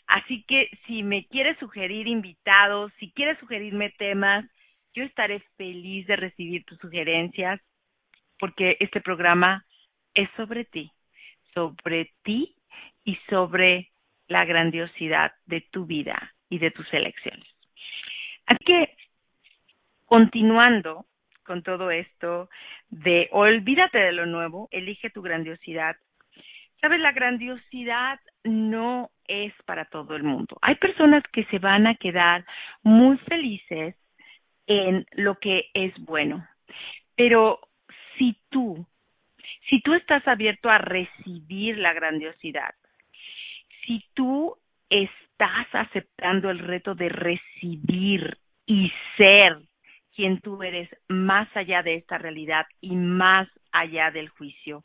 así 0.05 0.43
que 0.47 0.69
si 0.85 1.01
me 1.01 1.25
quieres 1.25 1.57
sugerir 1.57 2.07
invitados, 2.07 2.93
si 2.99 3.11
quieres 3.11 3.39
sugerirme 3.39 3.89
temas, 3.97 4.45
yo 4.93 5.03
estaré 5.03 5.39
feliz 5.57 6.05
de 6.05 6.15
recibir 6.15 6.63
tus 6.65 6.77
sugerencias. 6.79 7.59
porque 8.39 8.75
este 8.81 8.99
programa 8.99 9.65
es 10.13 10.27
sobre 10.35 10.65
ti, 10.65 10.91
sobre 11.53 12.11
ti 12.23 12.55
y 13.05 13.15
sobre 13.29 13.89
la 14.27 14.43
grandiosidad 14.43 15.31
de 15.45 15.61
tu 15.71 15.85
vida 15.85 16.33
y 16.49 16.57
de 16.59 16.71
tus 16.71 16.91
elecciones. 16.93 17.47
Así 18.47 18.65
que, 18.65 18.97
continuando 20.05 21.05
con 21.43 21.63
todo 21.63 21.91
esto 21.91 22.49
de 22.89 23.29
olvídate 23.31 23.97
de 23.97 24.11
lo 24.11 24.25
nuevo, 24.25 24.67
elige 24.71 25.09
tu 25.09 25.21
grandiosidad. 25.21 25.95
Sabes, 26.81 26.99
la 26.99 27.11
grandiosidad 27.11 28.19
no 28.43 29.09
es 29.27 29.53
para 29.65 29.85
todo 29.85 30.15
el 30.15 30.23
mundo. 30.23 30.57
Hay 30.61 30.75
personas 30.75 31.23
que 31.31 31.45
se 31.45 31.59
van 31.59 31.87
a 31.87 31.95
quedar 31.95 32.45
muy 32.81 33.17
felices 33.19 33.95
en 34.67 35.05
lo 35.11 35.39
que 35.39 35.69
es 35.73 35.93
bueno. 35.99 36.45
Pero 37.15 37.59
si 38.17 38.37
tú, 38.49 38.85
si 39.69 39.81
tú 39.81 39.93
estás 39.93 40.27
abierto 40.27 40.69
a 40.69 40.77
recibir 40.77 41.77
la 41.77 41.93
grandiosidad, 41.93 42.73
si 43.85 44.03
tú 44.13 44.55
estás 44.89 45.67
aceptando 45.73 46.49
el 46.49 46.59
reto 46.59 46.95
de 46.95 47.09
recibir 47.09 48.37
y 48.65 48.91
ser 49.17 49.57
quien 50.15 50.39
tú 50.41 50.61
eres 50.63 50.89
más 51.07 51.47
allá 51.55 51.83
de 51.83 51.95
esta 51.95 52.17
realidad 52.17 52.65
y 52.81 52.95
más 52.95 53.47
allá 53.71 54.11
del 54.11 54.29
juicio. 54.29 54.83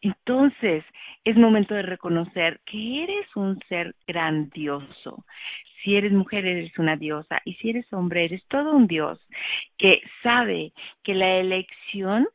Entonces, 0.00 0.84
es 1.24 1.36
momento 1.36 1.74
de 1.74 1.82
reconocer 1.82 2.60
que 2.64 3.02
eres 3.02 3.26
un 3.36 3.58
ser 3.68 3.94
grandioso. 4.06 5.24
Si 5.82 5.96
eres 5.96 6.12
mujer, 6.12 6.46
eres 6.46 6.76
una 6.78 6.96
diosa. 6.96 7.40
Y 7.44 7.54
si 7.54 7.70
eres 7.70 7.92
hombre, 7.92 8.24
eres 8.24 8.44
todo 8.48 8.72
un 8.72 8.86
dios 8.86 9.18
que 9.76 10.00
sabe 10.22 10.72
que 11.02 11.14
la 11.14 11.36
elección 11.36 12.28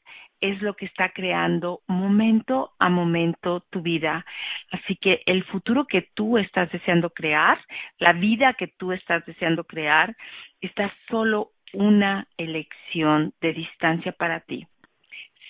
es 0.44 0.62
lo 0.62 0.74
que 0.74 0.86
está 0.86 1.10
creando 1.14 1.84
momento 1.88 2.74
a 2.78 2.90
momento 2.90 3.64
tu 3.70 3.82
vida. 3.82 4.26
Así 4.72 4.98
que 4.98 5.22
el 5.26 5.46
futuro 5.46 5.86
que 5.86 6.10
tú 6.14 6.38
estás 6.38 6.70
deseando 6.70 7.12
crear, 7.12 7.58
la 7.98 8.12
vida 8.12 8.54
que 8.54 8.68
tú 8.68 8.92
estás 8.92 9.26
deseando 9.26 9.64
crear, 9.64 10.14
está 10.60 10.94
solo 11.10 11.53
una 11.74 12.28
elección 12.38 13.34
de 13.42 13.54
distancia 13.54 14.12
para 14.12 14.40
ti. 14.42 14.68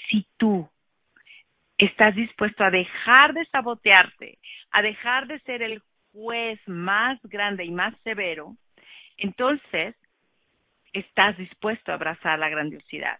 Si 0.10 0.26
tú 0.38 0.70
estás 1.78 2.16
dispuesto 2.16 2.64
a 2.64 2.72
dejar 2.72 3.34
de 3.34 3.46
sabotearte, 3.46 4.40
a 4.72 4.82
dejar 4.82 5.28
de 5.28 5.40
ser 5.40 5.62
el 5.62 5.82
juez 6.12 6.60
más 6.68 7.20
grande 7.24 7.66
y 7.66 7.72
más 7.72 7.94
severo, 8.04 8.56
entonces 9.18 9.96
estás 10.94 11.38
dispuesto 11.38 11.92
a 11.92 11.96
abrazar 11.96 12.40
la 12.40 12.50
grandiosidad. 12.50 13.20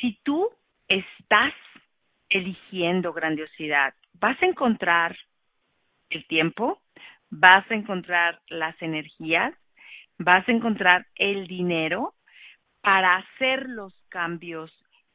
Si 0.00 0.18
tú 0.22 0.48
estás 0.88 1.54
eligiendo 2.28 3.12
grandiosidad, 3.12 3.94
vas 4.14 4.40
a 4.42 4.46
encontrar 4.46 5.16
el 6.10 6.26
tiempo, 6.26 6.80
vas 7.30 7.68
a 7.70 7.74
encontrar 7.74 8.40
las 8.48 8.80
energías, 8.82 9.54
vas 10.20 10.46
a 10.46 10.52
encontrar 10.52 11.06
el 11.16 11.46
dinero 11.46 12.14
para 12.82 13.16
hacer 13.16 13.68
los 13.68 13.94
cambios 14.10 14.70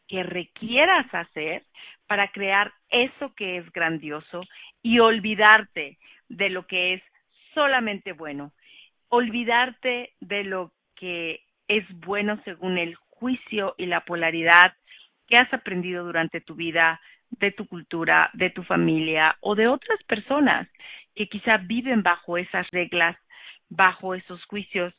que 0.07 0.23
requieras 0.23 1.05
hacer 1.13 1.63
para 2.07 2.29
crear 2.29 2.73
eso 2.89 3.33
que 3.35 3.57
es 3.57 3.71
grandioso 3.71 4.41
y 4.81 4.99
olvidarte 4.99 5.97
de 6.27 6.49
lo 6.49 6.65
que 6.65 6.95
es 6.95 7.03
solamente 7.53 8.13
bueno, 8.13 8.51
olvidarte 9.09 10.13
de 10.19 10.43
lo 10.43 10.71
que 10.95 11.41
es 11.67 11.85
bueno 11.99 12.41
según 12.43 12.77
el 12.77 12.95
juicio 12.95 13.75
y 13.77 13.85
la 13.85 14.01
polaridad 14.01 14.73
que 15.27 15.37
has 15.37 15.51
aprendido 15.53 16.03
durante 16.03 16.41
tu 16.41 16.55
vida, 16.55 16.99
de 17.29 17.51
tu 17.51 17.67
cultura, 17.67 18.29
de 18.33 18.49
tu 18.49 18.63
familia 18.63 19.37
o 19.41 19.55
de 19.55 19.67
otras 19.67 20.01
personas 20.03 20.67
que 21.15 21.27
quizá 21.27 21.57
viven 21.57 22.01
bajo 22.01 22.37
esas 22.37 22.69
reglas 22.71 23.17
bajo 23.69 24.15
esos 24.15 24.43
juicios. 24.45 24.93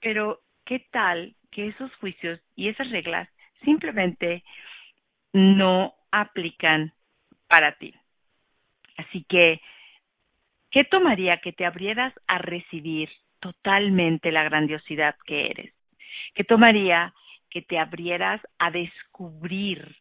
Pero, 0.00 0.40
¿qué 0.64 0.80
tal 0.90 1.34
que 1.50 1.68
esos 1.68 1.94
juicios 1.96 2.40
y 2.54 2.68
esas 2.68 2.90
reglas 2.90 3.28
simplemente 3.64 4.44
no 5.32 5.94
aplican 6.10 6.92
para 7.48 7.72
ti? 7.78 7.94
Así 8.96 9.24
que, 9.28 9.60
¿qué 10.70 10.84
tomaría 10.84 11.38
que 11.38 11.52
te 11.52 11.64
abrieras 11.64 12.12
a 12.26 12.38
recibir 12.38 13.10
totalmente 13.40 14.32
la 14.32 14.44
grandiosidad 14.44 15.16
que 15.26 15.50
eres? 15.50 15.72
¿Qué 16.34 16.44
tomaría 16.44 17.14
que 17.50 17.62
te 17.62 17.78
abrieras 17.78 18.40
a 18.58 18.70
descubrir 18.70 19.96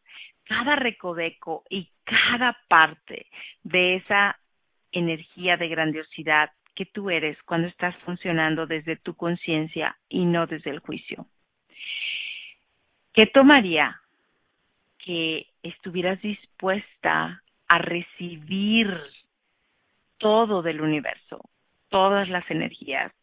cada 0.45 0.75
recoveco 0.75 1.63
y 1.69 1.89
cada 2.03 2.57
parte 2.67 3.27
de 3.63 3.95
esa 3.95 4.39
energía 4.91 5.57
de 5.57 5.67
grandiosidad 5.67 6.51
que 6.76 6.86
tú 6.86 7.09
eres 7.09 7.41
cuando 7.43 7.67
estás 7.67 7.95
funcionando 8.05 8.67
desde 8.67 8.97
tu 8.97 9.15
conciencia 9.15 9.97
y 10.09 10.26
no 10.26 10.45
desde 10.45 10.69
el 10.69 10.80
juicio. 10.80 11.26
¿Qué 13.13 13.28
tomaría 13.28 13.99
que 14.99 15.47
estuvieras 15.63 16.21
dispuesta 16.21 17.41
a 17.67 17.78
recibir 17.78 18.93
todo 20.17 20.61
del 20.61 20.82
universo, 20.82 21.49
todas 21.89 22.28
las 22.28 22.49
energías? 22.51 23.13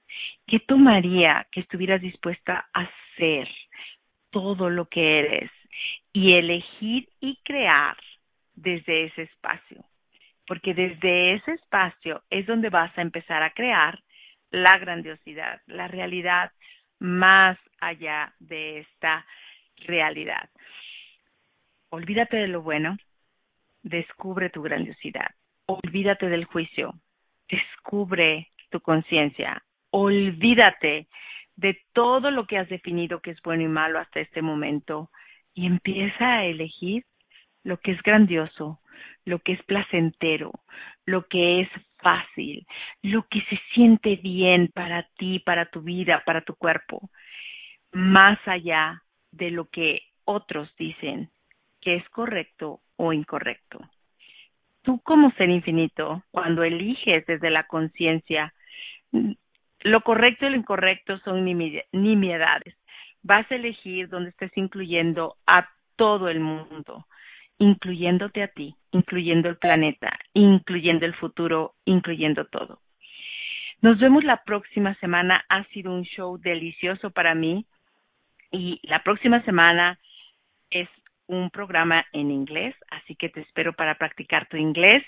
¿Qué 0.46 0.60
tomaría 0.60 1.46
que 1.52 1.60
estuvieras 1.60 2.00
dispuesta 2.00 2.68
a 2.72 2.88
ser 3.16 3.48
todo 4.30 4.70
lo 4.70 4.86
que 4.86 5.18
eres 5.18 5.50
y 6.12 6.32
elegir 6.34 7.08
y 7.20 7.36
crear 7.44 7.96
desde 8.54 9.04
ese 9.04 9.22
espacio? 9.22 9.84
Porque 10.46 10.74
desde 10.74 11.34
ese 11.34 11.52
espacio 11.52 12.22
es 12.30 12.46
donde 12.46 12.70
vas 12.70 12.96
a 12.96 13.02
empezar 13.02 13.42
a 13.42 13.52
crear 13.52 14.02
la 14.50 14.78
grandiosidad, 14.78 15.60
la 15.66 15.88
realidad 15.88 16.52
más 16.98 17.58
allá 17.80 18.34
de 18.38 18.80
esta 18.80 19.26
realidad. 19.76 20.50
Olvídate 21.90 22.36
de 22.36 22.48
lo 22.48 22.62
bueno, 22.62 22.96
descubre 23.82 24.50
tu 24.50 24.62
grandiosidad, 24.62 25.30
olvídate 25.66 26.28
del 26.28 26.44
juicio, 26.44 26.94
descubre 27.48 28.48
tu 28.70 28.80
conciencia, 28.80 29.62
olvídate 29.90 31.08
de 31.56 31.78
todo 31.92 32.30
lo 32.30 32.46
que 32.46 32.58
has 32.58 32.68
definido 32.68 33.20
que 33.20 33.32
es 33.32 33.42
bueno 33.42 33.62
y 33.62 33.68
malo 33.68 33.98
hasta 33.98 34.20
este 34.20 34.42
momento 34.42 35.10
y 35.54 35.66
empieza 35.66 36.24
a 36.24 36.44
elegir 36.44 37.04
lo 37.62 37.78
que 37.78 37.92
es 37.92 38.02
grandioso, 38.02 38.80
lo 39.24 39.38
que 39.40 39.52
es 39.52 39.62
placentero, 39.64 40.52
lo 41.06 41.26
que 41.26 41.60
es 41.60 41.68
fácil, 41.98 42.66
lo 43.02 43.26
que 43.28 43.40
se 43.42 43.58
siente 43.74 44.16
bien 44.16 44.70
para 44.74 45.04
ti, 45.16 45.38
para 45.38 45.66
tu 45.66 45.82
vida, 45.82 46.22
para 46.26 46.42
tu 46.42 46.54
cuerpo, 46.56 47.10
más 47.92 48.38
allá 48.46 49.02
de 49.30 49.50
lo 49.50 49.66
que 49.66 50.02
otros 50.24 50.74
dicen 50.76 51.30
que 51.80 51.96
es 51.96 52.08
correcto 52.10 52.80
o 52.96 53.12
incorrecto. 53.12 53.80
Tú 54.82 55.00
como 55.00 55.30
ser 55.32 55.50
infinito, 55.50 56.24
cuando 56.30 56.64
eliges 56.64 57.24
desde 57.26 57.50
la 57.50 57.66
conciencia, 57.66 58.52
lo 59.80 60.00
correcto 60.02 60.46
y 60.46 60.50
lo 60.50 60.56
incorrecto 60.56 61.18
son 61.20 61.44
nimiedades. 61.44 62.74
Vas 63.22 63.50
a 63.50 63.54
elegir 63.54 64.08
donde 64.08 64.30
estés 64.30 64.52
incluyendo 64.56 65.36
a 65.46 65.68
todo 65.96 66.28
el 66.28 66.40
mundo, 66.40 67.06
incluyéndote 67.62 68.42
a 68.42 68.48
ti, 68.48 68.74
incluyendo 68.90 69.48
el 69.48 69.56
planeta, 69.56 70.18
incluyendo 70.34 71.06
el 71.06 71.14
futuro, 71.14 71.74
incluyendo 71.84 72.44
todo. 72.46 72.80
Nos 73.80 74.00
vemos 74.00 74.24
la 74.24 74.42
próxima 74.42 74.96
semana. 74.96 75.44
Ha 75.48 75.62
sido 75.66 75.92
un 75.92 76.02
show 76.02 76.38
delicioso 76.38 77.12
para 77.12 77.36
mí 77.36 77.64
y 78.50 78.80
la 78.82 79.04
próxima 79.04 79.44
semana 79.44 80.00
es 80.70 80.88
un 81.28 81.50
programa 81.50 82.04
en 82.12 82.32
inglés, 82.32 82.74
así 82.90 83.14
que 83.14 83.28
te 83.28 83.42
espero 83.42 83.72
para 83.74 83.94
practicar 83.94 84.48
tu 84.48 84.56
inglés. 84.56 85.04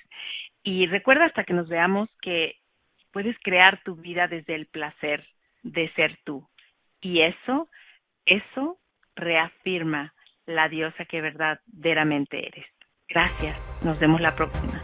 Y 0.62 0.86
recuerda 0.86 1.24
hasta 1.24 1.42
que 1.42 1.54
nos 1.54 1.68
veamos 1.68 2.08
que 2.22 2.54
puedes 3.10 3.36
crear 3.40 3.82
tu 3.82 3.96
vida 3.96 4.28
desde 4.28 4.54
el 4.54 4.66
placer 4.66 5.26
de 5.64 5.92
ser 5.94 6.18
tú. 6.22 6.46
Y 7.00 7.22
eso, 7.22 7.68
eso 8.26 8.78
reafirma 9.16 10.13
la 10.46 10.68
diosa 10.68 11.04
que 11.04 11.20
verdaderamente 11.20 12.46
eres. 12.46 12.66
Gracias, 13.08 13.56
nos 13.82 13.98
vemos 13.98 14.20
la 14.20 14.34
próxima. 14.34 14.82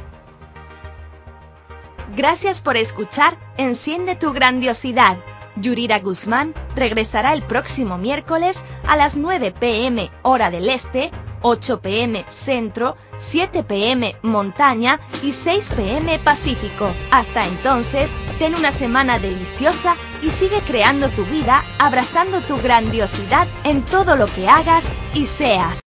Gracias 2.16 2.60
por 2.60 2.76
escuchar 2.76 3.34
Enciende 3.56 4.16
tu 4.16 4.32
grandiosidad. 4.32 5.16
Yurira 5.56 5.98
Guzmán 5.98 6.54
regresará 6.74 7.32
el 7.32 7.42
próximo 7.42 7.98
miércoles 7.98 8.64
a 8.86 8.96
las 8.96 9.16
9 9.16 9.52
pm 9.58 10.10
hora 10.22 10.50
del 10.50 10.68
este, 10.68 11.10
8 11.42 11.80
pm 11.80 12.24
centro, 12.28 12.96
7 13.18 13.62
pm 13.64 14.16
montaña 14.22 15.00
y 15.22 15.32
6 15.32 15.70
pm 15.76 16.18
pacífico. 16.18 16.90
Hasta 17.10 17.46
entonces, 17.46 18.10
ten 18.38 18.54
una 18.54 18.72
semana 18.72 19.18
deliciosa 19.18 19.96
y 20.22 20.30
sigue 20.30 20.60
creando 20.66 21.08
tu 21.10 21.24
vida 21.24 21.62
abrazando 21.78 22.40
tu 22.42 22.56
grandiosidad 22.60 23.46
en 23.64 23.82
todo 23.84 24.16
lo 24.16 24.26
que 24.26 24.48
hagas 24.48 24.84
y 25.14 25.26
seas. 25.26 25.80